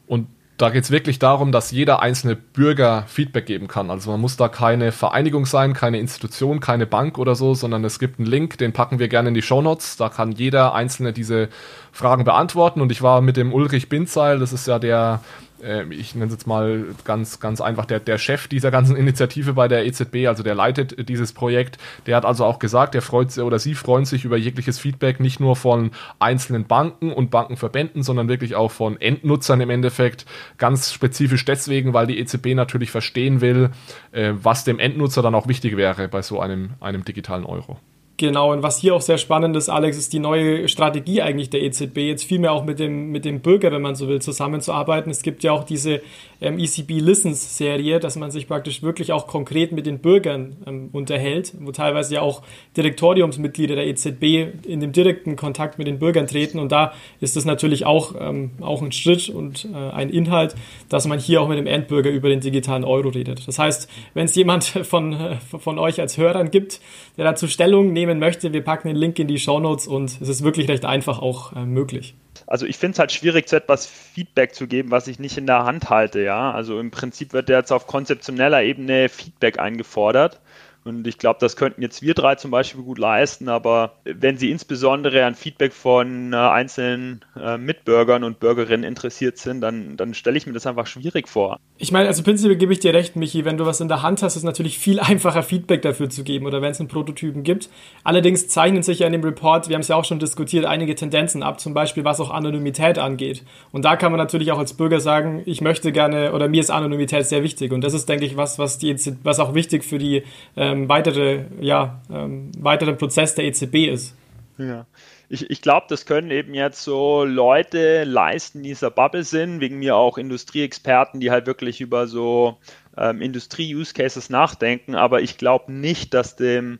Und 0.05 0.27
da 0.63 0.69
geht 0.69 0.85
es 0.85 0.91
wirklich 0.91 1.19
darum, 1.19 1.51
dass 1.51 1.71
jeder 1.71 2.01
einzelne 2.01 2.37
Bürger 2.37 3.03
Feedback 3.07 3.45
geben 3.45 3.67
kann. 3.67 3.91
Also 3.91 4.11
man 4.11 4.21
muss 4.21 4.37
da 4.37 4.47
keine 4.47 4.93
Vereinigung 4.93 5.45
sein, 5.45 5.73
keine 5.73 5.99
Institution, 5.99 6.61
keine 6.61 6.85
Bank 6.85 7.17
oder 7.17 7.35
so, 7.35 7.53
sondern 7.53 7.83
es 7.83 7.99
gibt 7.99 8.17
einen 8.17 8.27
Link, 8.27 8.57
den 8.59 8.71
packen 8.71 8.97
wir 8.97 9.09
gerne 9.09 9.27
in 9.27 9.33
die 9.33 9.41
Show 9.41 9.61
Notes. 9.61 9.97
Da 9.97 10.07
kann 10.07 10.31
jeder 10.31 10.73
einzelne 10.73 11.11
diese 11.11 11.49
Fragen 11.91 12.23
beantworten. 12.23 12.79
Und 12.79 12.93
ich 12.93 13.01
war 13.01 13.19
mit 13.19 13.35
dem 13.35 13.51
Ulrich 13.51 13.89
Binzeil, 13.89 14.39
das 14.39 14.53
ist 14.53 14.65
ja 14.65 14.79
der 14.79 15.19
äh, 15.63 15.85
ich 15.93 16.15
nenne 16.15 16.25
es 16.27 16.33
jetzt 16.33 16.47
mal 16.47 16.85
ganz, 17.05 17.39
ganz 17.39 17.61
einfach, 17.61 17.85
der, 17.85 17.99
der 17.99 18.17
Chef 18.17 18.47
dieser 18.47 18.71
ganzen 18.71 18.95
Initiative 18.95 19.53
bei 19.53 19.67
der 19.67 19.85
EZB, 19.85 20.27
also 20.27 20.43
der 20.43 20.55
leitet 20.55 21.09
dieses 21.09 21.33
Projekt, 21.33 21.77
der 22.05 22.17
hat 22.17 22.25
also 22.25 22.45
auch 22.45 22.59
gesagt, 22.59 22.93
der 22.93 23.01
freut 23.01 23.31
sich 23.31 23.43
oder 23.43 23.59
sie 23.59 23.75
freuen 23.75 24.05
sich 24.05 24.25
über 24.25 24.37
jegliches 24.37 24.79
Feedback, 24.79 25.19
nicht 25.19 25.39
nur 25.39 25.55
von 25.55 25.91
einzelnen 26.19 26.65
Banken 26.65 27.11
und 27.11 27.31
Bankenverbänden, 27.31 28.03
sondern 28.03 28.27
wirklich 28.27 28.55
auch 28.55 28.71
von 28.71 28.99
Endnutzern 28.99 29.61
im 29.61 29.69
Endeffekt. 29.69 30.25
Ganz 30.57 30.91
spezifisch 30.91 31.45
deswegen, 31.45 31.93
weil 31.93 32.07
die 32.07 32.19
EZB 32.19 32.55
natürlich 32.55 32.91
verstehen 32.91 33.41
will, 33.41 33.71
äh, 34.11 34.33
was 34.35 34.63
dem 34.63 34.79
Endnutzer 34.79 35.21
dann 35.21 35.35
auch 35.35 35.47
wichtig 35.47 35.77
wäre 35.77 36.07
bei 36.07 36.21
so 36.21 36.39
einem, 36.39 36.71
einem 36.79 37.05
digitalen 37.05 37.45
Euro. 37.45 37.77
Genau, 38.23 38.53
und 38.53 38.63
was 38.63 38.77
hier 38.77 38.95
auch 38.95 39.01
sehr 39.01 39.17
spannend 39.17 39.53
ist, 39.57 39.67
Alex, 39.67 39.97
ist 39.97 40.13
die 40.13 40.19
neue 40.19 40.69
Strategie 40.69 41.21
eigentlich 41.21 41.49
der 41.49 41.61
EZB, 41.61 41.97
jetzt 41.97 42.23
vielmehr 42.23 42.53
auch 42.53 42.63
mit 42.63 42.79
dem, 42.79 43.11
mit 43.11 43.25
dem 43.25 43.41
Bürger, 43.41 43.69
wenn 43.73 43.81
man 43.81 43.95
so 43.95 44.07
will, 44.07 44.21
zusammenzuarbeiten. 44.21 45.11
Es 45.11 45.23
gibt 45.23 45.43
ja 45.43 45.51
auch 45.51 45.65
diese 45.65 46.01
ähm, 46.39 46.57
ECB 46.57 47.01
Listens 47.01 47.57
Serie, 47.57 47.99
dass 47.99 48.15
man 48.15 48.31
sich 48.31 48.47
praktisch 48.47 48.81
wirklich 48.81 49.11
auch 49.11 49.27
konkret 49.27 49.73
mit 49.73 49.85
den 49.85 49.99
Bürgern 49.99 50.55
ähm, 50.65 50.89
unterhält, 50.93 51.53
wo 51.59 51.73
teilweise 51.73 52.13
ja 52.13 52.21
auch 52.21 52.43
Direktoriumsmitglieder 52.77 53.75
der 53.75 53.87
EZB 53.87 54.23
in 54.65 54.79
dem 54.79 54.93
direkten 54.93 55.35
Kontakt 55.35 55.77
mit 55.77 55.87
den 55.87 55.99
Bürgern 55.99 56.25
treten. 56.25 56.59
Und 56.59 56.71
da 56.71 56.93
ist 57.19 57.35
das 57.35 57.43
natürlich 57.43 57.85
auch, 57.85 58.15
ähm, 58.17 58.51
auch 58.61 58.81
ein 58.81 58.93
Schritt 58.93 59.27
und 59.27 59.65
äh, 59.65 59.75
ein 59.75 60.09
Inhalt, 60.09 60.55
dass 60.87 61.07
man 61.07 61.19
hier 61.19 61.41
auch 61.41 61.49
mit 61.49 61.57
dem 61.57 61.67
Endbürger 61.67 62.09
über 62.09 62.29
den 62.29 62.39
digitalen 62.39 62.85
Euro 62.85 63.09
redet. 63.09 63.45
Das 63.49 63.59
heißt, 63.59 63.89
wenn 64.13 64.25
es 64.25 64.35
jemand 64.35 64.63
von, 64.83 65.11
äh, 65.11 65.35
von 65.59 65.77
euch 65.77 65.99
als 65.99 66.17
Hörern 66.17 66.51
gibt, 66.51 66.79
der 67.17 67.25
dazu 67.25 67.47
Stellung 67.47 67.91
nimmt, 67.91 68.12
nehmen 68.13 68.19
möchte, 68.19 68.53
wir 68.53 68.63
packen 68.63 68.87
den 68.87 68.97
Link 68.97 69.19
in 69.19 69.27
die 69.27 69.39
Show 69.39 69.59
Notes 69.59 69.87
und 69.87 70.21
es 70.21 70.29
ist 70.29 70.43
wirklich 70.43 70.69
recht 70.69 70.85
einfach 70.85 71.19
auch 71.19 71.53
äh, 71.53 71.65
möglich. 71.65 72.15
Also 72.47 72.65
ich 72.65 72.77
finde 72.77 72.93
es 72.93 72.99
halt 72.99 73.11
schwierig, 73.11 73.47
zu 73.47 73.55
etwas 73.55 73.85
Feedback 73.85 74.55
zu 74.55 74.67
geben, 74.67 74.91
was 74.91 75.07
ich 75.07 75.19
nicht 75.19 75.37
in 75.37 75.45
der 75.45 75.65
Hand 75.65 75.89
halte, 75.89 76.21
ja. 76.21 76.51
Also 76.51 76.79
im 76.79 76.91
Prinzip 76.91 77.33
wird 77.33 77.49
jetzt 77.49 77.71
auf 77.71 77.87
konzeptioneller 77.87 78.63
Ebene 78.63 79.09
Feedback 79.09 79.59
eingefordert. 79.59 80.39
Und 80.85 81.07
ich 81.07 81.17
glaube, 81.17 81.37
das 81.39 81.55
könnten 81.55 81.81
jetzt 81.81 82.01
wir 82.01 82.13
drei 82.13 82.35
zum 82.35 82.51
Beispiel 82.51 82.83
gut 82.83 82.97
leisten, 82.97 83.47
aber 83.47 83.93
wenn 84.03 84.37
Sie 84.37 84.51
insbesondere 84.51 85.25
an 85.25 85.35
Feedback 85.35 85.73
von 85.73 86.33
äh, 86.33 86.35
einzelnen 86.35 87.23
äh, 87.39 87.57
Mitbürgern 87.57 88.23
und 88.23 88.39
Bürgerinnen 88.39 88.83
interessiert 88.83 89.37
sind, 89.37 89.61
dann, 89.61 89.95
dann 89.95 90.13
stelle 90.13 90.37
ich 90.37 90.45
mir 90.45 90.53
das 90.53 90.67
einfach 90.67 90.87
schwierig 90.87 91.29
vor. 91.29 91.59
Ich 91.77 91.91
meine, 91.91 92.07
also 92.07 92.23
prinzipiell 92.23 92.57
gebe 92.57 92.73
ich 92.73 92.79
dir 92.79 92.93
recht, 92.93 93.15
Michi, 93.15 93.45
wenn 93.45 93.57
du 93.57 93.65
was 93.65 93.79
in 93.79 93.87
der 93.87 94.01
Hand 94.01 94.21
hast, 94.21 94.35
ist 94.35 94.43
natürlich 94.43 94.77
viel 94.77 94.99
einfacher, 94.99 95.43
Feedback 95.43 95.81
dafür 95.81 96.09
zu 96.09 96.23
geben 96.23 96.45
oder 96.45 96.61
wenn 96.61 96.71
es 96.71 96.79
einen 96.79 96.89
Prototypen 96.89 97.43
gibt. 97.43 97.69
Allerdings 98.03 98.47
zeichnen 98.47 98.83
sich 98.83 98.99
ja 98.99 99.07
in 99.07 99.13
dem 99.13 99.23
Report, 99.23 99.69
wir 99.69 99.75
haben 99.75 99.81
es 99.81 99.87
ja 99.87 99.95
auch 99.95 100.05
schon 100.05 100.19
diskutiert, 100.19 100.65
einige 100.65 100.95
Tendenzen 100.95 101.43
ab, 101.43 101.59
zum 101.59 101.73
Beispiel 101.73 102.03
was 102.03 102.19
auch 102.19 102.29
Anonymität 102.29 102.99
angeht. 102.99 103.43
Und 103.71 103.85
da 103.85 103.95
kann 103.95 104.11
man 104.11 104.19
natürlich 104.19 104.51
auch 104.51 104.59
als 104.59 104.73
Bürger 104.73 104.99
sagen, 104.99 105.41
ich 105.45 105.61
möchte 105.61 105.91
gerne 105.91 106.33
oder 106.33 106.49
mir 106.49 106.59
ist 106.59 106.71
Anonymität 106.71 107.25
sehr 107.25 107.43
wichtig. 107.43 107.71
Und 107.71 107.81
das 107.81 107.93
ist, 107.93 108.09
denke 108.09 108.25
ich, 108.25 108.35
was, 108.35 108.59
was, 108.59 108.77
die, 108.77 108.95
was 109.23 109.39
auch 109.39 109.53
wichtig 109.53 109.83
für 109.83 109.97
die 109.97 110.23
äh, 110.55 110.72
ähm, 110.73 110.89
weitere, 110.89 111.45
ja, 111.59 112.01
ähm, 112.11 112.51
weiteren 112.57 112.97
Prozess 112.97 113.35
der 113.35 113.45
EZB 113.45 113.87
ist. 113.91 114.15
Ja. 114.57 114.85
Ich, 115.29 115.49
ich 115.49 115.61
glaube, 115.61 115.87
das 115.89 116.05
können 116.05 116.29
eben 116.29 116.53
jetzt 116.53 116.83
so 116.83 117.23
Leute 117.23 118.03
leisten, 118.03 118.61
die 118.61 118.69
in 118.69 118.75
dieser 118.75 118.91
Bubble 118.91 119.23
sind, 119.23 119.61
wegen 119.61 119.79
mir 119.79 119.95
auch 119.95 120.17
Industrieexperten, 120.17 121.19
die 121.19 121.31
halt 121.31 121.47
wirklich 121.47 121.81
über 121.81 122.07
so 122.07 122.57
ähm, 122.97 123.21
Industrie-Use-Cases 123.21 124.29
nachdenken, 124.29 124.95
aber 124.95 125.21
ich 125.21 125.37
glaube 125.37 125.71
nicht, 125.71 126.13
dass 126.13 126.35
dem 126.35 126.79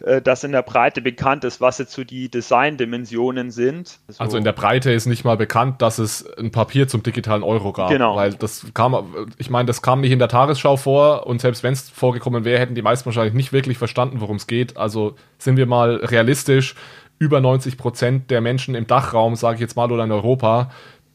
äh, 0.00 0.20
das 0.20 0.44
in 0.44 0.52
der 0.52 0.62
Breite 0.62 1.00
bekannt 1.00 1.44
ist, 1.44 1.60
was 1.60 1.78
jetzt 1.78 1.92
so 1.92 2.04
die 2.04 2.28
Design-Dimensionen 2.28 3.50
sind. 3.50 3.98
So. 4.08 4.18
Also 4.18 4.36
in 4.36 4.44
der 4.44 4.52
Breite 4.52 4.92
ist 4.92 5.06
nicht 5.06 5.24
mal 5.24 5.36
bekannt, 5.36 5.80
dass 5.80 5.98
es 5.98 6.26
ein 6.38 6.50
Papier 6.50 6.86
zum 6.88 7.02
digitalen 7.02 7.42
Euro 7.42 7.72
gab. 7.72 7.90
Genau. 7.90 8.16
Weil 8.16 8.34
das 8.34 8.66
kam, 8.74 9.26
ich 9.38 9.48
meine, 9.50 9.66
das 9.66 9.82
kam 9.82 10.02
nicht 10.02 10.12
in 10.12 10.18
der 10.18 10.28
Tagesschau 10.28 10.76
vor 10.76 11.26
und 11.26 11.40
selbst 11.40 11.62
wenn 11.62 11.72
es 11.72 11.88
vorgekommen 11.88 12.44
wäre, 12.44 12.60
hätten 12.60 12.74
die 12.74 12.82
meisten 12.82 13.06
wahrscheinlich 13.06 13.34
nicht 13.34 13.52
wirklich 13.52 13.78
verstanden, 13.78 14.20
worum 14.20 14.36
es 14.36 14.46
geht. 14.46 14.76
Also 14.76 15.16
sind 15.38 15.56
wir 15.56 15.66
mal 15.66 15.96
realistisch, 15.96 16.74
über 17.18 17.40
90 17.40 17.78
Prozent 17.78 18.30
der 18.30 18.42
Menschen 18.42 18.74
im 18.74 18.86
Dachraum, 18.86 19.36
sage 19.36 19.54
ich 19.54 19.60
jetzt 19.62 19.76
mal, 19.76 19.90
oder 19.90 20.04
in 20.04 20.12
Europa, 20.12 20.70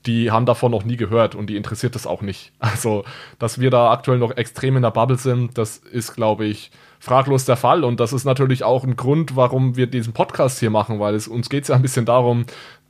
die 0.08 0.32
haben 0.32 0.48
davon 0.48 0.72
noch 0.72 0.84
nie 0.84 0.98
gehört 0.98 1.36
und 1.36 1.48
die 1.48 1.56
interessiert 1.56 1.94
das 1.94 2.08
auch 2.08 2.22
nicht. 2.24 2.52
Also, 2.60 3.04
dass 3.38 3.60
wir 3.60 3.70
da 3.70 3.91
aktuell 3.91 4.17
noch 4.17 4.36
extrem 4.36 4.76
in 4.76 4.82
der 4.82 4.91
Bubble 4.91 5.17
sind, 5.17 5.58
das 5.60 5.78
ist, 5.78 6.15
glaube 6.15 6.46
ich, 6.46 6.72
fraglos 7.02 7.46
der 7.46 7.58
Fall. 7.58 7.84
Und 7.84 8.00
das 8.00 8.14
ist 8.14 8.26
natürlich 8.26 8.64
auch 8.64 8.84
ein 8.84 8.96
Grund, 8.96 9.36
warum 9.36 9.76
wir 9.76 9.88
diesen 9.88 10.14
Podcast 10.14 10.60
hier 10.60 10.70
machen, 10.70 11.00
weil 11.00 11.16
es 11.16 11.28
uns 11.28 11.50
geht 11.50 11.68
ja 11.68 11.76
ein 11.76 11.82
bisschen 11.82 12.06
darum, 12.06 12.46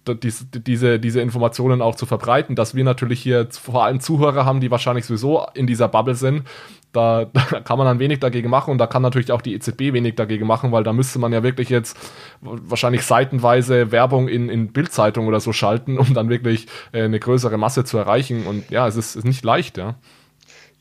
diese, 0.07 0.99
diese 0.99 1.21
Informationen 1.21 1.81
auch 1.81 1.95
zu 1.95 2.05
verbreiten, 2.05 2.55
dass 2.55 2.75
wir 2.75 2.83
natürlich 2.83 3.21
hier 3.21 3.47
vor 3.51 3.85
allem 3.85 3.99
Zuhörer 3.99 4.45
haben, 4.45 4.59
die 4.59 4.71
wahrscheinlich 4.71 5.05
sowieso 5.05 5.45
in 5.53 5.65
dieser 5.65 5.87
Bubble 5.87 6.15
sind. 6.15 6.43
Da, 6.91 7.25
da, 7.33 7.61
kann 7.61 7.77
man 7.77 7.87
dann 7.87 7.99
wenig 7.99 8.19
dagegen 8.19 8.49
machen 8.49 8.71
und 8.71 8.79
da 8.79 8.87
kann 8.87 9.01
natürlich 9.01 9.31
auch 9.31 9.41
die 9.41 9.53
EZB 9.53 9.93
wenig 9.93 10.15
dagegen 10.15 10.45
machen, 10.45 10.73
weil 10.73 10.83
da 10.83 10.91
müsste 10.91 11.19
man 11.19 11.31
ja 11.31 11.41
wirklich 11.41 11.69
jetzt 11.69 11.97
wahrscheinlich 12.41 13.03
seitenweise 13.03 13.91
Werbung 13.91 14.27
in, 14.27 14.49
in 14.49 14.73
Bildzeitung 14.73 15.27
oder 15.27 15.39
so 15.39 15.53
schalten, 15.53 15.97
um 15.97 16.13
dann 16.13 16.27
wirklich 16.27 16.67
äh, 16.91 17.03
eine 17.03 17.19
größere 17.19 17.57
Masse 17.57 17.85
zu 17.85 17.97
erreichen. 17.97 18.45
Und 18.45 18.69
ja, 18.71 18.87
es 18.87 18.97
ist, 18.97 19.15
ist 19.15 19.25
nicht 19.25 19.45
leicht, 19.45 19.77
ja. 19.77 19.95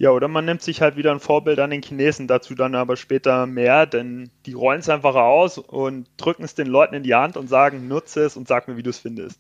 Ja, 0.01 0.13
oder 0.13 0.29
man 0.29 0.47
nimmt 0.47 0.63
sich 0.63 0.81
halt 0.81 0.97
wieder 0.97 1.13
ein 1.13 1.21
Vorbild 1.21 1.59
an 1.59 1.69
den 1.69 1.83
Chinesen, 1.83 2.27
dazu 2.27 2.55
dann 2.55 2.75
aber 2.75 2.97
später 2.97 3.45
mehr, 3.45 3.85
denn 3.85 4.31
die 4.47 4.55
rollen 4.55 4.81
es 4.81 4.89
einfach 4.89 5.15
aus 5.15 5.59
und 5.59 6.07
drücken 6.17 6.43
es 6.43 6.55
den 6.55 6.69
Leuten 6.69 6.95
in 6.95 7.03
die 7.03 7.15
Hand 7.15 7.37
und 7.37 7.51
sagen, 7.51 7.87
nutze 7.87 8.23
es 8.23 8.35
und 8.35 8.49
sag 8.49 8.67
mir, 8.67 8.79
wie 8.79 8.83
du 8.83 8.89
es 8.89 8.99
findest. 8.99 9.39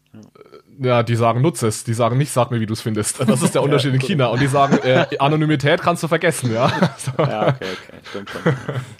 Ja. 0.78 1.02
die 1.02 1.16
sagen, 1.16 1.40
nutze 1.40 1.66
es, 1.66 1.84
die 1.84 1.94
sagen 1.94 2.18
nicht, 2.18 2.30
sag 2.30 2.50
mir, 2.50 2.60
wie 2.60 2.66
du 2.66 2.74
es 2.74 2.82
findest. 2.82 3.20
Das 3.26 3.40
ist 3.40 3.54
der 3.54 3.62
Unterschied 3.62 3.92
ja, 3.92 3.94
in 3.94 4.02
China. 4.02 4.26
Und 4.26 4.42
die 4.42 4.48
sagen, 4.48 4.76
äh, 4.82 5.06
Anonymität 5.18 5.80
kannst 5.80 6.02
du 6.02 6.08
vergessen, 6.08 6.52
ja. 6.52 6.70
So. 6.98 7.12
Ja, 7.22 7.48
okay, 7.48 7.54
okay, 7.60 7.98
stimmt 8.10 8.28
schon 8.28 8.42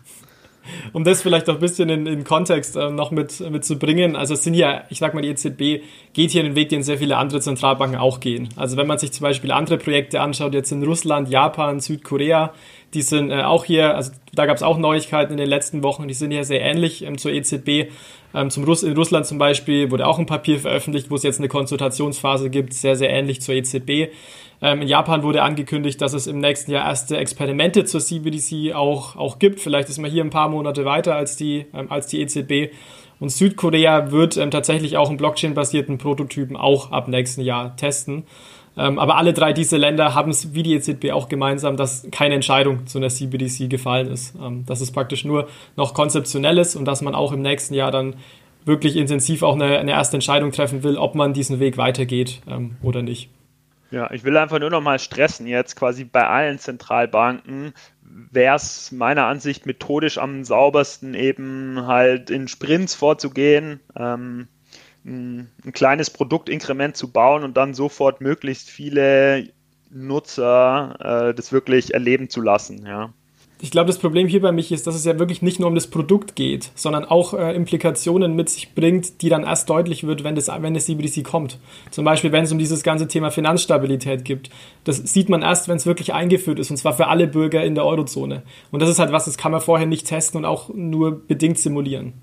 um 0.92 1.04
das 1.04 1.22
vielleicht 1.22 1.48
auch 1.48 1.54
ein 1.54 1.61
bisschen 1.61 1.88
in, 1.88 2.06
in 2.06 2.24
Kontext 2.24 2.76
äh, 2.76 2.90
noch 2.90 3.11
mit, 3.11 3.40
mit 3.50 3.64
zu 3.64 3.78
bringen. 3.78 4.16
Also 4.16 4.35
es 4.35 4.44
sind 4.44 4.54
ja, 4.54 4.85
ich 4.90 4.98
sag 4.98 5.14
mal, 5.14 5.22
die 5.22 5.28
EZB 5.28 5.85
geht 6.12 6.30
hier 6.30 6.42
den 6.42 6.54
Weg, 6.54 6.68
den 6.68 6.83
sehr 6.83 6.98
viele 6.98 7.16
andere 7.16 7.40
Zentralbanken 7.40 7.98
auch 7.98 8.20
gehen. 8.20 8.48
Also 8.56 8.76
wenn 8.76 8.87
man 8.87 8.98
sich 8.98 9.12
zum 9.12 9.24
Beispiel 9.24 9.52
andere 9.52 9.78
Projekte 9.78 10.20
anschaut, 10.20 10.54
jetzt 10.54 10.72
in 10.72 10.83
Russland, 10.83 11.28
Japan, 11.28 11.80
Südkorea, 11.80 12.52
die 12.94 13.02
sind 13.02 13.30
äh, 13.30 13.42
auch 13.42 13.64
hier, 13.64 13.94
also 13.94 14.12
da 14.33 14.46
gab 14.46 14.56
es 14.56 14.62
auch 14.62 14.78
Neuigkeiten 14.78 15.33
in 15.33 15.38
den 15.38 15.48
letzten 15.48 15.83
Wochen, 15.83 16.09
die 16.09 16.14
sind 16.14 16.33
ja 16.33 16.44
sehr 16.44 16.61
ähnlich 16.61 17.04
ähm, 17.04 17.18
zur 17.18 17.33
EZB. 17.33 17.90
Ähm, 18.33 18.50
zum 18.50 18.64
Russ 18.64 18.83
in 18.83 18.96
Russland 18.96 19.26
zum 19.26 19.38
Beispiel 19.38 19.90
wurde 19.90 20.06
auch 20.06 20.18
ein 20.18 20.26
Papier 20.26 20.59
veröffentlicht, 20.59 21.11
wo 21.11 21.16
es 21.16 21.22
jetzt 21.22 21.38
eine 21.38 21.48
Konsultationsphase 21.48 22.50
gibt, 22.50 22.74
sehr, 22.74 22.96
sehr 22.96 23.11
ähnlich 23.11 23.40
zur 23.40 23.54
EZB. 23.54 24.12
Ähm, 24.62 24.83
in 24.83 24.88
Japan 24.88 25.23
wurde 25.23 25.42
angekündigt, 25.42 26.01
dass 26.01 26.12
es 26.12 26.27
im 26.27 26.38
nächsten 26.38 26.70
Jahr 26.70 26.87
erste 26.87 27.16
Experimente 27.16 27.85
zur 27.85 28.01
CBDC 28.01 28.75
auch, 28.75 29.16
auch 29.16 29.38
gibt. 29.38 29.61
Vielleicht 29.61 29.88
ist 29.88 29.99
man 29.99 30.11
hier 30.11 30.23
ein 30.23 30.31
paar 30.31 30.49
Monate 30.49 30.85
weiter 30.85 31.14
als 31.14 31.37
die, 31.37 31.66
ähm, 31.75 31.90
als 31.90 32.09
die 32.09 32.20
EZB. 32.20 32.73
Und 33.18 33.31
Südkorea 33.31 34.11
wird 34.11 34.37
ähm, 34.37 34.51
tatsächlich 34.51 34.96
auch 34.96 35.09
einen 35.09 35.18
Blockchain-basierten 35.18 35.99
Prototypen 35.99 36.57
auch 36.57 36.92
ab 36.92 37.09
nächsten 37.09 37.42
Jahr 37.42 37.77
testen. 37.77 38.25
Ähm, 38.77 38.99
aber 38.99 39.16
alle 39.16 39.33
drei 39.33 39.53
diese 39.53 39.77
Länder 39.77 40.14
haben 40.14 40.31
es 40.31 40.55
wie 40.55 40.62
die 40.62 40.75
EZB 40.75 41.11
auch 41.12 41.29
gemeinsam, 41.29 41.77
dass 41.77 42.07
keine 42.11 42.35
Entscheidung 42.35 42.87
zu 42.87 42.99
einer 42.99 43.09
CBDC 43.09 43.68
gefallen 43.68 44.09
ist. 44.09 44.35
Ähm, 44.40 44.64
dass 44.66 44.81
es 44.81 44.92
praktisch 44.92 45.25
nur 45.25 45.49
noch 45.77 45.94
konzeptionell 45.94 46.59
ist 46.59 46.77
und 46.77 46.85
dass 46.85 47.03
man 47.03 47.14
auch 47.14 47.33
im 47.33 47.42
nächsten 47.42 47.75
Jahr 47.75 47.90
dann 47.90 48.16
wirklich 48.66 48.96
intensiv 48.96 49.42
auch 49.42 49.55
eine, 49.55 49.79
eine 49.79 49.92
erste 49.92 50.18
Entscheidung 50.18 50.53
treffen 50.53 50.83
will, 50.83 50.99
ob 50.99 51.14
man 51.14 51.33
diesen 51.33 51.61
Weg 51.61 51.79
weitergeht 51.79 52.40
ähm, 52.46 52.77
oder 52.83 53.03
nicht. 53.03 53.31
Ja, 53.90 54.11
ich 54.12 54.22
will 54.22 54.37
einfach 54.37 54.61
nur 54.61 54.70
noch 54.70 54.81
mal 54.81 54.98
stressen 54.98 55.46
jetzt 55.46 55.75
quasi 55.75 56.04
bei 56.04 56.27
allen 56.27 56.58
Zentralbanken 56.58 57.73
wäre 58.31 58.56
es 58.56 58.92
meiner 58.92 59.27
Ansicht 59.27 59.67
methodisch 59.67 60.19
am 60.19 60.44
saubersten 60.44 61.14
eben 61.14 61.87
halt 61.87 62.31
in 62.31 62.48
Sprints 62.48 62.94
vorzugehen, 62.94 63.81
ähm, 63.96 64.48
ein, 65.04 65.50
ein, 65.64 65.73
kleines 65.73 66.10
Produktinkrement 66.10 66.96
zu 66.96 67.10
bauen 67.12 67.44
und 67.44 67.56
dann 67.56 67.75
sofort 67.75 68.21
möglichst 68.21 68.69
viele 68.69 69.48
Nutzer 69.90 71.31
äh, 71.31 71.35
das 71.35 71.52
wirklich 71.52 71.94
erleben 71.94 72.29
zu 72.29 72.40
lassen, 72.40 72.87
ja. 72.87 73.12
Ich 73.63 73.71
glaube, 73.71 73.88
das 73.88 73.98
Problem 73.98 74.27
hier 74.27 74.40
bei 74.40 74.52
mich 74.52 74.73
ist, 74.73 74.87
dass 74.87 74.94
es 74.94 75.04
ja 75.04 75.19
wirklich 75.19 75.42
nicht 75.42 75.61
nur 75.61 75.69
um 75.69 75.75
das 75.75 75.87
Produkt 75.87 76.35
geht, 76.35 76.71
sondern 76.75 77.04
auch 77.04 77.35
äh, 77.35 77.54
Implikationen 77.54 78.35
mit 78.35 78.48
sich 78.48 78.75
bringt, 78.75 79.21
die 79.23 79.29
dann 79.29 79.44
erst 79.44 79.69
deutlich 79.69 80.06
wird, 80.06 80.25
wenn 80.25 80.35
das, 80.35 80.48
wenn 80.48 80.75
das 80.75 80.87
CBDC 80.87 81.25
kommt. 81.25 81.58
Zum 81.90 82.04
Beispiel, 82.04 82.33
wenn 82.33 82.44
es 82.44 82.52
um 82.52 82.58
dieses 82.58 82.83
ganze 82.83 83.06
Thema 83.08 83.31
Finanzstabilität 83.31 84.25
gibt. 84.25 84.50
Das 84.85 84.96
sieht 84.96 85.29
man 85.29 85.42
erst, 85.42 85.69
wenn 85.69 85.77
es 85.77 85.87
wirklich 85.87 86.15
eingeführt 86.15 86.58
ist, 86.58 86.71
und 86.71 86.79
zwar 86.79 86.94
für 86.94 87.08
alle 87.08 87.27
Bürger 87.27 87.63
in 87.63 87.75
der 87.75 87.85
Eurozone. 87.85 88.42
Und 88.71 88.81
das 88.81 88.88
ist 88.88 88.98
halt 88.98 89.13
was, 89.13 89.27
das 89.27 89.37
kann 89.37 89.52
man 89.52 89.61
vorher 89.61 89.87
nicht 89.87 90.06
testen 90.06 90.38
und 90.38 90.44
auch 90.44 90.71
nur 90.73 91.27
bedingt 91.27 91.58
simulieren. 91.58 92.15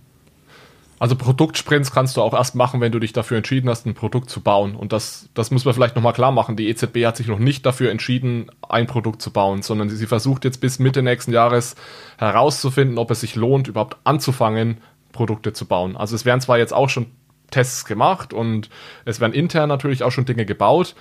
Also 0.99 1.15
Produktsprints 1.15 1.91
kannst 1.91 2.17
du 2.17 2.21
auch 2.21 2.33
erst 2.33 2.55
machen, 2.55 2.81
wenn 2.81 2.91
du 2.91 2.99
dich 2.99 3.13
dafür 3.13 3.37
entschieden 3.37 3.69
hast, 3.69 3.85
ein 3.85 3.93
Produkt 3.93 4.29
zu 4.31 4.41
bauen. 4.41 4.75
Und 4.75 4.93
das, 4.93 5.29
das 5.35 5.51
muss 5.51 5.63
man 5.63 5.75
vielleicht 5.75 5.95
nochmal 5.95 6.13
klar 6.13 6.31
machen. 6.31 6.55
Die 6.55 6.67
EZB 6.69 7.05
hat 7.05 7.17
sich 7.17 7.27
noch 7.27 7.37
nicht 7.37 7.65
dafür 7.65 7.91
entschieden, 7.91 8.49
ein 8.67 8.87
Produkt 8.87 9.21
zu 9.21 9.31
bauen, 9.31 9.61
sondern 9.61 9.89
sie 9.89 10.07
versucht 10.07 10.43
jetzt 10.43 10.59
bis 10.59 10.79
Mitte 10.79 11.03
nächsten 11.03 11.31
Jahres 11.31 11.75
herauszufinden, 12.17 12.97
ob 12.97 13.11
es 13.11 13.21
sich 13.21 13.35
lohnt, 13.35 13.67
überhaupt 13.67 13.97
anzufangen, 14.05 14.77
Produkte 15.11 15.53
zu 15.53 15.65
bauen. 15.65 15.95
Also 15.95 16.15
es 16.15 16.25
werden 16.25 16.41
zwar 16.41 16.57
jetzt 16.57 16.73
auch 16.73 16.89
schon 16.89 17.07
Tests 17.51 17.85
gemacht 17.85 18.33
und 18.33 18.69
es 19.05 19.19
werden 19.19 19.33
intern 19.33 19.69
natürlich 19.69 20.03
auch 20.03 20.11
schon 20.11 20.25
Dinge 20.25 20.45
gebaut, 20.45 20.95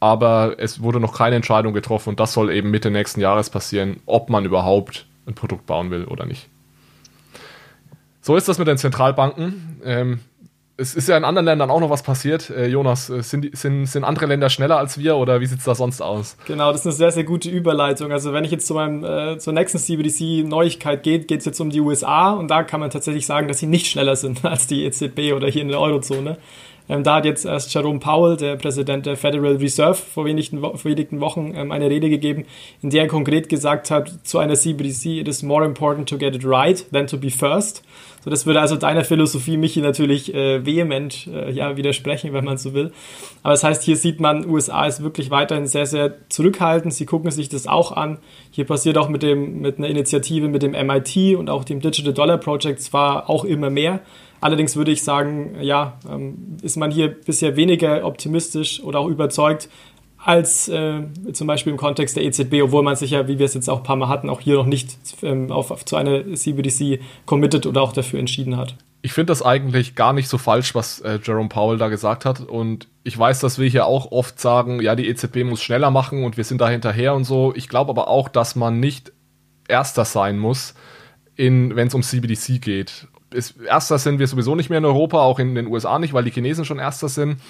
aber 0.00 0.56
es 0.58 0.82
wurde 0.82 1.00
noch 1.00 1.16
keine 1.16 1.36
Entscheidung 1.36 1.72
getroffen 1.72 2.10
und 2.10 2.20
das 2.20 2.32
soll 2.32 2.52
eben 2.52 2.70
Mitte 2.70 2.90
nächsten 2.90 3.20
Jahres 3.20 3.48
passieren, 3.48 4.00
ob 4.06 4.28
man 4.28 4.44
überhaupt 4.44 5.06
ein 5.26 5.34
Produkt 5.34 5.66
bauen 5.66 5.90
will 5.90 6.04
oder 6.04 6.26
nicht. 6.26 6.48
So 8.26 8.34
ist 8.34 8.48
das 8.48 8.58
mit 8.58 8.66
den 8.66 8.76
Zentralbanken. 8.76 9.80
Ähm, 9.84 10.18
es 10.76 10.96
ist 10.96 11.08
ja 11.08 11.16
in 11.16 11.22
anderen 11.22 11.46
Ländern 11.46 11.70
auch 11.70 11.78
noch 11.78 11.90
was 11.90 12.02
passiert. 12.02 12.50
Äh, 12.50 12.66
Jonas, 12.66 13.08
äh, 13.08 13.22
sind, 13.22 13.56
sind, 13.56 13.86
sind 13.86 14.02
andere 14.02 14.26
Länder 14.26 14.50
schneller 14.50 14.78
als 14.78 14.98
wir 14.98 15.14
oder 15.14 15.40
wie 15.40 15.46
sieht 15.46 15.60
es 15.60 15.64
da 15.64 15.76
sonst 15.76 16.02
aus? 16.02 16.36
Genau, 16.44 16.72
das 16.72 16.80
ist 16.80 16.86
eine 16.86 16.94
sehr, 16.96 17.12
sehr 17.12 17.22
gute 17.22 17.48
Überleitung. 17.48 18.10
Also 18.10 18.32
wenn 18.32 18.42
ich 18.42 18.50
jetzt 18.50 18.66
zu 18.66 18.74
meinem, 18.74 19.04
äh, 19.04 19.38
zur 19.38 19.52
nächsten 19.52 19.78
CBDC-Neuigkeit 19.78 21.04
geht, 21.04 21.28
geht 21.28 21.38
es 21.38 21.44
jetzt 21.44 21.60
um 21.60 21.70
die 21.70 21.80
USA 21.80 22.32
und 22.32 22.48
da 22.48 22.64
kann 22.64 22.80
man 22.80 22.90
tatsächlich 22.90 23.26
sagen, 23.26 23.46
dass 23.46 23.60
sie 23.60 23.68
nicht 23.68 23.86
schneller 23.86 24.16
sind 24.16 24.44
als 24.44 24.66
die 24.66 24.84
EZB 24.84 25.32
oder 25.32 25.46
hier 25.46 25.62
in 25.62 25.68
der 25.68 25.78
Eurozone. 25.78 26.36
Ähm, 26.88 27.02
da 27.02 27.16
hat 27.16 27.24
jetzt 27.24 27.44
erst 27.44 27.74
Jerome 27.74 27.98
Powell, 27.98 28.36
der 28.36 28.56
Präsident 28.56 29.06
der 29.06 29.16
Federal 29.16 29.56
Reserve, 29.56 29.94
vor 29.94 30.24
wenigen, 30.24 30.60
vor 30.60 30.84
wenigen 30.84 31.20
Wochen 31.20 31.52
ähm, 31.56 31.72
eine 31.72 31.90
Rede 31.90 32.08
gegeben, 32.08 32.44
in 32.82 32.90
der 32.90 33.02
er 33.02 33.08
konkret 33.08 33.48
gesagt 33.48 33.90
hat 33.90 34.12
zu 34.22 34.38
einer 34.38 34.54
CBDC, 34.54 35.20
it 35.20 35.28
is 35.28 35.42
more 35.42 35.64
important 35.64 36.08
to 36.08 36.18
get 36.18 36.34
it 36.34 36.44
right 36.44 36.84
than 36.92 37.06
to 37.06 37.16
be 37.16 37.30
first. 37.30 37.82
So, 38.26 38.30
das 38.30 38.44
würde 38.44 38.60
also 38.60 38.74
deiner 38.74 39.04
Philosophie, 39.04 39.56
Michi, 39.56 39.80
natürlich 39.80 40.34
äh, 40.34 40.66
vehement 40.66 41.28
äh, 41.28 41.48
ja, 41.52 41.76
widersprechen, 41.76 42.32
wenn 42.32 42.44
man 42.44 42.58
so 42.58 42.74
will. 42.74 42.90
Aber 43.44 43.52
das 43.52 43.62
heißt, 43.62 43.84
hier 43.84 43.96
sieht 43.96 44.18
man, 44.18 44.44
USA 44.50 44.84
ist 44.86 45.00
wirklich 45.00 45.30
weiterhin 45.30 45.68
sehr, 45.68 45.86
sehr 45.86 46.28
zurückhaltend. 46.28 46.92
Sie 46.92 47.06
gucken 47.06 47.30
sich 47.30 47.48
das 47.48 47.68
auch 47.68 47.92
an. 47.92 48.18
Hier 48.50 48.64
passiert 48.64 48.98
auch 48.98 49.08
mit, 49.08 49.22
dem, 49.22 49.60
mit 49.60 49.78
einer 49.78 49.86
Initiative 49.86 50.48
mit 50.48 50.64
dem 50.64 50.72
MIT 50.72 51.36
und 51.36 51.48
auch 51.48 51.62
dem 51.62 51.78
Digital 51.78 52.12
Dollar 52.12 52.38
Project 52.38 52.80
zwar 52.80 53.30
auch 53.30 53.44
immer 53.44 53.70
mehr. 53.70 54.00
Allerdings 54.40 54.76
würde 54.76 54.92
ich 54.92 55.02
sagen, 55.02 55.56
ja, 55.60 55.98
ähm, 56.10 56.56
ist 56.62 56.76
man 56.76 56.90
hier 56.90 57.08
bisher 57.08 57.56
weniger 57.56 58.04
optimistisch 58.04 58.82
oder 58.82 59.00
auch 59.00 59.08
überzeugt 59.08 59.68
als 60.26 60.68
äh, 60.68 61.02
zum 61.32 61.46
Beispiel 61.46 61.70
im 61.72 61.76
Kontext 61.76 62.16
der 62.16 62.24
EZB, 62.24 62.62
obwohl 62.62 62.82
man 62.82 62.96
sich 62.96 63.12
ja, 63.12 63.28
wie 63.28 63.38
wir 63.38 63.46
es 63.46 63.54
jetzt 63.54 63.70
auch 63.70 63.78
ein 63.78 63.82
paar 63.84 63.94
Mal 63.94 64.08
hatten, 64.08 64.28
auch 64.28 64.40
hier 64.40 64.56
noch 64.56 64.66
nicht 64.66 64.98
ähm, 65.22 65.52
auf, 65.52 65.70
auf, 65.70 65.84
zu 65.84 65.94
einer 65.94 66.34
CBDC 66.34 67.00
committed 67.26 67.64
oder 67.64 67.80
auch 67.80 67.92
dafür 67.92 68.18
entschieden 68.18 68.56
hat. 68.56 68.74
Ich 69.02 69.12
finde 69.12 69.30
das 69.30 69.42
eigentlich 69.42 69.94
gar 69.94 70.12
nicht 70.12 70.28
so 70.28 70.36
falsch, 70.36 70.74
was 70.74 70.98
äh, 71.00 71.20
Jerome 71.22 71.48
Powell 71.48 71.78
da 71.78 71.88
gesagt 71.88 72.24
hat. 72.24 72.40
Und 72.40 72.88
ich 73.04 73.16
weiß, 73.16 73.38
dass 73.38 73.60
wir 73.60 73.68
hier 73.68 73.86
auch 73.86 74.10
oft 74.10 74.40
sagen, 74.40 74.82
ja, 74.82 74.96
die 74.96 75.06
EZB 75.06 75.44
muss 75.44 75.62
schneller 75.62 75.92
machen 75.92 76.24
und 76.24 76.36
wir 76.36 76.42
sind 76.42 76.60
da 76.60 76.68
hinterher 76.68 77.14
und 77.14 77.22
so. 77.22 77.52
Ich 77.54 77.68
glaube 77.68 77.90
aber 77.90 78.08
auch, 78.08 78.28
dass 78.28 78.56
man 78.56 78.80
nicht 78.80 79.12
Erster 79.68 80.04
sein 80.04 80.38
muss, 80.38 80.74
wenn 81.36 81.76
es 81.78 81.94
um 81.94 82.02
CBDC 82.02 82.60
geht 82.60 83.06
ist, 83.32 83.60
Erster 83.60 83.98
sind 83.98 84.18
wir 84.18 84.26
sowieso 84.26 84.54
nicht 84.54 84.70
mehr 84.70 84.78
in 84.78 84.84
Europa, 84.84 85.18
auch 85.18 85.38
in 85.38 85.54
den 85.54 85.66
USA 85.66 85.98
nicht, 85.98 86.14
weil 86.14 86.24
die 86.24 86.30
Chinesen 86.30 86.64
schon 86.64 86.78
Erster 86.78 87.08
sind. 87.08 87.40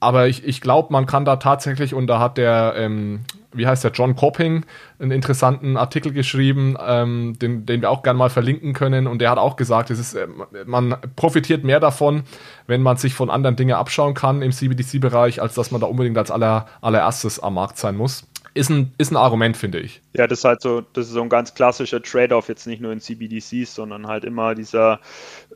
Aber 0.00 0.26
ich, 0.26 0.44
ich 0.44 0.60
glaube, 0.60 0.92
man 0.92 1.06
kann 1.06 1.24
da 1.24 1.36
tatsächlich, 1.36 1.94
und 1.94 2.08
da 2.08 2.18
hat 2.18 2.36
der, 2.36 2.74
ähm, 2.76 3.20
wie 3.52 3.68
heißt 3.68 3.84
der, 3.84 3.92
John 3.92 4.16
Copping, 4.16 4.64
einen 4.98 5.10
interessanten 5.12 5.76
Artikel 5.76 6.12
geschrieben, 6.12 6.76
ähm, 6.84 7.38
den, 7.40 7.66
den 7.66 7.82
wir 7.82 7.90
auch 7.90 8.02
gerne 8.02 8.18
mal 8.18 8.28
verlinken 8.28 8.72
können. 8.72 9.06
Und 9.06 9.20
der 9.20 9.30
hat 9.30 9.38
auch 9.38 9.54
gesagt, 9.54 9.90
es 9.90 10.00
ist, 10.00 10.14
äh, 10.14 10.26
man 10.66 10.96
profitiert 11.14 11.62
mehr 11.62 11.78
davon, 11.78 12.24
wenn 12.66 12.82
man 12.82 12.96
sich 12.96 13.14
von 13.14 13.30
anderen 13.30 13.54
Dingen 13.54 13.76
abschauen 13.76 14.14
kann 14.14 14.42
im 14.42 14.50
CBDC-Bereich, 14.50 15.40
als 15.40 15.54
dass 15.54 15.70
man 15.70 15.80
da 15.80 15.86
unbedingt 15.86 16.18
als 16.18 16.32
aller, 16.32 16.66
allererstes 16.80 17.38
am 17.38 17.54
Markt 17.54 17.78
sein 17.78 17.96
muss 17.96 18.24
ist 18.54 18.70
ein, 18.70 18.92
ist 18.98 19.10
ein 19.10 19.16
Argument, 19.16 19.56
finde 19.56 19.80
ich. 19.80 20.02
Ja, 20.12 20.26
das 20.26 20.40
ist 20.40 20.44
halt 20.44 20.60
so, 20.60 20.80
das 20.80 21.06
ist 21.06 21.12
so 21.12 21.22
ein 21.22 21.28
ganz 21.28 21.54
klassischer 21.54 22.02
Trade-off, 22.02 22.48
jetzt 22.48 22.66
nicht 22.66 22.82
nur 22.82 22.92
in 22.92 23.00
CBDCs, 23.00 23.74
sondern 23.74 24.06
halt 24.06 24.24
immer 24.24 24.54
dieser 24.54 25.00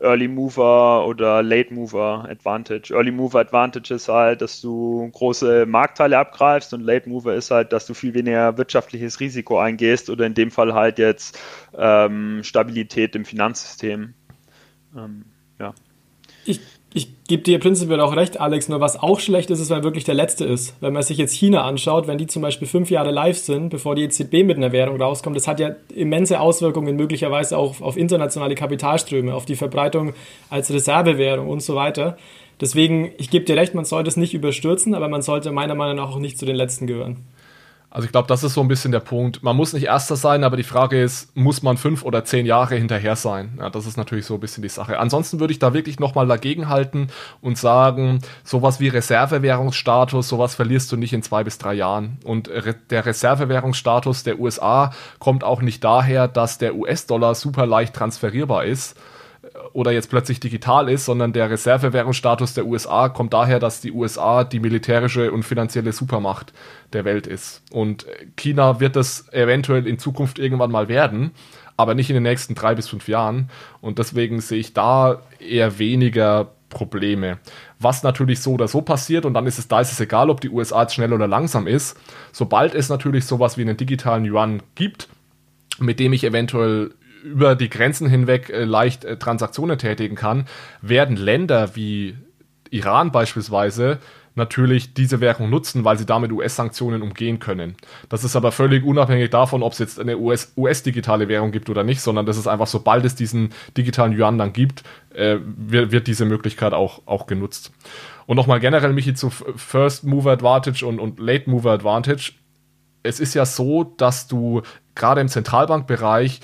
Early 0.01 0.29
Mover 0.29 1.07
oder 1.07 1.43
Late 1.43 1.75
Mover 1.75 2.27
Advantage. 2.29 2.95
Early 2.95 3.11
Mover 3.11 3.41
Advantage 3.41 3.95
ist 3.95 4.09
halt, 4.09 4.41
dass 4.41 4.61
du 4.61 5.11
große 5.13 5.67
Marktteile 5.67 6.19
abgreifst 6.19 6.73
und 6.73 6.81
Late 6.81 7.09
Mover 7.09 7.35
ist 7.35 7.51
halt, 7.51 7.73
dass 7.73 7.87
du 7.87 7.95
viel 7.95 8.15
weniger 8.15 8.57
wirtschaftliches 8.57 9.21
Risiko 9.21 9.59
eingehst 9.59 10.09
oder 10.09 10.25
in 10.25 10.35
dem 10.35 10.51
Fall 10.51 10.73
halt 10.73 10.99
jetzt 10.99 11.39
ähm, 11.77 12.43
Stabilität 12.43 13.15
im 13.15 13.25
Finanzsystem. 13.25 14.15
Ähm, 14.97 15.25
ja. 15.59 15.75
Ich 16.45 16.61
ich 16.95 17.09
gebe 17.29 17.43
dir 17.43 17.59
prinzipiell 17.59 18.01
auch 18.01 18.17
recht, 18.17 18.41
Alex, 18.41 18.69
nur 18.69 18.81
was 18.81 18.99
auch 18.99 19.21
schlecht 19.21 19.51
ist, 19.51 19.61
ist, 19.61 19.69
wenn 19.71 19.85
wirklich 19.85 20.05
der 20.05 20.15
Letzte 20.15 20.45
ist. 20.45 20.75
Wenn 20.81 20.93
man 20.93 21.03
sich 21.03 21.19
jetzt 21.19 21.35
China 21.35 21.65
anschaut, 21.65 22.07
wenn 22.07 22.17
die 22.17 22.27
zum 22.27 22.41
Beispiel 22.41 22.67
fünf 22.67 22.91
Jahre 22.91 23.11
live 23.11 23.37
sind, 23.37 23.69
bevor 23.69 23.95
die 23.95 24.05
EZB 24.05 24.45
mit 24.45 24.57
einer 24.57 24.73
Währung 24.73 25.01
rauskommt, 25.01 25.37
das 25.37 25.47
hat 25.47 25.61
ja 25.61 25.77
immense 25.95 26.41
Auswirkungen 26.41 26.97
möglicherweise 26.97 27.59
auch 27.59 27.81
auf 27.81 27.97
internationale 27.97 28.55
Kapitalströme, 28.55 29.35
auf 29.35 29.45
die 29.45 29.57
Verbreitung 29.57 30.15
als 30.49 30.73
Reservewährung 30.73 31.49
und 31.49 31.63
so 31.63 31.75
weiter. 31.75 32.17
Deswegen, 32.61 33.13
ich 33.19 33.29
gebe 33.29 33.45
dir 33.45 33.57
recht, 33.57 33.75
man 33.75 33.85
sollte 33.85 34.09
es 34.09 34.17
nicht 34.17 34.33
überstürzen, 34.33 34.95
aber 34.95 35.09
man 35.09 35.21
sollte 35.21 35.53
meiner 35.53 35.75
Meinung 35.75 35.97
nach 35.97 36.11
auch 36.11 36.19
nicht 36.19 36.39
zu 36.39 36.47
den 36.47 36.57
Letzten 36.57 36.87
gehören. 36.87 37.19
Also 37.97 38.05
ich 38.05 38.13
glaube, 38.13 38.29
das 38.29 38.45
ist 38.45 38.53
so 38.53 38.61
ein 38.61 38.69
bisschen 38.69 38.93
der 38.93 39.01
Punkt. 39.01 39.43
Man 39.43 39.57
muss 39.57 39.73
nicht 39.73 39.85
Erster 39.85 40.17
sein, 40.17 40.45
aber 40.45 40.59
die 40.59 40.65
Frage 40.65 41.03
ist, 41.03 41.35
muss 41.35 41.63
man 41.63 41.79
fünf 41.79 42.05
oder 42.05 42.27
zehn 42.27 42.45
Jahre 42.45 42.77
hinterher 42.77 43.17
sein? 43.17 43.57
Ja, 43.59 43.71
das 43.71 43.87
ist 43.87 43.97
natürlich 43.97 44.27
so 44.27 44.35
ein 44.35 44.41
bisschen 44.41 44.63
die 44.63 44.69
Sache. 44.69 44.99
Ansonsten 44.99 45.41
würde 45.41 45.53
ich 45.53 45.61
da 45.61 45.73
wirklich 45.73 45.99
nochmal 45.99 46.27
dagegen 46.27 46.69
halten 46.69 47.09
und 47.41 47.57
sagen, 47.57 48.19
sowas 48.45 48.81
wie 48.81 48.89
Reservewährungsstatus, 48.89 50.29
sowas 50.29 50.55
verlierst 50.55 50.93
du 50.93 50.99
nicht 50.99 51.15
in 51.15 51.23
zwei 51.23 51.43
bis 51.43 51.57
drei 51.57 51.73
Jahren. 51.73 52.19
Und 52.23 52.51
der 52.91 53.07
Reservewährungsstatus 53.07 54.25
der 54.25 54.41
USA 54.41 54.91
kommt 55.19 55.43
auch 55.43 55.63
nicht 55.63 55.83
daher, 55.83 56.29
dass 56.29 56.59
der 56.59 56.75
US-Dollar 56.77 57.35
super 57.35 57.65
leicht 57.65 57.95
transferierbar 57.95 58.67
ist 58.67 58.95
oder 59.73 59.93
jetzt 59.93 60.11
plötzlich 60.11 60.41
digital 60.41 60.89
ist, 60.89 61.05
sondern 61.05 61.33
der 61.33 61.51
Reservewährungsstatus 61.51 62.55
der 62.55 62.67
USA 62.67 63.09
kommt 63.09 63.33
daher, 63.33 63.59
dass 63.59 63.81
die 63.81 63.93
USA 63.93 64.45
die 64.45 64.61
militärische 64.61 65.33
und 65.33 65.45
finanzielle 65.45 65.93
Supermacht 65.93 66.53
der 66.93 67.05
Welt 67.05 67.27
ist. 67.27 67.63
Und 67.71 68.07
China 68.37 68.81
wird 68.81 68.97
das 68.97 69.33
eventuell 69.33 69.87
in 69.87 69.99
Zukunft 69.99 70.39
irgendwann 70.39 70.71
mal 70.71 70.89
werden, 70.89 71.33
aber 71.77 71.95
nicht 71.95 72.11
in 72.11 72.15
den 72.15 72.23
nächsten 72.23 72.55
drei 72.55 72.75
bis 72.75 72.89
fünf 72.89 73.09
Jahren. 73.09 73.51
Und 73.81 73.99
deswegen 73.99 74.41
sehe 74.41 74.59
ich 74.59 74.73
da 74.73 75.23
eher 75.39 75.79
weniger 75.79 76.53
Probleme. 76.69 77.39
Was 77.79 78.03
natürlich 78.03 78.41
so 78.41 78.53
oder 78.53 78.69
so 78.69 78.83
passiert, 78.83 79.25
und 79.25 79.35
dann 79.35 79.47
ist 79.47 79.59
es, 79.59 79.69
da 79.69 79.81
ist 79.81 79.93
es 79.93 80.01
egal, 80.01 80.31
ob 80.31 80.41
die 80.41 80.51
USA 80.51 80.83
jetzt 80.83 80.95
schnell 80.95 81.13
oder 81.13 81.29
langsam 81.29 81.67
ist. 81.67 81.99
Sobald 82.33 82.75
es 82.75 82.89
natürlich 82.89 83.25
sowas 83.25 83.57
wie 83.57 83.63
einen 83.63 83.77
digitalen 83.77 84.25
Yuan 84.25 84.63
gibt, 84.75 85.09
mit 85.79 86.01
dem 86.01 86.13
ich 86.13 86.25
eventuell 86.25 86.93
über 87.23 87.55
die 87.57 87.69
Grenzen 87.69 88.09
hinweg 88.09 88.51
äh, 88.51 88.65
leicht 88.65 89.05
äh, 89.05 89.17
Transaktionen 89.17 89.79
tätigen 89.79 90.17
kann, 90.17 90.47
werden 90.81 91.17
Länder 91.17 91.75
wie 91.75 92.17
Iran 92.71 93.13
beispielsweise 93.13 93.99
natürlich 94.37 94.93
diese 94.93 95.21
Währung 95.21 95.51
nutzen, 95.51 95.85
weil 95.85 95.99
sie 95.99 96.05
damit 96.05 96.31
US-Sanktionen 96.31 97.03
umgehen 97.03 97.39
können. 97.39 97.75
Das 98.09 98.23
ist 98.23 98.37
aber 98.37 98.53
völlig 98.53 98.85
unabhängig 98.85 99.31
davon, 99.31 99.63
ob 99.63 99.73
es 99.73 99.79
jetzt 99.79 99.99
eine 99.99 100.19
US-digitale 100.19 101.25
US 101.25 101.29
Währung 101.29 101.53
gibt 101.53 101.71
oder 101.71 101.83
nicht, 101.83 102.03
sondern 102.03 102.27
das 102.27 102.37
ist 102.37 102.47
einfach, 102.47 102.67
sobald 102.67 103.05
es 103.07 103.15
diesen 103.15 103.51
digitalen 103.77 104.13
Yuan 104.13 104.37
dann 104.37 104.53
gibt, 104.53 104.85
äh, 105.15 105.39
wird, 105.43 105.91
wird, 105.91 106.07
diese 106.07 106.27
Möglichkeit 106.27 106.75
auch, 106.75 107.03
auch 107.07 107.27
genutzt. 107.27 107.73
Und 108.27 108.37
nochmal 108.37 108.61
generell, 108.61 108.93
Michi, 108.93 109.15
zu 109.15 109.31
First 109.31 110.05
Mover 110.05 110.33
Advantage 110.33 110.85
und, 110.85 111.01
und 111.01 111.19
Late 111.19 111.49
Mover 111.49 111.73
Advantage. 111.73 112.33
Es 113.03 113.21
ist 113.21 113.35
ja 113.35 113.47
so, 113.47 113.85
dass 113.85 114.29
du 114.29 114.63
gerade 114.95 115.21
im 115.21 115.29
Zentralbankbereich 115.29 116.41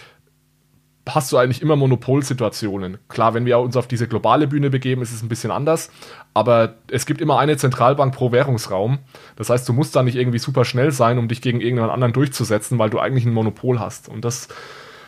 hast 1.09 1.33
du 1.33 1.37
eigentlich 1.37 1.63
immer 1.63 1.77
Monopolsituationen. 1.77 2.99
Klar, 3.09 3.35
wenn 3.35 3.45
wir 3.45 3.59
uns 3.59 3.77
auf 3.77 3.89
diese 3.89 4.07
globale 4.07 4.47
Bühne 4.47 4.71
begeben, 4.71 5.03
ist 5.03 5.13
es 5.13 5.23
ein 5.23 5.29
bisschen 5.29 5.51
anders, 5.51 5.91
aber 6.33 6.75
es 6.89 7.07
gibt 7.07 7.21
immer 7.21 7.39
eine 7.39 7.57
Zentralbank 7.57 8.15
pro 8.15 8.31
Währungsraum. 8.31 8.99
Das 9.37 9.51
heißt, 9.51 9.69
du 9.69 9.73
musst 9.73 9.97
da 9.97 10.03
nicht 10.03 10.17
irgendwie 10.17 10.39
super 10.39 10.65
schnell 10.65 10.93
sein, 10.93 11.19
um 11.19 11.29
dich 11.29 11.43
gegen 11.43 11.61
irgendjemand 11.61 11.93
anderen 11.93 12.13
durchzusetzen, 12.13 12.79
weil 12.79 12.91
du 12.91 13.01
eigentlich 13.01 13.25
ein 13.25 13.35
Monopol 13.35 13.81
hast. 13.81 14.09
Und 14.09 14.25
das 14.25 14.49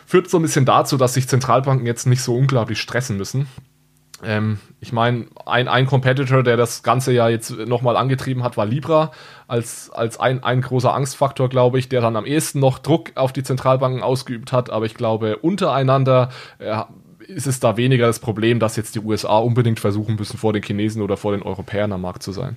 führt 0.05 0.29
so 0.29 0.37
ein 0.37 0.43
bisschen 0.43 0.65
dazu, 0.65 0.97
dass 0.97 1.13
sich 1.13 1.29
Zentralbanken 1.29 1.87
jetzt 1.87 2.07
nicht 2.07 2.21
so 2.21 2.35
unglaublich 2.35 2.79
stressen 2.79 3.17
müssen. 3.17 3.47
Ähm, 4.23 4.59
ich 4.79 4.93
meine, 4.93 5.27
ein, 5.45 5.67
ein 5.67 5.85
Competitor, 5.85 6.41
der 6.43 6.57
das 6.57 6.83
Ganze 6.83 7.11
ja 7.11 7.27
jetzt 7.27 7.51
nochmal 7.51 7.97
angetrieben 7.97 8.43
hat, 8.43 8.55
war 8.57 8.65
Libra, 8.65 9.11
als, 9.47 9.89
als 9.89 10.19
ein, 10.19 10.43
ein 10.43 10.61
großer 10.61 10.93
Angstfaktor, 10.93 11.49
glaube 11.49 11.79
ich, 11.79 11.89
der 11.89 12.01
dann 12.01 12.15
am 12.15 12.25
ehesten 12.25 12.59
noch 12.59 12.79
Druck 12.79 13.11
auf 13.15 13.33
die 13.33 13.43
Zentralbanken 13.43 14.01
ausgeübt 14.01 14.51
hat. 14.51 14.69
Aber 14.69 14.85
ich 14.85 14.93
glaube, 14.93 15.37
untereinander 15.37 16.29
äh, 16.59 16.83
ist 17.27 17.47
es 17.47 17.59
da 17.59 17.77
weniger 17.77 18.07
das 18.07 18.19
Problem, 18.19 18.59
dass 18.59 18.75
jetzt 18.75 18.95
die 18.95 18.99
USA 18.99 19.37
unbedingt 19.37 19.79
versuchen 19.79 20.15
müssen, 20.15 20.37
vor 20.37 20.53
den 20.53 20.63
Chinesen 20.63 21.01
oder 21.01 21.17
vor 21.17 21.33
den 21.33 21.41
Europäern 21.41 21.91
am 21.91 22.01
Markt 22.01 22.23
zu 22.23 22.31
sein. 22.31 22.55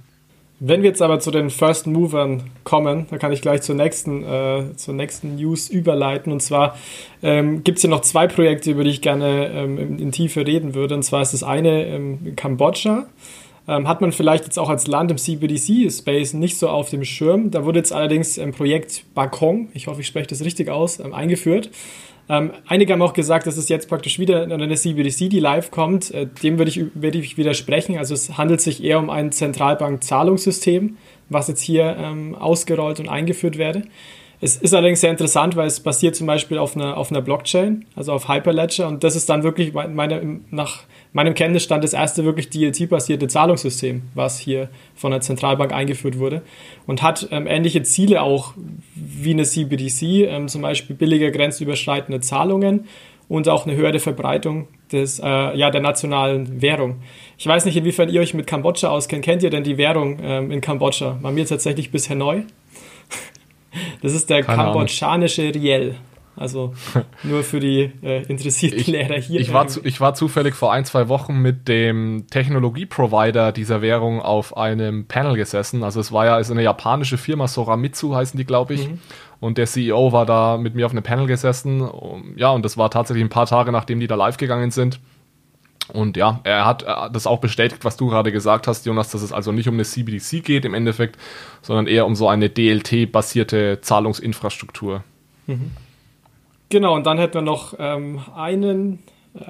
Wenn 0.60 0.82
wir 0.82 0.88
jetzt 0.88 1.02
aber 1.02 1.20
zu 1.20 1.30
den 1.30 1.50
First 1.50 1.86
Movern 1.86 2.50
kommen, 2.64 3.06
da 3.10 3.18
kann 3.18 3.30
ich 3.30 3.42
gleich 3.42 3.62
zur 3.62 3.76
nächsten, 3.76 4.24
äh, 4.24 4.74
zur 4.74 4.92
nächsten 4.94 5.36
News 5.36 5.68
überleiten. 5.68 6.32
Und 6.32 6.40
zwar 6.40 6.76
ähm, 7.22 7.62
gibt 7.62 7.78
es 7.78 7.82
hier 7.82 7.90
noch 7.90 8.00
zwei 8.00 8.26
Projekte, 8.26 8.72
über 8.72 8.82
die 8.82 8.90
ich 8.90 9.00
gerne 9.00 9.52
ähm, 9.54 9.98
in, 9.98 10.10
Tiefe 10.10 10.44
reden 10.44 10.74
würde. 10.74 10.96
Und 10.96 11.04
zwar 11.04 11.22
ist 11.22 11.32
das 11.32 11.44
eine 11.44 11.86
ähm, 11.86 12.34
Kambodscha. 12.34 13.06
Ähm, 13.68 13.86
hat 13.86 14.00
man 14.00 14.10
vielleicht 14.10 14.44
jetzt 14.44 14.58
auch 14.58 14.68
als 14.68 14.88
Land 14.88 15.12
im 15.12 15.18
CBDC-Space 15.18 16.34
nicht 16.34 16.58
so 16.58 16.68
auf 16.68 16.90
dem 16.90 17.04
Schirm. 17.04 17.52
Da 17.52 17.64
wurde 17.64 17.78
jetzt 17.78 17.92
allerdings 17.92 18.36
ein 18.36 18.50
Projekt 18.50 19.04
Bakong, 19.14 19.68
ich 19.74 19.86
hoffe, 19.86 20.00
ich 20.00 20.08
spreche 20.08 20.26
das 20.26 20.44
richtig 20.44 20.70
aus, 20.70 20.98
ähm, 20.98 21.14
eingeführt. 21.14 21.70
Ähm, 22.28 22.52
einige 22.66 22.92
haben 22.92 23.02
auch 23.02 23.14
gesagt, 23.14 23.46
dass 23.46 23.56
es 23.56 23.68
jetzt 23.68 23.88
praktisch 23.88 24.18
wieder 24.18 24.42
eine 24.42 24.74
CBDC, 24.74 25.30
die 25.30 25.40
live 25.40 25.70
kommt. 25.70 26.10
Äh, 26.12 26.26
dem 26.26 26.58
würde 26.58 26.70
ich, 26.70 26.84
würde 26.94 27.18
ich 27.18 27.38
widersprechen. 27.38 27.96
Also 27.96 28.14
es 28.14 28.36
handelt 28.36 28.60
sich 28.60 28.84
eher 28.84 28.98
um 28.98 29.08
ein 29.08 29.32
Zentralbank-Zahlungssystem, 29.32 30.96
was 31.30 31.48
jetzt 31.48 31.62
hier 31.62 31.96
ähm, 31.98 32.34
ausgerollt 32.34 33.00
und 33.00 33.08
eingeführt 33.08 33.56
werde. 33.56 33.84
Es 34.40 34.56
ist 34.56 34.72
allerdings 34.72 35.00
sehr 35.00 35.10
interessant, 35.10 35.56
weil 35.56 35.66
es 35.66 35.80
basiert 35.80 36.14
zum 36.14 36.26
Beispiel 36.26 36.58
auf 36.58 36.76
einer, 36.76 36.96
auf 36.96 37.10
einer 37.10 37.22
Blockchain, 37.22 37.86
also 37.96 38.12
auf 38.12 38.28
Hyperledger. 38.28 38.86
Und 38.86 39.02
das 39.02 39.16
ist 39.16 39.28
dann 39.28 39.42
wirklich 39.42 39.72
meine, 39.72 40.40
nach 40.50 40.84
meinem 41.12 41.34
Kenntnisstand 41.34 41.84
das 41.84 41.92
erste 41.92 42.24
wirklich 42.24 42.50
DLT-basierte 42.50 43.28
Zahlungssystem, 43.28 44.02
was 44.14 44.38
hier 44.38 44.68
von 44.94 45.10
der 45.10 45.20
Zentralbank 45.20 45.72
eingeführt 45.72 46.18
wurde. 46.18 46.42
Und 46.86 47.02
hat 47.02 47.28
ähm, 47.30 47.46
ähnliche 47.46 47.82
Ziele 47.82 48.22
auch 48.22 48.54
wie 48.94 49.32
eine 49.32 49.44
CBDC, 49.44 50.02
ähm, 50.28 50.48
zum 50.48 50.62
Beispiel 50.62 50.96
billiger 50.96 51.30
grenzüberschreitende 51.30 52.20
Zahlungen 52.20 52.86
und 53.28 53.48
auch 53.48 53.66
eine 53.66 53.76
höhere 53.76 53.98
Verbreitung 53.98 54.68
des, 54.90 55.18
äh, 55.18 55.56
ja, 55.56 55.70
der 55.70 55.80
nationalen 55.80 56.62
Währung. 56.62 56.96
Ich 57.36 57.46
weiß 57.46 57.64
nicht, 57.66 57.76
inwiefern 57.76 58.08
ihr 58.08 58.20
euch 58.20 58.34
mit 58.34 58.46
Kambodscha 58.46 58.88
auskennt. 58.88 59.24
Kennt 59.24 59.42
ihr 59.42 59.50
denn 59.50 59.64
die 59.64 59.76
Währung 59.76 60.18
ähm, 60.22 60.50
in 60.50 60.60
Kambodscha? 60.60 61.18
War 61.20 61.30
mir 61.30 61.46
tatsächlich 61.46 61.90
bisher 61.90 62.16
neu. 62.16 62.42
Das 64.00 64.14
ist 64.14 64.30
der 64.30 64.42
Keine 64.42 64.62
kambodschanische 64.62 65.54
Riel. 65.54 65.94
Also 66.38 66.72
nur 67.22 67.42
für 67.42 67.60
die 67.60 67.90
äh, 68.02 68.22
interessierten 68.24 68.78
ich, 68.78 68.86
Lehrer 68.86 69.18
hier. 69.18 69.40
Ich 69.40 69.52
war, 69.52 69.66
zu, 69.66 69.84
ich 69.84 70.00
war 70.00 70.14
zufällig 70.14 70.54
vor 70.54 70.72
ein, 70.72 70.84
zwei 70.84 71.08
Wochen 71.08 71.38
mit 71.38 71.68
dem 71.68 72.26
Technologieprovider 72.30 73.52
dieser 73.52 73.82
Währung 73.82 74.22
auf 74.22 74.56
einem 74.56 75.06
Panel 75.06 75.36
gesessen. 75.36 75.82
Also 75.82 76.00
es 76.00 76.12
war 76.12 76.26
ja 76.26 76.38
ist 76.38 76.50
eine 76.50 76.62
japanische 76.62 77.18
Firma, 77.18 77.48
Soramitsu 77.48 78.14
heißen 78.14 78.38
die, 78.38 78.44
glaube 78.44 78.74
ich. 78.74 78.88
Mhm. 78.88 79.00
Und 79.40 79.58
der 79.58 79.66
CEO 79.66 80.12
war 80.12 80.26
da 80.26 80.56
mit 80.58 80.74
mir 80.74 80.86
auf 80.86 80.92
einem 80.92 81.02
Panel 81.02 81.26
gesessen. 81.26 81.88
Ja, 82.36 82.50
und 82.50 82.64
das 82.64 82.76
war 82.76 82.90
tatsächlich 82.90 83.24
ein 83.24 83.30
paar 83.30 83.46
Tage, 83.46 83.70
nachdem 83.70 84.00
die 84.00 84.06
da 84.06 84.14
live 84.14 84.36
gegangen 84.36 84.70
sind. 84.70 85.00
Und 85.92 86.16
ja, 86.16 86.40
er 86.44 86.66
hat 86.66 86.84
das 87.12 87.26
auch 87.26 87.40
bestätigt, 87.40 87.84
was 87.84 87.96
du 87.96 88.08
gerade 88.08 88.30
gesagt 88.30 88.66
hast, 88.66 88.84
Jonas, 88.84 89.10
dass 89.10 89.22
es 89.22 89.32
also 89.32 89.52
nicht 89.52 89.68
um 89.68 89.74
eine 89.74 89.84
CBDC 89.84 90.44
geht 90.44 90.64
im 90.64 90.74
Endeffekt, 90.74 91.16
sondern 91.62 91.86
eher 91.86 92.04
um 92.04 92.14
so 92.14 92.28
eine 92.28 92.50
DLT-basierte 92.50 93.80
Zahlungsinfrastruktur. 93.80 95.02
Mhm. 95.46 95.70
Genau, 96.70 96.94
und 96.94 97.06
dann 97.06 97.18
hätten 97.18 97.34
wir 97.34 97.42
noch 97.42 97.74
ähm, 97.78 98.20
einen, 98.34 98.98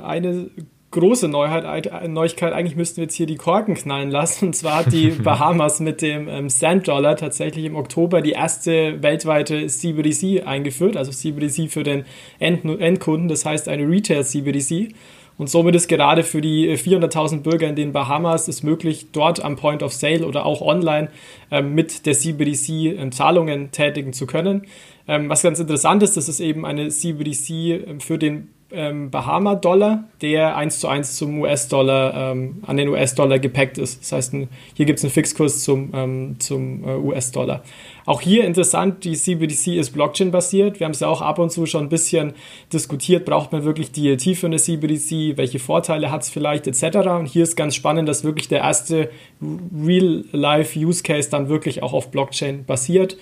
eine 0.03 0.51
große 0.91 1.29
Neuheit, 1.29 2.09
Neuigkeit. 2.09 2.53
Eigentlich 2.53 2.77
müssten 2.77 2.99
wir 2.99 3.05
jetzt 3.05 3.15
hier 3.15 3.27
die 3.27 3.37
Korken 3.37 3.75
knallen 3.75 4.11
lassen. 4.11 4.47
Und 4.47 4.57
zwar 4.57 4.77
hat 4.79 4.93
die 4.93 5.11
Bahamas 5.23 5.81
mit 5.81 6.01
dem 6.01 6.29
ähm, 6.29 6.49
Cent 6.49 6.89
Dollar 6.89 7.17
tatsächlich 7.17 7.65
im 7.65 7.77
Oktober 7.77 8.23
die 8.23 8.33
erste 8.33 9.03
weltweite 9.03 9.67
CBDC 9.67 10.47
eingeführt, 10.47 10.97
also 10.97 11.11
CBDC 11.11 11.71
für 11.71 11.83
den 11.83 12.05
End 12.39 12.65
Endkunden, 12.65 13.29
das 13.29 13.45
heißt 13.45 13.69
eine 13.69 13.89
Retail 13.89 14.25
CBDC. 14.25 14.95
Und 15.39 15.49
somit 15.49 15.77
ist 15.77 15.89
gerade 15.89 16.25
für 16.25 16.41
die 16.41 16.77
400.000 16.77 17.37
äh, 17.37 17.39
Bürger 17.39 17.69
in 17.69 17.77
den 17.77 17.93
Bahamas 17.93 18.49
es 18.49 18.65
möglich, 18.65 19.07
dort 19.13 19.43
am 19.43 19.57
Point 19.57 19.83
of 19.85 19.93
Sale 19.95 20.27
oder 20.27 20.45
auch 20.45 20.61
online 20.61 21.11
ähm, 21.51 21.75
mit 21.75 22.05
der 22.07 22.15
CBDC 22.15 22.69
ähm, 22.99 23.13
Zahlungen 23.13 23.71
tätigen 23.71 24.13
zu 24.13 24.27
können. 24.27 24.67
Ähm, 25.07 25.29
was 25.31 25.43
ganz 25.43 25.61
interessant 25.61 26.03
ist, 26.03 26.17
das 26.17 26.29
ist 26.29 26.41
eben 26.41 26.67
eine 26.67 26.89
CBDC 26.89 27.51
ähm, 27.51 28.01
für 28.01 28.19
den 28.19 28.49
ähm, 28.71 29.11
Bahama-Dollar, 29.11 30.05
der 30.21 30.57
eins 30.57 30.79
zu 30.79 30.89
eins 30.89 31.17
zum 31.17 31.41
US-Dollar, 31.41 32.33
ähm, 32.33 32.63
an 32.67 32.77
den 32.77 32.89
US-Dollar 32.89 33.39
gepackt 33.39 33.79
ist. 33.79 34.03
Das 34.03 34.13
heißt, 34.13 34.35
ein, 34.35 34.49
hier 34.75 34.85
gibt 34.85 34.99
es 34.99 35.05
einen 35.05 35.13
Fixkurs 35.13 35.65
zum, 35.65 35.91
ähm, 35.95 36.37
zum 36.39 36.85
äh, 36.87 36.95
US-Dollar. 36.97 37.63
Auch 38.05 38.21
hier 38.21 38.45
interessant, 38.45 39.05
die 39.05 39.15
CBDC 39.15 39.79
ist 39.79 39.91
Blockchain-basiert. 39.91 40.81
Wir 40.81 40.85
haben 40.85 40.93
es 40.93 41.01
ja 41.01 41.09
auch 41.09 41.23
ab 41.23 41.39
und 41.39 41.51
zu 41.51 41.67
schon 41.67 41.85
ein 41.85 41.89
bisschen 41.89 42.35
diskutiert, 42.73 43.25
braucht 43.25 43.53
man 43.53 43.65
wirklich 43.65 43.93
DLT 43.93 44.37
für 44.37 44.47
eine 44.47 44.57
CBDC, 44.57 45.37
welche 45.37 45.59
Vorteile 45.59 46.11
hat 46.11 46.23
es 46.23 46.29
vielleicht 46.29 46.67
etc. 46.67 47.09
Und 47.09 47.27
hier 47.27 47.45
ist 47.45 47.57
ganz 47.57 47.75
spannend, 47.75 48.09
dass 48.09 48.25
wirklich 48.25 48.49
der 48.49 48.61
erste 48.61 49.11
Real-Life-Use-Case 49.43 51.31
dann 51.31 51.49
wirklich 51.49 51.83
auch 51.83 51.95
auf 51.95 52.11
Blockchain 52.11 52.65
basiert. 52.65 53.17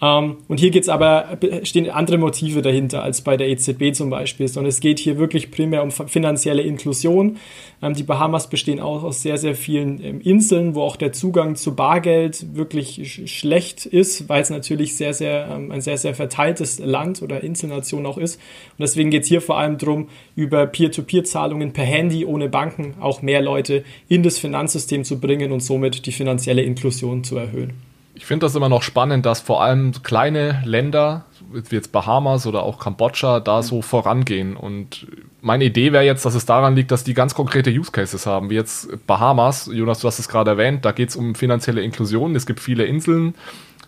Ähm, 0.00 0.36
und 0.48 0.60
hier 0.60 0.70
geht's 0.70 0.88
aber, 0.88 1.38
stehen 1.62 1.88
andere 1.90 2.18
Motive 2.18 2.60
dahinter 2.60 3.02
als 3.02 3.22
bei 3.22 3.36
der 3.36 3.48
EZB 3.48 3.94
zum 3.94 4.10
Beispiel, 4.10 4.46
sondern 4.46 4.68
es 4.68 4.80
geht 4.80 4.98
hier 4.98 5.18
wirklich 5.18 5.50
primär 5.50 5.82
um 5.82 5.90
finanzielle 5.90 6.62
Inklusion. 6.62 7.38
Ähm, 7.82 7.94
die 7.94 8.02
Bahamas 8.02 8.48
bestehen 8.48 8.80
auch 8.80 9.02
aus 9.02 9.22
sehr, 9.22 9.38
sehr 9.38 9.54
vielen 9.54 10.02
ähm, 10.04 10.20
Inseln, 10.20 10.74
wo 10.74 10.82
auch 10.82 10.96
der 10.96 11.12
Zugang 11.12 11.56
zu 11.56 11.74
Bargeld 11.74 12.54
wirklich 12.54 13.00
sch 13.10 13.26
schlecht 13.26 13.86
ist, 13.86 14.28
weil 14.28 14.42
es 14.42 14.50
natürlich 14.50 14.96
sehr, 14.96 15.14
sehr, 15.14 15.54
ein 15.54 15.80
sehr, 15.80 15.98
sehr 15.98 16.14
verteiltes 16.14 16.78
Land 16.78 17.22
oder 17.22 17.42
Inselnation 17.42 18.06
auch 18.06 18.18
ist. 18.18 18.36
Und 18.36 18.80
deswegen 18.80 19.10
geht's 19.10 19.28
hier 19.28 19.40
vor 19.40 19.58
allem 19.58 19.78
darum, 19.78 20.08
über 20.34 20.66
Peer-to-Peer-Zahlungen 20.66 21.72
per 21.72 21.84
Handy 21.84 22.24
ohne 22.24 22.48
Banken 22.48 22.94
auch 23.00 23.22
mehr 23.22 23.40
Leute 23.40 23.84
in 24.08 24.22
das 24.22 24.38
Finanzsystem 24.38 25.04
zu 25.04 25.20
bringen 25.20 25.52
und 25.52 25.60
somit 25.60 26.06
die 26.06 26.12
finanzielle 26.12 26.62
Inklusion 26.62 27.24
zu 27.24 27.36
erhöhen. 27.36 27.85
Ich 28.16 28.24
finde 28.24 28.46
das 28.46 28.54
immer 28.54 28.70
noch 28.70 28.82
spannend, 28.82 29.26
dass 29.26 29.40
vor 29.40 29.62
allem 29.62 29.92
kleine 30.02 30.62
Länder, 30.64 31.26
wie 31.52 31.74
jetzt 31.74 31.92
Bahamas 31.92 32.46
oder 32.46 32.62
auch 32.62 32.78
Kambodscha, 32.78 33.40
da 33.40 33.62
so 33.62 33.82
vorangehen. 33.82 34.56
Und 34.56 35.06
meine 35.42 35.64
Idee 35.64 35.92
wäre 35.92 36.02
jetzt, 36.02 36.24
dass 36.24 36.34
es 36.34 36.46
daran 36.46 36.74
liegt, 36.74 36.90
dass 36.90 37.04
die 37.04 37.12
ganz 37.12 37.34
konkrete 37.34 37.70
Use 37.70 37.92
Cases 37.92 38.24
haben, 38.24 38.48
wie 38.48 38.54
jetzt 38.54 39.06
Bahamas. 39.06 39.70
Jonas, 39.70 40.00
du 40.00 40.08
hast 40.08 40.18
es 40.18 40.28
gerade 40.28 40.52
erwähnt, 40.52 40.86
da 40.86 40.92
geht 40.92 41.10
es 41.10 41.16
um 41.16 41.34
finanzielle 41.34 41.82
Inklusion. 41.82 42.34
Es 42.34 42.46
gibt 42.46 42.60
viele 42.60 42.84
Inseln, 42.84 43.34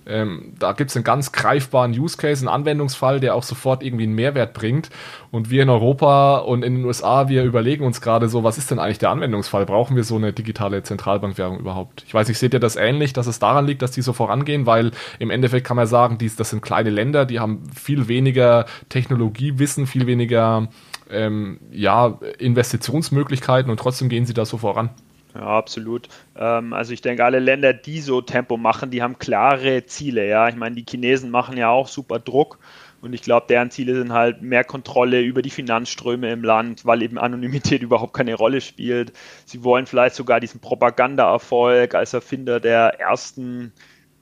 ähm, 0.09 0.55
da 0.59 0.73
gibt 0.73 0.91
es 0.91 0.97
einen 0.97 1.05
ganz 1.05 1.33
greifbaren 1.33 1.93
Use 1.93 2.17
Case, 2.17 2.41
einen 2.41 2.49
Anwendungsfall, 2.49 3.21
der 3.21 3.35
auch 3.35 3.43
sofort 3.43 3.83
irgendwie 3.83 4.05
einen 4.05 4.15
Mehrwert 4.15 4.55
bringt. 4.55 4.89
Und 5.31 5.51
wir 5.51 5.63
in 5.63 5.69
Europa 5.69 6.39
und 6.39 6.65
in 6.65 6.77
den 6.77 6.85
USA, 6.87 7.29
wir 7.29 7.45
überlegen 7.45 7.85
uns 7.85 8.01
gerade 8.01 8.29
so, 8.29 8.43
was 8.43 8.57
ist 8.57 8.71
denn 8.71 8.79
eigentlich 8.79 8.99
der 8.99 9.11
Anwendungsfall? 9.11 9.67
Brauchen 9.67 9.97
wir 9.97 10.05
so 10.05 10.17
eine 10.17 10.33
digitale 10.33 10.83
Zentralbankwährung 10.83 11.59
überhaupt? 11.59 12.05
Ich 12.07 12.15
weiß 12.15 12.27
nicht, 12.29 12.39
seht 12.39 12.55
ihr 12.55 12.61
das 12.61 12.77
ähnlich, 12.77 13.13
dass 13.13 13.27
es 13.27 13.39
daran 13.39 13.67
liegt, 13.67 13.83
dass 13.83 13.91
die 13.91 14.03
so 14.03 14.15
vorangehen? 14.15 14.65
Weil 14.65 14.93
im 15.19 15.31
Endeffekt 15.31 15.67
kann 15.67 15.77
man 15.77 15.87
sagen, 15.87 16.17
dies, 16.17 16.37
das 16.37 16.51
sind 16.51 16.63
kleine 16.63 16.91
Länder, 16.91 17.27
die 17.27 17.41
haben 17.41 17.63
viel 17.75 18.09
weniger 18.09 18.65
Technologiewissen, 18.89 19.87
viel 19.87 20.07
weniger 20.07 20.69
ähm, 21.11 21.61
ja, 21.71 22.19
Investitionsmöglichkeiten 22.39 23.71
und 23.71 23.79
trotzdem 23.79 24.09
gehen 24.09 24.25
sie 24.25 24.35
da 24.35 24.47
so 24.47 24.57
voran. 24.57 24.91
Ja, 25.39 25.47
absolut. 25.47 26.09
Ähm, 26.37 26.73
also 26.73 26.93
ich 26.93 27.01
denke, 27.01 27.25
alle 27.25 27.39
Länder, 27.39 27.73
die 27.73 28.01
so 28.01 28.21
Tempo 28.21 28.57
machen, 28.57 28.91
die 28.91 29.03
haben 29.03 29.19
klare 29.19 29.87
Ziele. 29.87 30.27
Ja, 30.29 30.49
ich 30.49 30.57
meine, 30.57 30.75
die 30.75 30.85
Chinesen 30.89 31.31
machen 31.31 31.57
ja 31.57 31.69
auch 31.71 31.87
super 31.89 32.19
Druck. 32.19 32.59
Und 33.01 33.13
ich 33.13 33.23
glaube, 33.23 33.47
deren 33.49 33.71
Ziele 33.71 33.95
sind 33.95 34.13
halt 34.13 34.43
mehr 34.43 34.65
Kontrolle 34.65 35.21
über 35.21 35.41
die 35.41 35.51
Finanzströme 35.51 36.33
im 36.33 36.43
Land, 36.43 36.85
weil 36.85 37.03
eben 37.03 37.19
Anonymität 37.19 37.83
überhaupt 37.83 38.15
keine 38.15 38.35
Rolle 38.35 38.61
spielt. 38.61 39.13
Sie 39.45 39.63
wollen 39.63 39.87
vielleicht 39.87 40.17
sogar 40.17 40.41
diesen 40.41 40.61
Propagandaerfolg 40.61 41.95
als 41.95 42.13
Erfinder 42.15 42.59
der 42.59 42.99
ersten 42.99 43.73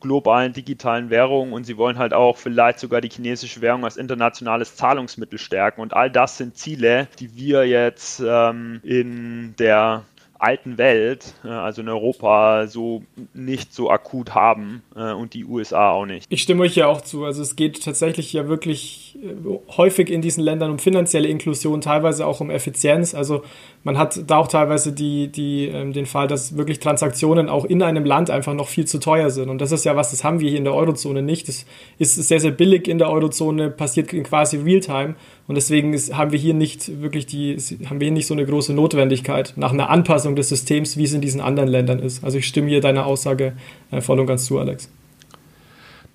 globalen 0.01 0.53
digitalen 0.53 1.09
Währung 1.09 1.53
und 1.53 1.65
sie 1.65 1.79
wollen 1.79 1.97
halt 1.99 2.13
auch 2.13 2.37
vielleicht 2.37 2.79
sogar 2.79 3.01
die 3.01 3.09
chinesische 3.09 3.63
Währung 3.63 3.85
als 3.85 3.97
internationales 3.97 4.77
Zahlungsmittel 4.77 5.39
stärken. 5.39 5.81
Und 5.81 5.95
all 5.95 6.11
das 6.11 6.37
sind 6.37 6.59
Ziele, 6.59 7.09
die 7.19 7.35
wir 7.35 7.67
jetzt 7.67 8.23
ähm, 8.25 8.81
in 8.83 9.55
der 9.59 10.05
alten 10.39 10.79
Welt, 10.79 11.35
äh, 11.45 11.49
also 11.49 11.83
in 11.83 11.89
Europa, 11.89 12.67
so 12.67 13.03
nicht 13.35 13.73
so 13.73 13.91
akut 13.91 14.35
haben 14.35 14.83
äh, 14.95 15.13
und 15.13 15.35
die 15.35 15.45
USA 15.45 15.91
auch 15.91 16.07
nicht. 16.07 16.27
Ich 16.29 16.43
stimme 16.43 16.63
euch 16.63 16.77
ja 16.77 16.87
auch 16.87 17.01
zu. 17.01 17.25
Also 17.25 17.43
es 17.43 17.57
geht 17.57 17.83
tatsächlich 17.85 18.33
ja 18.33 18.49
wirklich 18.49 19.19
äh, 19.23 19.75
häufig 19.77 20.11
in 20.11 20.23
diesen 20.23 20.43
Ländern 20.43 20.71
um 20.71 20.79
finanzielle 20.79 21.29
Inklusion, 21.29 21.81
teilweise 21.81 22.27
auch 22.27 22.41
um 22.41 22.51
Effizienz. 22.51 23.15
Also 23.15 23.43
man 23.87 23.99
hat 23.99 24.21
da 24.27 24.39
auch 24.39 24.49
teilweise 24.49 24.91
die, 24.91 25.29
die, 25.29 25.69
ähm, 25.69 25.93
den 25.93 26.07
Fall, 26.07 26.27
dass 26.27 26.57
wirklich 26.57 26.81
Transaktionen 26.81 27.49
auch 27.49 27.65
in 27.65 27.85
einem 27.85 28.05
Land 28.05 28.31
einfach 28.31 28.53
noch 28.53 28.67
viel 28.67 28.85
zu 28.85 28.99
teuer 28.99 29.31
sind. 29.31 29.49
Und 29.49 29.61
das 29.61 29.71
ist 29.71 29.85
ja 29.85 29.95
was, 29.95 30.11
das 30.11 30.25
haben 30.25 30.41
wir 30.41 30.49
hier 30.49 30.59
in 30.59 30.65
der 30.65 30.75
Eurozone 30.75 31.23
nicht. 31.23 31.47
Das 31.47 31.65
ist 32.01 32.17
sehr, 32.17 32.41
sehr 32.41 32.51
billig 32.51 32.89
in 32.89 32.99
der 32.99 33.09
Eurozone, 33.09 33.71
passiert 33.71 34.09
quasi 34.25 34.57
Realtime. 34.57 35.15
Und 35.47 35.55
deswegen 35.55 35.93
ist, 35.93 36.17
haben 36.17 36.33
wir 36.33 36.39
hier 36.39 36.53
nicht 36.53 37.01
wirklich 37.01 37.27
die, 37.27 37.59
haben 37.89 38.01
wir 38.01 38.07
hier 38.07 38.13
nicht 38.13 38.27
so 38.27 38.35
eine 38.35 38.45
große 38.45 38.75
Notwendigkeit 38.75 39.53
nach 39.55 39.73
einer 39.73 39.89
Anpassung 39.89 40.35
des 40.35 40.49
Systems, 40.49 40.97
wie 40.97 41.05
es 41.05 41.13
in 41.13 41.21
diesen 41.21 41.41
anderen 41.41 41.69
Ländern 41.69 42.01
ist. 42.01 42.25
Also 42.25 42.39
ich 42.39 42.49
stimme 42.49 42.69
hier 42.69 42.81
deiner 42.81 43.07
Aussage 43.07 43.53
äh, 43.93 44.01
voll 44.01 44.19
und 44.19 44.27
ganz 44.27 44.47
zu, 44.47 44.59
Alex. 44.59 44.91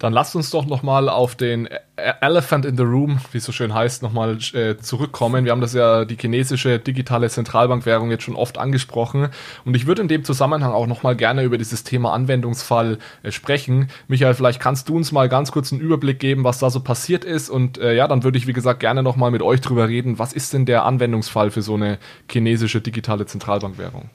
Dann 0.01 0.13
lasst 0.13 0.35
uns 0.35 0.49
doch 0.49 0.65
nochmal 0.65 1.09
auf 1.09 1.35
den 1.35 1.67
e-, 1.67 1.77
Elephant 2.21 2.65
in 2.65 2.75
the 2.75 2.81
Room, 2.81 3.19
wie 3.31 3.37
es 3.37 3.45
so 3.45 3.51
schön 3.51 3.71
heißt, 3.71 4.01
nochmal 4.01 4.39
äh, 4.53 4.75
zurückkommen. 4.77 5.45
Wir 5.45 5.51
haben 5.51 5.61
das 5.61 5.75
ja, 5.75 6.05
die 6.05 6.17
chinesische 6.19 6.79
digitale 6.79 7.29
Zentralbankwährung 7.29 8.09
jetzt 8.09 8.23
schon 8.23 8.35
oft 8.35 8.57
angesprochen. 8.57 9.29
Und 9.63 9.75
ich 9.75 9.85
würde 9.85 10.01
in 10.01 10.07
dem 10.07 10.23
Zusammenhang 10.23 10.73
auch 10.73 10.87
nochmal 10.87 11.15
gerne 11.15 11.43
über 11.43 11.59
dieses 11.59 11.83
Thema 11.83 12.13
Anwendungsfall 12.13 12.97
äh, 13.21 13.31
sprechen. 13.31 13.89
Michael, 14.07 14.33
vielleicht 14.33 14.59
kannst 14.59 14.89
du 14.89 14.95
uns 14.95 15.11
mal 15.11 15.29
ganz 15.29 15.51
kurz 15.51 15.71
einen 15.71 15.81
Überblick 15.81 16.19
geben, 16.19 16.43
was 16.43 16.57
da 16.57 16.71
so 16.71 16.79
passiert 16.79 17.23
ist. 17.23 17.51
Und 17.51 17.77
äh, 17.77 17.93
ja, 17.93 18.07
dann 18.07 18.23
würde 18.23 18.39
ich, 18.39 18.47
wie 18.47 18.53
gesagt, 18.53 18.79
gerne 18.79 19.03
nochmal 19.03 19.29
mit 19.29 19.43
euch 19.43 19.61
drüber 19.61 19.87
reden. 19.87 20.17
Was 20.17 20.33
ist 20.33 20.51
denn 20.53 20.65
der 20.65 20.83
Anwendungsfall 20.83 21.51
für 21.51 21.61
so 21.61 21.75
eine 21.75 21.99
chinesische 22.27 22.81
digitale 22.81 23.27
Zentralbankwährung? 23.27 24.09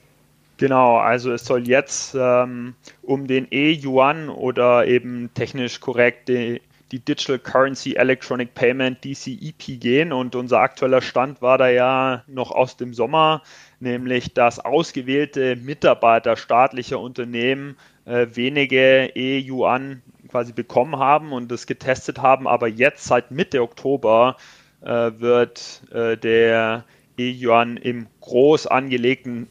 Genau, 0.57 0.97
also 0.97 1.31
es 1.31 1.45
soll 1.45 1.67
jetzt 1.67 2.15
ähm, 2.19 2.73
um 3.03 3.27
den 3.27 3.47
E-Yuan 3.51 4.27
oder 4.29 4.87
eben 4.87 5.29
technisch 5.35 5.79
korrekt 5.79 6.29
die, 6.29 6.61
die, 6.91 6.99
Digital 6.99 7.37
Currency 7.37 7.93
Electronic 7.93 8.55
Payment 8.55 9.03
DCEP 9.03 9.79
gehen. 9.79 10.11
Und 10.11 10.35
unser 10.35 10.59
aktueller 10.59 11.01
Stand 11.01 11.43
war 11.43 11.59
da 11.59 11.69
ja 11.69 12.23
noch 12.25 12.49
aus 12.49 12.75
dem 12.75 12.95
Sommer, 12.95 13.43
nämlich 13.79 14.33
dass 14.33 14.59
ausgewählte 14.59 15.55
Mitarbeiter 15.57 16.35
staatlicher 16.35 16.99
Unternehmen 16.99 17.77
äh, 18.05 18.25
wenige 18.33 19.11
E-Yuan 19.13 20.01
quasi 20.27 20.53
bekommen 20.53 20.97
haben 20.97 21.33
und 21.33 21.51
das 21.51 21.67
getestet 21.67 22.19
haben, 22.19 22.47
aber 22.47 22.67
jetzt 22.67 23.05
seit 23.05 23.29
Mitte 23.31 23.61
Oktober 23.61 24.37
äh, 24.81 25.11
wird 25.17 25.83
äh, 25.91 26.17
der 26.17 26.83
E-Yuan 27.17 27.77
im 27.77 28.07
groß 28.21 28.67
angelegten 28.67 29.47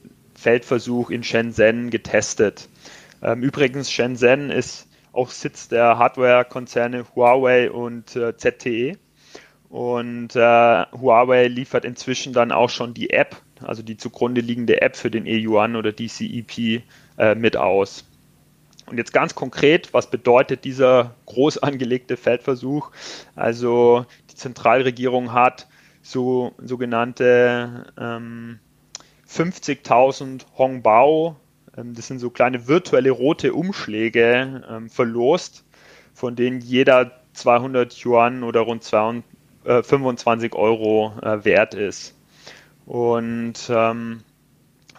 Feldversuch 0.46 1.10
in 1.10 1.24
Shenzhen 1.24 1.90
getestet. 1.90 2.68
Ähm, 3.20 3.42
übrigens, 3.42 3.90
Shenzhen 3.90 4.50
ist 4.50 4.86
auch 5.12 5.30
Sitz 5.30 5.66
der 5.66 5.98
Hardware-Konzerne 5.98 7.04
Huawei 7.16 7.68
und 7.68 8.14
äh, 8.14 8.36
ZTE. 8.36 8.96
Und 9.70 10.36
äh, 10.36 10.84
Huawei 10.92 11.48
liefert 11.48 11.84
inzwischen 11.84 12.32
dann 12.32 12.52
auch 12.52 12.70
schon 12.70 12.94
die 12.94 13.10
App, 13.10 13.42
also 13.60 13.82
die 13.82 13.96
zugrunde 13.96 14.40
liegende 14.40 14.82
App 14.82 14.94
für 14.94 15.10
den 15.10 15.26
E-Yuan 15.26 15.74
oder 15.74 15.90
DCEP 15.90 16.84
äh, 17.18 17.34
mit 17.34 17.56
aus. 17.56 18.04
Und 18.88 18.98
jetzt 18.98 19.12
ganz 19.12 19.34
konkret, 19.34 19.92
was 19.94 20.08
bedeutet 20.10 20.62
dieser 20.62 21.16
groß 21.26 21.58
angelegte 21.64 22.16
Feldversuch? 22.16 22.92
Also 23.34 24.06
die 24.30 24.36
Zentralregierung 24.36 25.32
hat 25.32 25.66
so 26.02 26.54
sogenannte 26.58 27.92
ähm, 27.98 28.60
50.000 29.36 30.46
Hongbao, 30.56 31.36
ähm, 31.76 31.94
das 31.94 32.06
sind 32.06 32.18
so 32.18 32.30
kleine 32.30 32.66
virtuelle 32.66 33.10
rote 33.10 33.52
Umschläge, 33.54 34.64
ähm, 34.68 34.88
verlost, 34.88 35.64
von 36.14 36.36
denen 36.36 36.60
jeder 36.60 37.20
200 37.34 37.92
Yuan 38.04 38.42
oder 38.42 38.60
rund 38.60 38.82
25 38.82 40.52
äh, 40.52 40.56
Euro 40.56 41.12
äh, 41.20 41.44
wert 41.44 41.74
ist. 41.74 42.14
Und 42.86 43.54
ähm, 43.68 44.22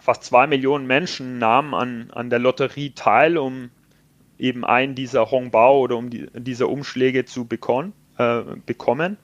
fast 0.00 0.24
zwei 0.24 0.46
Millionen 0.46 0.86
Menschen 0.86 1.38
nahmen 1.38 1.74
an, 1.74 2.10
an 2.12 2.30
der 2.30 2.38
Lotterie 2.38 2.90
teil, 2.90 3.38
um 3.38 3.70
eben 4.38 4.64
einen 4.64 4.94
dieser 4.94 5.30
Hongbao 5.32 5.80
oder 5.80 5.96
um 5.96 6.10
die, 6.10 6.28
diese 6.34 6.68
Umschläge 6.68 7.24
zu 7.24 7.46
bekommen. 7.46 7.92
Äh, 8.18 8.42
bekommen. 8.66 9.16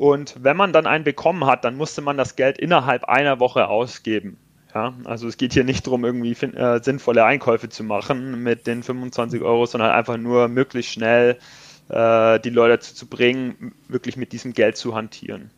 Und 0.00 0.34
wenn 0.40 0.56
man 0.56 0.72
dann 0.72 0.86
einen 0.86 1.04
bekommen 1.04 1.44
hat, 1.44 1.62
dann 1.62 1.76
musste 1.76 2.00
man 2.00 2.16
das 2.16 2.34
Geld 2.34 2.56
innerhalb 2.56 3.04
einer 3.04 3.38
Woche 3.38 3.68
ausgeben. 3.68 4.38
Ja, 4.74 4.94
also 5.04 5.28
es 5.28 5.36
geht 5.36 5.52
hier 5.52 5.62
nicht 5.62 5.86
darum, 5.86 6.06
irgendwie 6.06 6.32
äh, 6.32 6.82
sinnvolle 6.82 7.22
Einkäufe 7.26 7.68
zu 7.68 7.84
machen 7.84 8.42
mit 8.42 8.66
den 8.66 8.82
25 8.82 9.42
Euro, 9.42 9.66
sondern 9.66 9.90
einfach 9.90 10.16
nur 10.16 10.48
möglichst 10.48 10.92
schnell 10.92 11.36
äh, 11.90 12.40
die 12.40 12.48
Leute 12.48 12.78
dazu 12.78 12.94
zu 12.94 13.08
bringen, 13.08 13.74
wirklich 13.88 14.16
mit 14.16 14.32
diesem 14.32 14.54
Geld 14.54 14.78
zu 14.78 14.94
hantieren. 14.94 15.50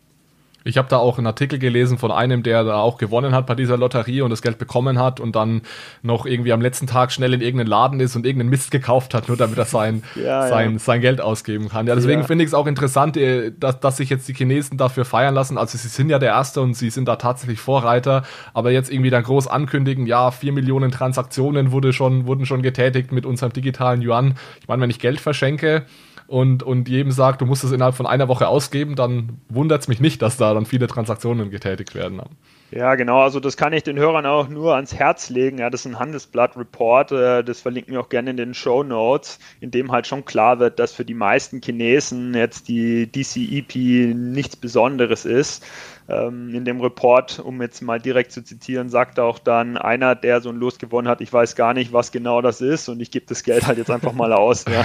Ich 0.63 0.77
habe 0.77 0.87
da 0.89 0.97
auch 0.97 1.17
einen 1.17 1.27
Artikel 1.27 1.59
gelesen 1.59 1.97
von 1.97 2.11
einem, 2.11 2.43
der 2.43 2.63
da 2.63 2.75
auch 2.75 2.97
gewonnen 2.97 3.33
hat 3.33 3.45
bei 3.45 3.55
dieser 3.55 3.77
Lotterie 3.77 4.21
und 4.21 4.29
das 4.29 4.41
Geld 4.41 4.57
bekommen 4.57 4.99
hat 4.99 5.19
und 5.19 5.35
dann 5.35 5.61
noch 6.01 6.25
irgendwie 6.25 6.53
am 6.53 6.61
letzten 6.61 6.87
Tag 6.87 7.11
schnell 7.11 7.33
in 7.33 7.41
irgendeinen 7.41 7.69
Laden 7.69 7.99
ist 7.99 8.15
und 8.15 8.25
irgendeinen 8.25 8.49
Mist 8.49 8.71
gekauft 8.71 9.13
hat, 9.13 9.27
nur 9.27 9.37
damit 9.37 9.57
er 9.57 9.65
sein, 9.65 10.03
ja, 10.15 10.47
sein, 10.47 10.73
ja. 10.73 10.79
sein 10.79 11.01
Geld 11.01 11.21
ausgeben 11.21 11.69
kann. 11.69 11.87
Ja, 11.87 11.95
deswegen 11.95 12.21
ja. 12.21 12.27
finde 12.27 12.43
ich 12.43 12.49
es 12.49 12.53
auch 12.53 12.67
interessant, 12.67 13.17
äh, 13.17 13.51
dass, 13.57 13.79
dass 13.79 13.97
sich 13.97 14.09
jetzt 14.09 14.27
die 14.27 14.33
Chinesen 14.33 14.77
dafür 14.77 15.05
feiern 15.05 15.33
lassen. 15.33 15.57
Also 15.57 15.77
sie 15.77 15.87
sind 15.87 16.09
ja 16.09 16.19
der 16.19 16.29
Erste 16.29 16.61
und 16.61 16.75
sie 16.75 16.89
sind 16.89 17.07
da 17.07 17.17
tatsächlich 17.17 17.59
Vorreiter, 17.59 18.23
aber 18.53 18.71
jetzt 18.71 18.91
irgendwie 18.91 19.09
dann 19.09 19.23
groß 19.23 19.47
ankündigen, 19.47 20.05
ja, 20.05 20.31
vier 20.31 20.53
Millionen 20.53 20.91
Transaktionen 20.91 21.71
wurde 21.71 21.93
schon, 21.93 22.25
wurden 22.25 22.45
schon 22.45 22.61
getätigt 22.61 23.11
mit 23.11 23.25
unserem 23.25 23.53
digitalen 23.53 24.01
Yuan. 24.01 24.35
Ich 24.61 24.67
meine, 24.67 24.81
wenn 24.81 24.89
ich 24.89 24.99
Geld 24.99 25.19
verschenke, 25.19 25.85
und, 26.33 26.63
und 26.63 26.89
jedem 26.89 27.11
sagt, 27.11 27.41
du 27.41 27.45
musst 27.45 27.63
es 27.63 27.71
innerhalb 27.71 27.93
von 27.93 28.07
einer 28.07 28.27
Woche 28.27 28.47
ausgeben, 28.47 28.95
dann 28.95 29.37
wundert 29.49 29.81
es 29.81 29.87
mich 29.87 29.99
nicht, 29.99 30.19
dass 30.23 30.35
da 30.35 30.55
dann 30.55 30.65
viele 30.65 30.87
Transaktionen 30.87 31.51
getätigt 31.51 31.93
werden. 31.93 32.23
Ja, 32.71 32.95
genau. 32.95 33.21
Also 33.21 33.39
das 33.39 33.55
kann 33.55 33.71
ich 33.71 33.83
den 33.83 33.99
Hörern 33.99 34.25
auch 34.25 34.49
nur 34.49 34.73
ans 34.73 34.95
Herz 34.95 35.29
legen. 35.29 35.59
Ja, 35.59 35.69
das 35.69 35.81
ist 35.81 35.91
ein 35.91 35.99
Handelsblatt-Report. 35.99 37.11
Äh, 37.11 37.43
das 37.43 37.61
verlinken 37.61 37.93
wir 37.93 38.01
auch 38.01 38.09
gerne 38.09 38.31
in 38.31 38.37
den 38.37 38.55
Show 38.55 38.81
Notes, 38.81 39.37
in 39.61 39.69
dem 39.69 39.91
halt 39.91 40.07
schon 40.07 40.25
klar 40.25 40.57
wird, 40.57 40.79
dass 40.79 40.91
für 40.91 41.05
die 41.05 41.13
meisten 41.13 41.61
Chinesen 41.61 42.33
jetzt 42.33 42.67
die 42.67 43.05
DCEP 43.05 44.15
nichts 44.15 44.55
Besonderes 44.55 45.25
ist. 45.25 45.63
Ähm, 46.09 46.53
in 46.53 46.65
dem 46.65 46.81
Report, 46.81 47.39
um 47.39 47.61
jetzt 47.61 47.81
mal 47.81 47.97
direkt 47.97 48.33
zu 48.33 48.43
zitieren, 48.43 48.89
sagt 48.89 49.19
auch 49.19 49.39
dann 49.39 49.77
einer, 49.77 50.15
der 50.15 50.41
so 50.41 50.49
ein 50.49 50.57
Los 50.57 50.77
gewonnen 50.77 51.07
hat, 51.07 51.21
ich 51.21 51.31
weiß 51.31 51.55
gar 51.55 51.73
nicht, 51.73 51.93
was 51.93 52.11
genau 52.11 52.41
das 52.41 52.59
ist 52.59 52.89
und 52.89 52.99
ich 52.99 53.09
gebe 53.09 53.25
das 53.25 53.43
Geld 53.43 53.65
halt 53.65 53.77
jetzt 53.77 53.89
einfach 53.89 54.11
mal 54.11 54.33
aus. 54.33 54.65
Ja. 54.65 54.83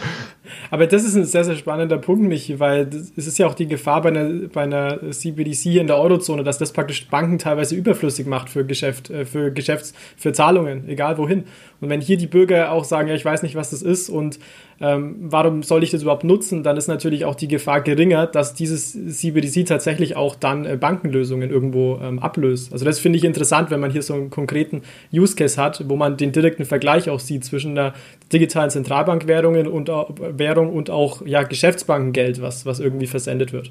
Aber 0.72 0.88
das 0.88 1.04
ist 1.04 1.14
ein 1.14 1.24
sehr, 1.24 1.44
sehr 1.44 1.54
spannender 1.54 1.98
Punkt, 1.98 2.22
Michi, 2.22 2.58
weil 2.58 2.88
es 3.16 3.26
ist 3.28 3.38
ja 3.38 3.46
auch 3.46 3.54
die 3.54 3.68
Gefahr 3.68 4.02
bei 4.02 4.08
einer, 4.08 4.48
bei 4.48 4.62
einer 4.62 5.12
CBDC 5.12 5.76
in 5.76 5.86
der 5.86 5.98
Eurozone, 5.98 6.42
dass 6.42 6.58
das 6.58 6.72
praktisch 6.72 7.06
Banken 7.08 7.38
teilweise 7.38 7.76
überflüssig 7.76 8.26
macht 8.26 8.50
für 8.50 8.64
Geschäft, 8.64 9.08
äh, 9.08 9.24
für 9.24 9.52
Geschäfts, 9.52 9.94
für 10.16 10.32
Zahlungen, 10.32 10.88
egal 10.88 11.16
wohin. 11.18 11.44
Und 11.80 11.90
wenn 11.90 12.00
hier 12.00 12.16
die 12.16 12.26
Bürger 12.26 12.72
auch 12.72 12.84
sagen, 12.84 13.08
ja, 13.08 13.14
ich 13.14 13.24
weiß 13.24 13.42
nicht, 13.42 13.54
was 13.54 13.70
das 13.70 13.82
ist 13.82 14.08
und 14.08 14.40
ähm, 14.82 15.16
warum 15.20 15.62
soll 15.62 15.82
ich 15.84 15.90
das 15.90 16.02
überhaupt 16.02 16.24
nutzen, 16.24 16.62
dann 16.62 16.78
ist 16.78 16.88
natürlich 16.88 17.26
auch 17.26 17.34
die 17.34 17.48
Gefahr 17.48 17.82
geringer, 17.82 18.26
dass 18.26 18.54
dieses 18.54 18.92
CBDC 18.92 19.66
tatsächlich 19.66 20.16
auch 20.16 20.34
dann 20.34 20.64
äh, 20.64 20.78
Bankenlösungen 20.78 21.50
irgendwo 21.50 21.98
ähm, 22.02 22.18
ablöst. 22.18 22.72
Also 22.72 22.86
das 22.86 22.98
finde 22.98 23.18
ich 23.18 23.24
interessant, 23.24 23.70
wenn 23.70 23.80
man 23.80 23.90
hier 23.90 24.02
so 24.02 24.14
einen 24.14 24.30
konkreten 24.30 24.80
Use 25.12 25.36
Case 25.36 25.60
hat, 25.60 25.86
wo 25.86 25.96
man 25.96 26.16
den 26.16 26.32
direkten 26.32 26.64
Vergleich 26.64 27.10
auch 27.10 27.20
sieht 27.20 27.44
zwischen 27.44 27.74
der 27.74 27.92
digitalen 28.32 28.70
Zentralbankwährungen 28.70 29.66
und 29.66 29.90
äh, 29.90 29.92
Währung 30.38 30.72
und 30.72 30.88
auch 30.88 31.26
ja, 31.26 31.42
Geschäftsbankengeld, 31.42 32.40
was, 32.40 32.64
was 32.64 32.80
irgendwie 32.80 33.06
versendet 33.06 33.52
wird. 33.52 33.70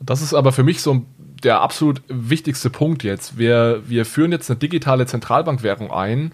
Das 0.00 0.20
ist 0.20 0.34
aber 0.34 0.52
für 0.52 0.62
mich 0.62 0.82
so 0.82 1.02
der 1.42 1.62
absolut 1.62 2.02
wichtigste 2.08 2.68
Punkt 2.68 3.02
jetzt. 3.02 3.38
Wir, 3.38 3.82
wir 3.86 4.04
führen 4.04 4.32
jetzt 4.32 4.50
eine 4.50 4.58
digitale 4.58 5.06
Zentralbankwährung 5.06 5.90
ein 5.90 6.32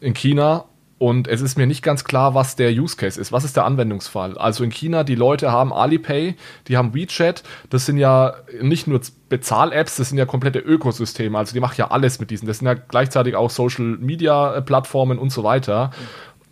in 0.00 0.14
China 0.14 0.64
und 1.02 1.26
es 1.26 1.40
ist 1.40 1.58
mir 1.58 1.66
nicht 1.66 1.82
ganz 1.82 2.04
klar, 2.04 2.36
was 2.36 2.54
der 2.54 2.70
Use 2.70 2.96
Case 2.96 3.20
ist. 3.20 3.32
Was 3.32 3.42
ist 3.42 3.56
der 3.56 3.64
Anwendungsfall? 3.64 4.38
Also 4.38 4.62
in 4.62 4.70
China, 4.70 5.02
die 5.02 5.16
Leute 5.16 5.50
haben 5.50 5.72
Alipay, 5.72 6.36
die 6.68 6.76
haben 6.76 6.94
WeChat. 6.94 7.42
Das 7.70 7.86
sind 7.86 7.96
ja 7.96 8.34
nicht 8.60 8.86
nur 8.86 9.00
Bezahl-Apps, 9.28 9.96
das 9.96 10.10
sind 10.10 10.18
ja 10.18 10.26
komplette 10.26 10.60
Ökosysteme. 10.60 11.36
Also 11.36 11.54
die 11.54 11.60
machen 11.60 11.74
ja 11.76 11.90
alles 11.90 12.20
mit 12.20 12.30
diesen. 12.30 12.46
Das 12.46 12.58
sind 12.58 12.68
ja 12.68 12.74
gleichzeitig 12.74 13.34
auch 13.34 13.50
Social-Media-Plattformen 13.50 15.18
und 15.18 15.30
so 15.30 15.42
weiter. 15.42 15.90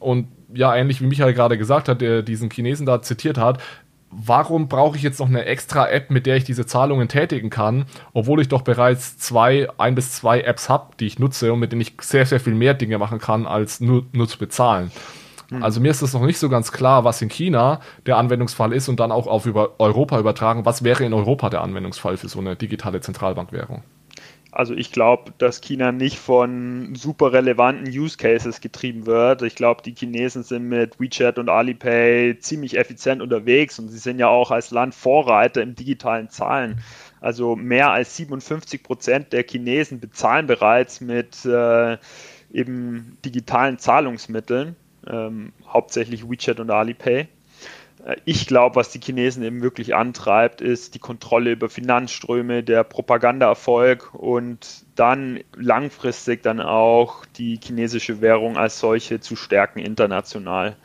Und 0.00 0.26
ja, 0.52 0.74
ähnlich 0.74 1.00
wie 1.00 1.06
Michael 1.06 1.32
gerade 1.32 1.56
gesagt 1.56 1.88
hat, 1.88 2.00
der 2.00 2.22
diesen 2.22 2.50
Chinesen 2.50 2.86
da 2.86 3.02
zitiert 3.02 3.38
hat, 3.38 3.62
warum 4.10 4.68
brauche 4.68 4.96
ich 4.96 5.02
jetzt 5.02 5.20
noch 5.20 5.28
eine 5.28 5.44
extra 5.44 5.88
App, 5.88 6.10
mit 6.10 6.26
der 6.26 6.36
ich 6.36 6.44
diese 6.44 6.66
Zahlungen 6.66 7.08
tätigen 7.08 7.50
kann, 7.50 7.86
obwohl 8.12 8.40
ich 8.40 8.48
doch 8.48 8.62
bereits 8.62 9.18
zwei, 9.18 9.68
ein 9.78 9.94
bis 9.94 10.12
zwei 10.12 10.40
Apps 10.40 10.68
habe, 10.68 10.94
die 10.98 11.06
ich 11.06 11.18
nutze 11.18 11.52
und 11.52 11.60
mit 11.60 11.72
denen 11.72 11.80
ich 11.80 11.94
sehr, 12.00 12.26
sehr 12.26 12.40
viel 12.40 12.54
mehr 12.54 12.74
Dinge 12.74 12.98
machen 12.98 13.18
kann, 13.18 13.46
als 13.46 13.80
nur, 13.80 14.06
nur 14.12 14.28
zu 14.28 14.38
bezahlen. 14.38 14.90
Hm. 15.50 15.62
Also 15.62 15.80
mir 15.80 15.90
ist 15.90 16.02
das 16.02 16.12
noch 16.12 16.24
nicht 16.24 16.38
so 16.38 16.48
ganz 16.48 16.72
klar, 16.72 17.04
was 17.04 17.22
in 17.22 17.28
China 17.28 17.80
der 18.06 18.16
Anwendungsfall 18.16 18.72
ist 18.72 18.88
und 18.88 19.00
dann 19.00 19.12
auch 19.12 19.26
auf 19.26 19.46
über 19.46 19.78
Europa 19.78 20.18
übertragen. 20.18 20.64
Was 20.64 20.82
wäre 20.82 21.04
in 21.04 21.12
Europa 21.12 21.50
der 21.50 21.62
Anwendungsfall 21.62 22.16
für 22.16 22.28
so 22.28 22.40
eine 22.40 22.56
digitale 22.56 23.00
Zentralbankwährung? 23.00 23.82
Also 24.52 24.74
ich 24.74 24.90
glaube, 24.90 25.32
dass 25.38 25.60
China 25.60 25.92
nicht 25.92 26.18
von 26.18 26.94
super 26.96 27.32
relevanten 27.32 27.86
Use 27.86 28.16
Cases 28.16 28.60
getrieben 28.60 29.06
wird. 29.06 29.42
Ich 29.42 29.54
glaube, 29.54 29.82
die 29.82 29.94
Chinesen 29.94 30.42
sind 30.42 30.68
mit 30.68 30.98
WeChat 30.98 31.38
und 31.38 31.48
Alipay 31.48 32.36
ziemlich 32.40 32.76
effizient 32.76 33.22
unterwegs 33.22 33.78
und 33.78 33.88
sie 33.88 33.98
sind 33.98 34.18
ja 34.18 34.28
auch 34.28 34.50
als 34.50 34.72
Land 34.72 34.94
Vorreiter 34.94 35.62
im 35.62 35.76
digitalen 35.76 36.30
Zahlen. 36.30 36.82
Also 37.20 37.54
mehr 37.54 37.90
als 37.92 38.16
57 38.16 38.82
Prozent 38.82 39.32
der 39.32 39.44
Chinesen 39.44 40.00
bezahlen 40.00 40.46
bereits 40.46 41.00
mit 41.00 41.44
äh, 41.44 41.98
eben 42.52 43.18
digitalen 43.24 43.78
Zahlungsmitteln, 43.78 44.74
ähm, 45.06 45.52
hauptsächlich 45.68 46.28
WeChat 46.28 46.58
und 46.58 46.70
Alipay. 46.70 47.28
Äh, 48.04 48.16
ich 48.24 48.46
glaube, 48.46 48.76
was 48.76 48.90
die 48.90 49.00
Chinesen 49.00 49.42
eben 49.42 49.62
wirklich 49.62 49.94
antreibt, 49.94 50.60
ist 50.60 50.94
die 50.94 50.98
Kontrolle 50.98 51.52
über 51.52 51.68
Finanzströme, 51.68 52.62
der 52.62 52.84
Propagandaerfolg 52.84 54.14
und 54.14 54.84
dann 54.94 55.40
langfristig 55.56 56.42
dann 56.42 56.60
auch 56.60 57.24
die 57.36 57.58
chinesische 57.62 58.20
Währung 58.20 58.56
als 58.56 58.78
solche 58.78 59.20
zu 59.20 59.36
stärken 59.36 59.78
international. 59.78 60.76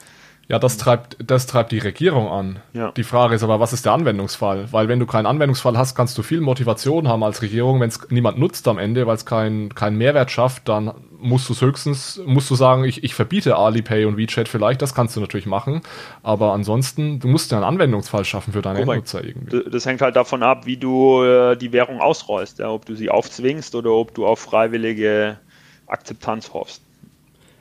Ja, 0.48 0.60
das 0.60 0.78
treibt, 0.78 1.18
das 1.26 1.48
treibt 1.48 1.72
die 1.72 1.80
Regierung 1.80 2.28
an. 2.28 2.60
Ja. 2.74 2.92
Die 2.92 3.04
Frage 3.04 3.34
ist 3.34 3.42
aber, 3.42 3.60
was 3.60 3.74
ist 3.74 3.86
der 3.86 3.94
Anwendungsfall? 3.94 4.72
Weil 4.72 4.88
wenn 4.88 5.00
du 5.00 5.08
keinen 5.08 5.26
Anwendungsfall 5.26 5.76
hast, 5.76 5.96
kannst 5.96 6.16
du 6.20 6.22
viel 6.22 6.40
Motivation 6.40 7.08
haben 7.08 7.24
als 7.24 7.42
Regierung. 7.42 7.80
Wenn 7.80 7.90
es 7.90 8.08
niemand 8.12 8.38
nutzt 8.38 8.68
am 8.68 8.78
Ende, 8.78 9.08
weil 9.08 9.16
es 9.16 9.26
keinen 9.26 9.74
kein 9.74 9.96
Mehrwert 9.96 10.30
schafft, 10.30 10.70
dann 10.70 10.94
musst 11.20 11.50
du 11.50 11.54
es 11.54 11.62
höchstens, 11.62 12.22
musst 12.26 12.50
du 12.50 12.56
sagen, 12.56 12.84
ich, 12.84 13.04
ich 13.04 13.14
verbiete 13.16 13.56
Alipay 13.56 14.06
und 14.06 14.18
WeChat 14.18 14.48
vielleicht, 14.48 14.82
das 14.82 14.94
kannst 14.94 15.16
du 15.16 15.20
natürlich 15.20 15.46
machen. 15.46 15.82
Aber 16.24 16.54
ansonsten, 16.54 17.20
du 17.20 17.28
musst 17.28 17.52
ja 17.52 17.58
einen 17.58 17.66
Anwendungsfall 17.66 18.26
schaffen 18.26 18.54
für 18.54 18.62
deine 18.62 18.84
Correct. 18.84 19.14
Endnutzer 19.14 19.24
irgendwie. 19.24 19.70
Das 19.70 19.86
hängt 19.86 20.02
halt 20.02 20.16
davon 20.16 20.44
ab, 20.44 20.66
wie 20.66 20.78
du 20.78 21.24
äh, 21.24 21.56
die 21.56 21.72
Währung 21.72 22.00
ausrollst, 22.00 22.60
ja, 22.60 22.70
ob 22.70 22.86
du 22.86 22.96
sie 22.96 23.10
aufzwingst 23.10 23.76
oder 23.76 23.92
ob 23.92 24.14
du 24.14 24.26
auf 24.26 24.40
freiwillige 24.40 25.40
Akzeptanz 25.88 26.54
hoffst. 26.54 26.85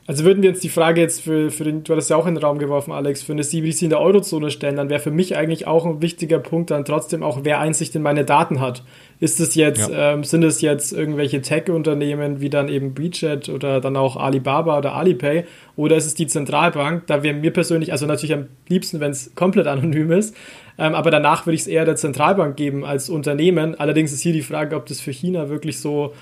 Also 0.07 0.25
würden 0.25 0.43
wir 0.43 0.51
jetzt 0.51 0.63
die 0.63 0.69
Frage 0.69 1.01
jetzt 1.01 1.23
für, 1.23 1.51
für 1.51 1.65
den, 1.65 1.83
du 1.83 1.93
hattest 1.93 2.11
ja 2.11 2.17
auch 2.17 2.27
in 2.27 2.35
den 2.35 2.45
Raum 2.45 2.59
geworfen, 2.59 2.93
Alex, 2.93 3.23
für 3.23 3.33
eine 3.33 3.43
CBDC 3.43 3.83
in 3.83 3.91
der 3.91 4.01
Eurozone 4.01 4.51
stellen, 4.51 4.77
dann 4.77 4.91
wäre 4.91 5.01
für 5.01 5.11
mich 5.11 5.35
eigentlich 5.35 5.67
auch 5.67 5.87
ein 5.87 6.03
wichtiger 6.03 6.39
Punkt 6.39 6.71
dann 6.71 6.85
trotzdem 6.85 7.23
auch, 7.23 7.41
wer 7.43 7.59
Einsicht 7.59 7.95
in 7.95 8.03
meine 8.03 8.27
Daten 8.27 8.61
hat. 8.61 8.83
Ist 9.21 9.41
es 9.41 9.55
jetzt, 9.55 9.89
ja. 9.89 10.13
ähm, 10.13 10.23
sind 10.23 10.45
es 10.45 10.61
jetzt 10.61 10.93
irgendwelche 10.93 11.41
Tech-Unternehmen 11.41 12.43
wie 12.43 12.51
dann 12.51 12.69
eben 12.69 12.99
WeChat 12.99 13.49
oder 13.49 13.81
dann 13.81 13.97
auch 13.97 14.17
Alibaba 14.17 14.77
oder 14.77 14.95
Alipay 14.95 15.45
oder 15.77 15.97
ist 15.97 16.05
es 16.05 16.15
die 16.15 16.27
Zentralbank? 16.27 17.07
Da 17.07 17.23
wäre 17.23 17.35
mir 17.35 17.53
persönlich, 17.53 17.91
also 17.91 18.05
natürlich 18.05 18.35
am 18.35 18.49
liebsten, 18.69 19.01
wenn 19.01 19.13
es 19.13 19.35
komplett 19.35 19.67
anonym 19.67 20.13
ist, 20.13 20.37
ähm, 20.77 20.95
aber 20.95 21.11
danach 21.11 21.47
würde 21.47 21.55
ich 21.55 21.63
es 21.63 21.67
eher 21.67 21.87
der 21.87 21.97
Zentralbank 21.97 22.57
geben 22.57 22.85
als 22.85 23.09
Unternehmen. 23.09 23.75
Allerdings 23.77 24.13
ist 24.13 24.21
hier 24.21 24.35
die 24.35 24.43
Frage, 24.43 24.77
ob 24.77 24.85
das 24.85 25.01
für 25.01 25.13
China 25.13 25.49
wirklich 25.49 25.81
so 25.81 26.13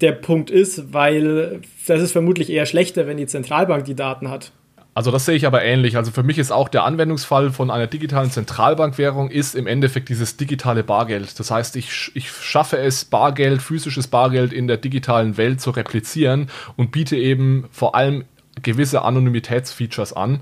der 0.00 0.12
Punkt 0.12 0.50
ist, 0.50 0.92
weil 0.92 1.60
das 1.86 2.02
ist 2.02 2.12
vermutlich 2.12 2.50
eher 2.50 2.66
schlechter, 2.66 3.06
wenn 3.06 3.16
die 3.16 3.26
Zentralbank 3.26 3.84
die 3.84 3.94
Daten 3.94 4.30
hat. 4.30 4.52
Also 4.94 5.10
das 5.10 5.24
sehe 5.24 5.36
ich 5.36 5.46
aber 5.46 5.62
ähnlich. 5.62 5.96
Also 5.96 6.10
für 6.10 6.22
mich 6.22 6.38
ist 6.38 6.50
auch 6.50 6.68
der 6.68 6.84
Anwendungsfall 6.84 7.50
von 7.50 7.70
einer 7.70 7.86
digitalen 7.86 8.30
Zentralbankwährung 8.30 9.30
ist 9.30 9.54
im 9.54 9.66
Endeffekt 9.66 10.10
dieses 10.10 10.36
digitale 10.36 10.84
Bargeld. 10.84 11.38
Das 11.38 11.50
heißt, 11.50 11.76
ich, 11.76 12.10
ich 12.14 12.30
schaffe 12.30 12.76
es, 12.76 13.06
Bargeld, 13.06 13.62
physisches 13.62 14.08
Bargeld 14.08 14.52
in 14.52 14.66
der 14.66 14.76
digitalen 14.76 15.38
Welt 15.38 15.62
zu 15.62 15.70
replizieren 15.70 16.50
und 16.76 16.92
biete 16.92 17.16
eben 17.16 17.64
vor 17.70 17.94
allem 17.94 18.24
gewisse 18.62 19.02
Anonymitätsfeatures 19.02 20.12
an 20.12 20.40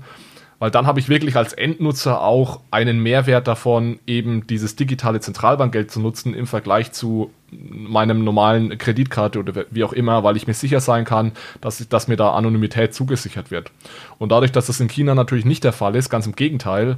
weil 0.61 0.69
dann 0.69 0.85
habe 0.85 0.99
ich 0.99 1.09
wirklich 1.09 1.35
als 1.35 1.53
Endnutzer 1.53 2.21
auch 2.21 2.59
einen 2.69 2.99
Mehrwert 3.01 3.47
davon, 3.47 3.97
eben 4.05 4.45
dieses 4.45 4.75
digitale 4.75 5.19
Zentralbankgeld 5.19 5.89
zu 5.89 5.99
nutzen 5.99 6.35
im 6.35 6.45
Vergleich 6.45 6.91
zu 6.91 7.31
meinem 7.51 8.23
normalen 8.23 8.77
Kreditkarte 8.77 9.39
oder 9.39 9.65
wie 9.69 9.83
auch 9.83 9.93
immer, 9.93 10.23
weil 10.23 10.37
ich 10.37 10.47
mir 10.47 10.53
sicher 10.53 10.79
sein 10.79 11.05
kann, 11.05 11.33
dass, 11.59 11.87
dass 11.89 12.07
mir 12.07 12.15
da 12.15 12.31
Anonymität 12.31 12.93
zugesichert 12.93 13.51
wird. 13.51 13.71
Und 14.17 14.31
dadurch, 14.31 14.51
dass 14.51 14.67
das 14.67 14.79
in 14.79 14.87
China 14.87 15.15
natürlich 15.15 15.45
nicht 15.45 15.63
der 15.63 15.73
Fall 15.73 15.95
ist, 15.95 16.09
ganz 16.09 16.25
im 16.25 16.35
Gegenteil, 16.35 16.97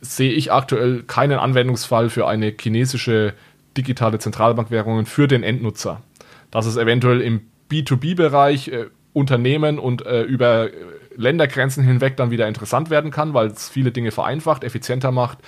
sehe 0.00 0.32
ich 0.32 0.52
aktuell 0.52 1.02
keinen 1.02 1.38
Anwendungsfall 1.38 2.08
für 2.08 2.26
eine 2.26 2.54
chinesische 2.58 3.34
digitale 3.76 4.18
Zentralbankwährung 4.18 5.06
für 5.06 5.28
den 5.28 5.42
Endnutzer. 5.42 6.02
Dass 6.50 6.66
es 6.66 6.76
eventuell 6.76 7.20
im 7.20 7.42
B2B-Bereich 7.70 8.68
äh, 8.68 8.86
Unternehmen 9.12 9.78
und 9.78 10.04
äh, 10.06 10.22
über 10.22 10.68
Ländergrenzen 11.16 11.84
hinweg 11.84 12.16
dann 12.16 12.30
wieder 12.30 12.48
interessant 12.48 12.90
werden 12.90 13.10
kann, 13.10 13.34
weil 13.34 13.48
es 13.48 13.68
viele 13.68 13.90
Dinge 13.90 14.10
vereinfacht, 14.10 14.64
effizienter 14.64 15.12
macht, 15.12 15.38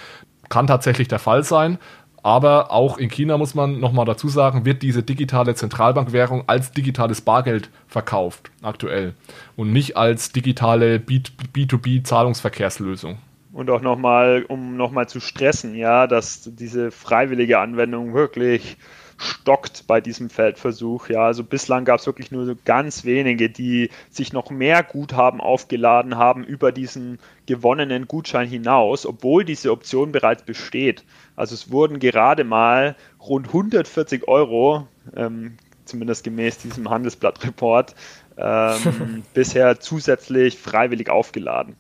kann 0.48 0.66
tatsächlich 0.66 1.09
der 1.09 1.18
Fall 1.18 1.44
sein. 1.44 1.78
Aber 2.22 2.70
auch 2.70 2.98
in 2.98 3.10
China 3.10 3.36
muss 3.36 3.56
man 3.56 3.80
nochmal 3.80 4.04
dazu 4.04 4.28
sagen, 4.28 4.64
wird 4.64 4.82
diese 4.82 5.02
digitale 5.02 5.56
Zentralbankwährung 5.56 6.44
als 6.46 6.70
digitales 6.70 7.20
Bargeld 7.20 7.68
verkauft, 7.88 8.52
aktuell. 8.62 9.14
Und 9.56 9.72
nicht 9.72 9.96
als 9.96 10.30
digitale 10.30 10.98
B2B-Zahlungsverkehrslösung. 10.98 13.18
Und 13.52 13.70
auch 13.70 13.80
nochmal, 13.82 14.44
um 14.48 14.76
nochmal 14.76 15.08
zu 15.08 15.18
stressen, 15.20 15.74
ja, 15.74 16.06
dass 16.06 16.48
diese 16.54 16.92
freiwillige 16.92 17.58
Anwendung 17.58 18.14
wirklich 18.14 18.76
stockt 19.22 19.86
bei 19.86 20.00
diesem 20.00 20.28
Feldversuch. 20.28 21.08
Ja, 21.08 21.26
also 21.26 21.44
bislang 21.44 21.84
gab 21.84 22.00
es 22.00 22.06
wirklich 22.06 22.30
nur 22.30 22.44
so 22.44 22.54
ganz 22.64 23.04
wenige, 23.04 23.48
die 23.48 23.90
sich 24.10 24.32
noch 24.32 24.50
mehr 24.50 24.82
Guthaben 24.82 25.40
aufgeladen 25.40 26.16
haben 26.16 26.44
über 26.44 26.72
diesen 26.72 27.18
gewonnenen 27.46 28.08
Gutschein 28.08 28.48
hinaus, 28.48 29.06
obwohl 29.06 29.44
diese 29.44 29.70
Option 29.70 30.12
bereits 30.12 30.42
besteht. 30.42 31.04
Also 31.36 31.54
es 31.54 31.70
wurden 31.70 31.98
gerade 31.98 32.44
mal 32.44 32.96
rund 33.20 33.48
140 33.48 34.28
Euro, 34.28 34.86
ähm, 35.16 35.56
zumindest 35.84 36.24
gemäß 36.24 36.58
diesem 36.58 36.90
Handelsblatt-Report, 36.90 37.94
ähm, 38.36 39.22
bisher 39.34 39.80
zusätzlich 39.80 40.58
freiwillig 40.58 41.10
aufgeladen 41.10 41.76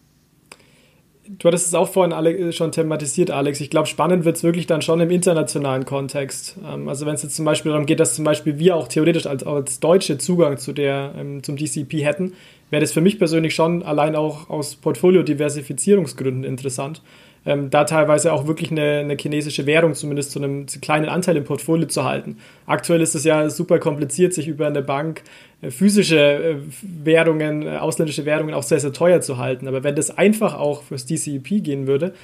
du 1.28 1.48
hattest 1.48 1.68
es 1.68 1.74
auch 1.74 1.88
vorhin 1.88 2.12
alle, 2.12 2.52
schon 2.52 2.72
thematisiert, 2.72 3.30
Alex. 3.30 3.60
Ich 3.60 3.70
glaube, 3.70 3.86
spannend 3.86 4.24
wird 4.24 4.36
es 4.36 4.42
wirklich 4.42 4.66
dann 4.66 4.82
schon 4.82 5.00
im 5.00 5.10
internationalen 5.10 5.84
Kontext. 5.84 6.56
Ähm, 6.66 6.88
also 6.88 7.06
wenn 7.06 7.14
es 7.14 7.22
jetzt 7.22 7.36
zum 7.36 7.44
Beispiel 7.44 7.72
darum 7.72 7.86
geht, 7.86 8.00
dass 8.00 8.14
zum 8.14 8.24
Beispiel 8.24 8.58
wir 8.58 8.76
auch 8.76 8.88
theoretisch 8.88 9.26
als, 9.26 9.44
als 9.44 9.80
Deutsche 9.80 10.18
Zugang 10.18 10.58
zu 10.58 10.72
der, 10.72 11.14
ähm, 11.18 11.42
zum 11.42 11.56
DCP 11.56 12.04
hätten, 12.04 12.34
wäre 12.70 12.80
das 12.80 12.92
für 12.92 13.00
mich 13.00 13.18
persönlich 13.18 13.54
schon 13.54 13.82
allein 13.82 14.16
auch 14.16 14.48
aus 14.50 14.76
Portfolio-Diversifizierungsgründen 14.76 16.44
interessant 16.44 17.02
ähm, 17.44 17.70
da 17.70 17.84
teilweise 17.84 18.32
auch 18.32 18.46
wirklich 18.46 18.70
eine, 18.70 19.00
eine, 19.00 19.16
chinesische 19.16 19.66
Währung 19.66 19.94
zumindest 19.94 20.30
zu 20.30 20.38
einem 20.38 20.66
kleinen 20.66 21.08
Anteil 21.08 21.36
im 21.36 21.44
Portfolio 21.44 21.88
zu 21.88 22.04
halten. 22.04 22.38
Aktuell 22.66 23.00
ist 23.00 23.14
es 23.14 23.24
ja 23.24 23.50
super 23.50 23.78
kompliziert, 23.78 24.32
sich 24.32 24.46
über 24.46 24.66
eine 24.66 24.82
Bank 24.82 25.22
äh, 25.60 25.70
physische 25.70 26.18
äh, 26.18 26.56
Währungen, 26.82 27.66
äh, 27.66 27.76
ausländische 27.78 28.24
Währungen 28.24 28.54
auch 28.54 28.62
sehr, 28.62 28.78
sehr 28.78 28.92
teuer 28.92 29.20
zu 29.20 29.38
halten. 29.38 29.66
Aber 29.66 29.82
wenn 29.82 29.96
das 29.96 30.16
einfach 30.16 30.54
auch 30.54 30.84
fürs 30.84 31.06
DCEP 31.06 31.64
gehen 31.64 31.86
würde, 31.86 32.14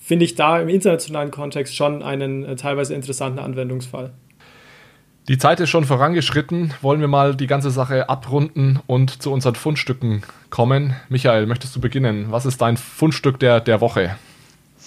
finde 0.00 0.24
ich 0.24 0.34
da 0.34 0.60
im 0.60 0.68
internationalen 0.68 1.30
Kontext 1.30 1.76
schon 1.76 2.02
einen 2.02 2.56
teilweise 2.56 2.94
interessanten 2.94 3.40
Anwendungsfall. 3.40 4.12
Die 5.28 5.38
Zeit 5.38 5.58
ist 5.58 5.70
schon 5.70 5.84
vorangeschritten. 5.84 6.72
Wollen 6.82 7.00
wir 7.00 7.08
mal 7.08 7.34
die 7.34 7.48
ganze 7.48 7.70
Sache 7.70 8.08
abrunden 8.08 8.78
und 8.86 9.20
zu 9.20 9.32
unseren 9.32 9.56
Fundstücken 9.56 10.22
kommen? 10.50 10.94
Michael, 11.08 11.46
möchtest 11.46 11.74
du 11.74 11.80
beginnen? 11.80 12.26
Was 12.30 12.46
ist 12.46 12.62
dein 12.62 12.76
Fundstück 12.76 13.40
der, 13.40 13.58
der 13.60 13.80
Woche? 13.80 14.16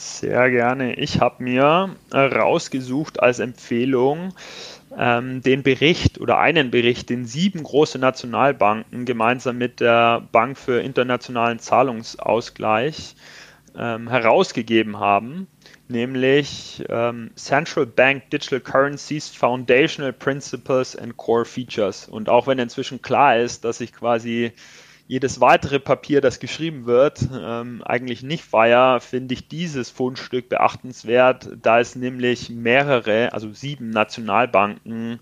Sehr 0.02 0.50
gerne. 0.50 0.94
Ich 0.94 1.20
habe 1.20 1.44
mir 1.44 1.94
rausgesucht 2.14 3.20
als 3.20 3.40
Empfehlung 3.40 4.34
ähm, 4.98 5.42
den 5.42 5.62
Bericht 5.62 6.22
oder 6.22 6.38
einen 6.40 6.72
Bericht, 6.72 7.10
den 7.10 7.26
sieben 7.26 7.64
große 7.64 8.00
Nationalbanken 8.00 9.04
gemeinsam 9.04 9.58
mit 9.58 9.82
der 9.82 10.22
Bank 10.32 10.58
für 10.58 10.80
internationalen 10.80 11.60
Zahlungsausgleich 11.60 13.16
ähm, 13.78 14.08
herausgegeben 14.10 15.00
haben, 15.00 15.48
nämlich 15.90 16.82
ähm, 16.88 17.32
Central 17.36 17.86
Bank 17.86 18.30
Digital 18.30 18.62
Currencies 18.62 19.28
Foundational 19.28 20.14
Principles 20.14 20.96
and 20.96 21.18
Core 21.18 21.44
Features. 21.44 22.08
Und 22.08 22.30
auch 22.30 22.48
wenn 22.48 22.58
inzwischen 22.58 23.02
klar 23.02 23.38
ist, 23.38 23.66
dass 23.66 23.82
ich 23.82 23.92
quasi 23.92 24.54
jedes 25.10 25.42
weitere 25.42 25.80
Papier, 25.80 26.22
das 26.22 26.40
geschrieben 26.40 26.86
wird, 26.86 27.28
ähm, 27.34 27.82
eigentlich 27.84 28.22
nicht 28.22 28.44
feier, 28.44 29.00
finde 29.00 29.34
ich 29.34 29.48
dieses 29.48 29.90
Fundstück 29.90 30.50
beachtenswert, 30.50 31.50
da 31.64 31.80
es 31.80 31.96
nämlich 31.96 32.52
mehrere, 32.52 33.34
also 33.34 33.52
sieben 33.52 33.90
Nationalbanken 33.90 35.20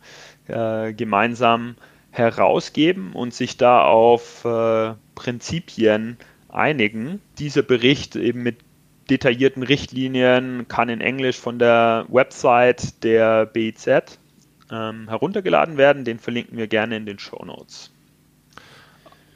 äh, 0.47 0.91
gemeinsam 0.91 1.77
herausgeben 2.11 3.13
und 3.13 3.33
sich 3.33 3.55
da 3.55 3.81
auf 3.83 4.43
äh, 4.43 4.93
Prinzipien 5.15 6.17
einigen. 6.49 7.21
Dieser 7.39 7.61
Bericht 7.61 8.17
eben 8.17 8.43
mit 8.43 8.57
detaillierten 9.09 9.63
Richtlinien 9.63 10.67
kann 10.67 10.89
in 10.89 10.99
Englisch 10.99 11.37
von 11.37 11.59
der 11.59 12.05
Website 12.09 13.05
der 13.05 13.45
BIZ 13.45 13.87
ähm, 14.69 15.07
heruntergeladen 15.07 15.77
werden. 15.77 16.03
Den 16.03 16.19
verlinken 16.19 16.57
wir 16.57 16.67
gerne 16.67 16.97
in 16.97 17.05
den 17.05 17.19
Show 17.19 17.45
Notes. 17.45 17.93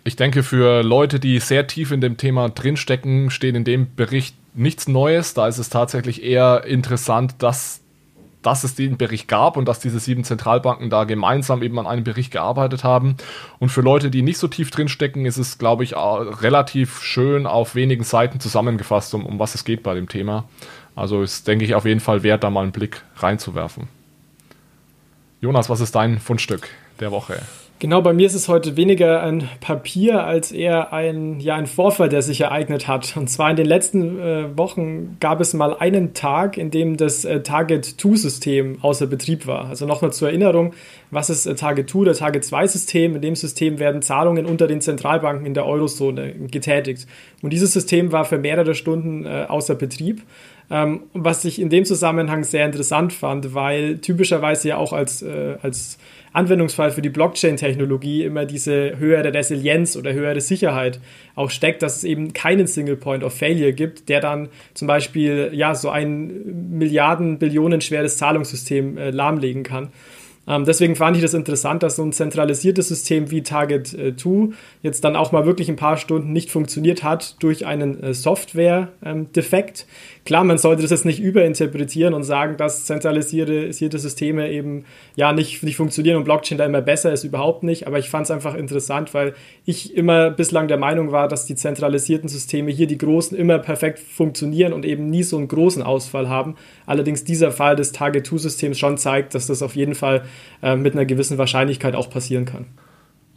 Ich 0.04 0.16
denke, 0.16 0.42
für 0.42 0.82
Leute, 0.82 1.20
die 1.20 1.40
sehr 1.40 1.68
tief 1.68 1.92
in 1.92 2.02
dem 2.02 2.18
Thema 2.18 2.50
drinstecken, 2.50 3.30
steht 3.30 3.56
in 3.56 3.64
dem 3.64 3.94
Bericht 3.96 4.36
nichts 4.56 4.88
Neues. 4.88 5.36
Da 5.36 5.48
ist 5.48 5.60
es 5.60 5.70
tatsächlich 5.70 6.24
eher 6.24 6.64
interessant, 6.66 7.36
dass, 7.38 7.82
dass 8.42 8.64
es 8.64 8.74
den 8.74 8.98
Bericht 8.98 9.28
gab 9.28 9.58
und 9.58 9.66
dass 9.66 9.80
diese 9.80 10.00
sieben 10.00 10.24
Zentralbanken 10.24 10.90
da 10.90 11.04
gemeinsam 11.04 11.62
eben 11.62 11.78
an 11.78 11.86
einem 11.86 12.04
Bericht 12.04 12.32
gearbeitet 12.32 12.84
haben. 12.84 13.16
Und 13.60 13.70
für 13.70 13.82
Leute, 13.82 14.10
die 14.10 14.24
nicht 14.24 14.40
so 14.40 14.48
tief 14.48 14.72
drinstecken, 14.72 15.28
ist 15.28 15.38
es, 15.38 15.60
glaube 15.60 15.84
ich, 15.84 15.96
relativ 15.96 17.04
schön 17.04 17.46
auf 17.46 17.76
wenigen 17.76 18.04
Seiten 18.04 18.40
zusammengefasst, 18.40 19.14
um, 19.14 19.24
um 19.24 19.38
was 19.38 19.54
es 19.54 19.66
geht 19.66 19.84
bei 19.84 19.94
dem 19.94 20.10
Thema. 20.10 20.46
Also 20.96 21.22
ist, 21.22 21.48
denke 21.48 21.64
ich, 21.64 21.76
auf 21.76 21.86
jeden 21.86 22.00
Fall 22.00 22.24
wert, 22.24 22.44
da 22.44 22.50
mal 22.50 22.64
einen 22.64 22.72
Blick 22.72 23.04
reinzuwerfen. 23.18 23.88
Jonas, 25.42 25.70
was 25.70 25.80
ist 25.80 25.94
dein 25.94 26.20
Fundstück 26.20 26.70
der 27.00 27.12
Woche? 27.12 27.40
Genau, 27.82 28.04
bei 28.04 28.14
mir 28.14 28.28
ist 28.28 28.36
es 28.36 28.48
heute 28.48 28.78
weniger 28.78 29.24
ein 29.24 29.50
Papier 29.60 30.24
als 30.24 30.52
eher 30.52 30.94
ein, 30.94 31.40
ja, 31.40 31.56
ein 31.56 31.66
Vorfall, 31.66 32.10
der 32.10 32.22
sich 32.22 32.40
ereignet 32.40 32.88
hat. 32.88 33.18
Und 33.18 33.28
zwar 33.28 33.50
in 33.50 33.56
den 33.56 33.66
letzten 33.66 34.20
äh, 34.20 34.56
Wochen 34.56 35.18
gab 35.20 35.42
es 35.42 35.56
mal 35.56 35.76
einen 35.76 36.14
Tag, 36.14 36.60
in 36.60 36.70
dem 36.70 36.96
das 36.96 37.26
äh, 37.26 37.42
Target-2-System 37.42 38.84
außer 38.84 39.08
Betrieb 39.08 39.48
war. 39.48 39.66
Also 39.66 39.88
nochmal 39.88 40.14
zur 40.14 40.30
Erinnerung, 40.30 40.76
was 41.10 41.32
ist 41.32 41.48
äh, 41.48 41.56
Target-2 41.56 41.96
oder 41.96 42.14
Target-2-System? 42.14 43.16
In 43.16 43.22
dem 43.24 43.36
System 43.36 43.80
werden 43.80 44.04
Zahlungen 44.04 44.46
unter 44.46 44.68
den 44.68 44.82
Zentralbanken 44.82 45.48
in 45.48 45.56
der 45.56 45.66
Eurozone 45.66 46.34
getätigt. 46.52 47.08
Und 47.42 47.52
dieses 47.52 47.74
System 47.74 48.12
war 48.12 48.26
für 48.26 48.38
mehrere 48.38 48.76
Stunden 48.76 49.26
äh, 49.26 49.48
außer 49.50 49.74
Betrieb. 49.74 50.22
Ähm, 50.70 51.02
was 51.14 51.44
ich 51.46 51.60
in 51.60 51.70
dem 51.70 51.84
Zusammenhang 51.86 52.44
sehr 52.44 52.64
interessant 52.66 53.12
fand, 53.12 53.56
weil 53.56 53.98
typischerweise 53.98 54.70
ja 54.70 54.78
auch 54.78 54.94
als, 54.94 55.24
äh, 55.24 55.58
als 55.64 55.98
Anwendungsfall 56.34 56.92
für 56.92 57.02
die 57.02 57.10
Blockchain-Technologie 57.10 58.24
immer 58.24 58.46
diese 58.46 58.98
höhere 58.98 59.34
Resilienz 59.34 59.98
oder 59.98 60.14
höhere 60.14 60.40
Sicherheit 60.40 61.00
auch 61.36 61.50
steckt, 61.50 61.82
dass 61.82 61.98
es 61.98 62.04
eben 62.04 62.34
keinen 62.34 62.68
Single 62.68 62.96
Point 62.96 63.24
of 63.24 63.34
Failure 63.38 63.74
gibt, 63.74 64.08
der 64.08 64.22
dann 64.22 64.50
zum 64.74 64.88
Beispiel 64.88 65.50
ja 65.54 65.76
so 65.76 65.90
ein 65.90 66.78
Milliarden, 66.78 67.38
Billionen 67.38 67.82
schweres 67.82 68.18
Zahlungssystem 68.18 68.98
äh, 68.98 69.10
lahmlegen 69.10 69.64
kann. 69.64 69.90
Ähm, 70.48 70.66
deswegen 70.66 70.96
fand 70.96 71.16
ich 71.16 71.22
das 71.22 71.36
interessant, 71.36 71.84
dass 71.84 71.98
so 71.98 72.04
ein 72.04 72.14
zentralisiertes 72.14 72.88
System 72.88 73.30
wie 73.30 73.44
Target 73.44 73.94
äh, 73.94 74.16
2 74.16 74.50
jetzt 74.82 75.04
dann 75.04 75.16
auch 75.16 75.32
mal 75.32 75.46
wirklich 75.46 75.70
ein 75.70 75.76
paar 75.76 75.98
Stunden 75.98 76.34
nicht 76.34 76.50
funktioniert 76.50 77.04
hat 77.04 77.36
durch 77.44 77.66
einen 77.66 78.02
äh, 78.02 78.14
Software-Defekt. 78.14 79.86
Klar, 80.26 80.44
man 80.44 80.58
sollte 80.58 80.82
das 80.82 80.92
jetzt 80.92 81.06
nicht 81.06 81.20
überinterpretieren 81.20 82.14
und 82.14 82.24
sagen, 82.24 82.58
dass 82.58 82.86
zentralisierte 82.86 83.98
Systeme 83.98 84.52
eben 84.52 84.86
ja 85.16 85.32
nicht, 85.34 85.64
nicht 85.64 85.76
funktionieren 85.76 86.18
und 86.18 86.26
Blockchain 86.26 86.58
da 86.58 86.66
immer 86.66 86.82
besser 86.82 87.12
ist, 87.12 87.24
überhaupt 87.24 87.64
nicht. 87.64 87.88
Aber 87.88 87.98
ich 87.98 88.10
fand 88.10 88.26
es 88.26 88.32
einfach 88.32 88.56
interessant, 88.56 89.14
weil 89.14 89.34
ich 89.66 89.96
immer 89.96 90.30
bislang 90.30 90.68
der 90.68 90.78
Meinung 90.78 91.12
war, 91.12 91.28
dass 91.28 91.46
die 91.46 91.56
zentralisierten 91.56 92.30
Systeme 92.30 92.72
hier, 92.72 92.88
die 92.88 93.00
großen, 93.00 93.38
immer 93.38 93.58
perfekt 93.60 94.00
funktionieren 94.00 94.74
und 94.74 94.86
eben 94.86 95.10
nie 95.10 95.24
so 95.24 95.38
einen 95.38 95.48
großen 95.48 95.82
Ausfall 95.82 96.30
haben. 96.30 96.56
Allerdings 96.92 97.24
dieser 97.24 97.54
Fall 97.54 97.78
des 97.78 97.94
Target-2-Systems 97.94 98.78
schon 98.78 98.98
zeigt, 98.98 99.34
dass 99.34 99.48
das 99.48 99.64
auf 99.64 99.78
jeden 99.78 99.96
Fall 99.96 100.26
äh, 100.62 100.76
mit 100.76 100.92
einer 100.92 101.06
gewissen 101.06 101.38
Wahrscheinlichkeit 101.38 101.96
auch 101.96 102.10
passieren 102.10 102.44
kann. 102.44 102.66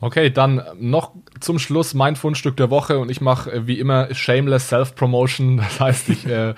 Okay, 0.00 0.28
dann 0.28 0.60
noch 0.80 1.12
zum 1.38 1.60
Schluss 1.60 1.94
mein 1.94 2.16
Fundstück 2.16 2.56
der 2.56 2.70
Woche 2.70 2.98
und 2.98 3.12
ich 3.12 3.20
mache 3.20 3.52
äh, 3.52 3.66
wie 3.68 3.78
immer 3.78 4.12
shameless 4.12 4.70
Self-Promotion. 4.70 5.58
Das 5.68 5.78
heißt, 5.78 6.08
ich 6.08 6.26
äh, 6.26 6.54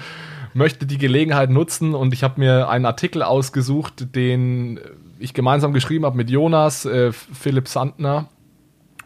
möchte 0.55 0.87
die 0.87 0.97
Gelegenheit 0.97 1.51
nutzen 1.51 1.95
und 1.95 2.15
ich 2.15 2.23
habe 2.23 2.41
mir 2.41 2.71
einen 2.71 2.87
Artikel 2.87 3.23
ausgesucht, 3.23 4.15
den 4.17 4.81
ich 5.19 5.35
gemeinsam 5.35 5.75
geschrieben 5.75 6.07
habe 6.07 6.17
mit 6.17 6.31
Jonas, 6.31 6.87
äh, 6.87 7.13
Philipp 7.13 7.69
Sandner 7.69 8.31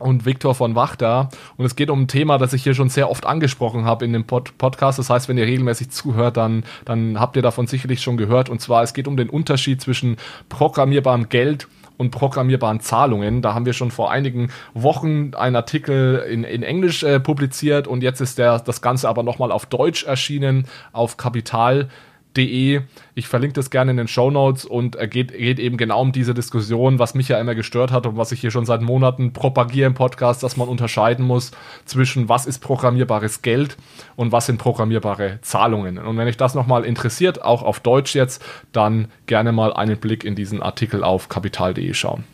und 0.01 0.25
Viktor 0.25 0.55
von 0.55 0.75
Wachter. 0.75 1.29
Und 1.57 1.65
es 1.65 1.77
geht 1.77 1.91
um 1.91 2.03
ein 2.03 2.09
Thema, 2.09 2.39
das 2.39 2.53
ich 2.53 2.63
hier 2.63 2.75
schon 2.75 2.89
sehr 2.89 3.11
oft 3.11 3.27
angesprochen 3.27 3.85
habe 3.85 4.05
in 4.05 4.13
dem 4.13 4.25
Pod 4.25 4.57
Podcast. 4.59 4.99
Das 4.99 5.11
heißt, 5.11 5.29
wenn 5.29 5.39
ihr 5.39 5.47
regelmäßig 5.47 5.91
zuhört, 5.91 6.37
dann, 6.37 6.65
dann 6.85 7.21
habt 7.21 7.37
ihr 7.37 7.43
davon 7.43 7.67
sicherlich 7.67 8.03
schon 8.03 8.17
gehört. 8.17 8.49
Und 8.49 8.61
zwar, 8.61 8.83
es 8.83 8.95
geht 8.95 9.07
um 9.07 9.17
den 9.17 9.31
Unterschied 9.31 9.81
zwischen 9.81 10.17
programmierbarem 10.49 11.29
Geld 11.29 11.69
und 12.01 12.13
programmierbaren 12.13 12.81
Zahlungen. 12.81 13.43
Da 13.43 13.53
haben 13.53 13.67
wir 13.67 13.75
schon 13.75 13.91
vor 13.91 14.11
einigen 14.11 14.51
Wochen 14.73 15.35
einen 15.35 15.55
Artikel 15.55 16.25
in, 16.31 16.45
in 16.45 16.63
Englisch 16.63 17.03
äh, 17.03 17.21
publiziert 17.21 17.87
und 17.87 18.03
jetzt 18.03 18.23
ist 18.23 18.39
der, 18.39 18.59
das 18.59 18.81
Ganze 18.81 19.07
aber 19.07 19.23
nochmal 19.23 19.53
auf 19.53 19.67
Deutsch 19.67 20.05
erschienen 20.05 20.65
auf 20.93 21.19
Kapital 21.19 21.91
De. 22.37 22.83
Ich 23.15 23.27
verlinke 23.27 23.55
das 23.55 23.71
gerne 23.71 23.91
in 23.91 23.97
den 23.97 24.09
Show 24.09 24.31
Notes 24.31 24.65
und 24.65 24.95
er 24.97 25.09
geht, 25.09 25.33
geht 25.33 25.59
eben 25.59 25.77
genau 25.77 26.01
um 26.01 26.13
diese 26.13 26.33
Diskussion, 26.33 26.99
was 26.99 27.15
mich 27.15 27.29
ja 27.29 27.41
immer 27.41 27.55
gestört 27.55 27.91
hat 27.91 28.07
und 28.07 28.17
was 28.17 28.31
ich 28.33 28.41
hier 28.41 28.51
schon 28.51 28.65
seit 28.65 28.83
Monaten 28.83 29.33
propagiere 29.33 29.87
im 29.87 29.95
Podcast, 29.95 30.43
dass 30.43 30.57
man 30.57 30.69
unterscheiden 30.69 31.27
muss 31.27 31.51
zwischen 31.85 32.29
was 32.29 32.47
ist 32.47 32.61
programmierbares 32.61 33.43
Geld 33.43 33.77
und 34.17 34.33
was 34.33 34.47
sind 34.47 34.59
programmierbare 34.59 35.39
Zahlungen. 35.43 35.99
Und 35.99 36.17
wenn 36.17 36.29
euch 36.29 36.37
das 36.37 36.55
nochmal 36.55 36.85
interessiert, 36.85 37.43
auch 37.43 37.63
auf 37.63 37.81
Deutsch 37.81 38.15
jetzt, 38.15 38.45
dann 38.73 39.09
gerne 39.27 39.53
mal 39.53 39.73
einen 39.73 39.99
Blick 39.99 40.25
in 40.25 40.35
diesen 40.35 40.63
Artikel 40.63 41.03
auf 41.03 41.29
kapital.de 41.29 41.93
schauen. 41.95 42.25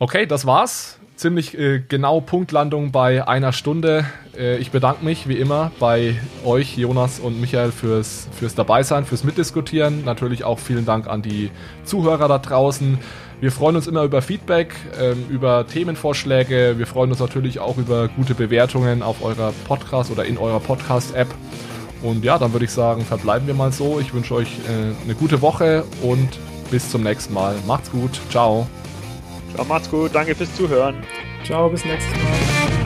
Okay, 0.00 0.26
das 0.26 0.46
war's 0.46 0.97
ziemlich 1.18 1.58
äh, 1.58 1.82
genau 1.86 2.20
Punktlandung 2.20 2.92
bei 2.92 3.26
einer 3.26 3.52
Stunde. 3.52 4.06
Äh, 4.36 4.58
ich 4.58 4.70
bedanke 4.70 5.04
mich 5.04 5.28
wie 5.28 5.36
immer 5.36 5.72
bei 5.78 6.16
euch, 6.44 6.78
Jonas 6.78 7.18
und 7.18 7.40
Michael, 7.40 7.72
fürs, 7.72 8.28
fürs 8.32 8.54
Dabeisein, 8.54 9.04
fürs 9.04 9.24
Mitdiskutieren. 9.24 10.04
Natürlich 10.04 10.44
auch 10.44 10.58
vielen 10.58 10.86
Dank 10.86 11.08
an 11.08 11.22
die 11.22 11.50
Zuhörer 11.84 12.28
da 12.28 12.38
draußen. 12.38 12.98
Wir 13.40 13.52
freuen 13.52 13.76
uns 13.76 13.86
immer 13.86 14.04
über 14.04 14.22
Feedback, 14.22 14.74
ähm, 15.00 15.26
über 15.28 15.66
Themenvorschläge. 15.66 16.74
Wir 16.78 16.86
freuen 16.86 17.10
uns 17.10 17.20
natürlich 17.20 17.58
auch 17.58 17.76
über 17.76 18.08
gute 18.08 18.34
Bewertungen 18.34 19.02
auf 19.02 19.22
eurer 19.22 19.52
Podcast 19.66 20.10
oder 20.10 20.24
in 20.24 20.38
eurer 20.38 20.60
Podcast-App. 20.60 21.28
Und 22.02 22.24
ja, 22.24 22.38
dann 22.38 22.52
würde 22.52 22.64
ich 22.64 22.70
sagen, 22.70 23.04
verbleiben 23.04 23.46
wir 23.48 23.54
mal 23.54 23.72
so. 23.72 23.98
Ich 23.98 24.14
wünsche 24.14 24.34
euch 24.34 24.48
äh, 24.68 25.04
eine 25.04 25.14
gute 25.14 25.42
Woche 25.42 25.84
und 26.02 26.28
bis 26.70 26.90
zum 26.90 27.02
nächsten 27.02 27.34
Mal. 27.34 27.56
Macht's 27.66 27.90
gut. 27.90 28.20
Ciao. 28.30 28.68
Ja, 29.58 29.64
macht's 29.64 29.90
gut. 29.90 30.14
Danke 30.14 30.34
fürs 30.34 30.54
Zuhören. 30.54 31.02
Ciao, 31.44 31.68
bis 31.68 31.84
nächstes 31.84 32.12
Mal. 32.12 32.77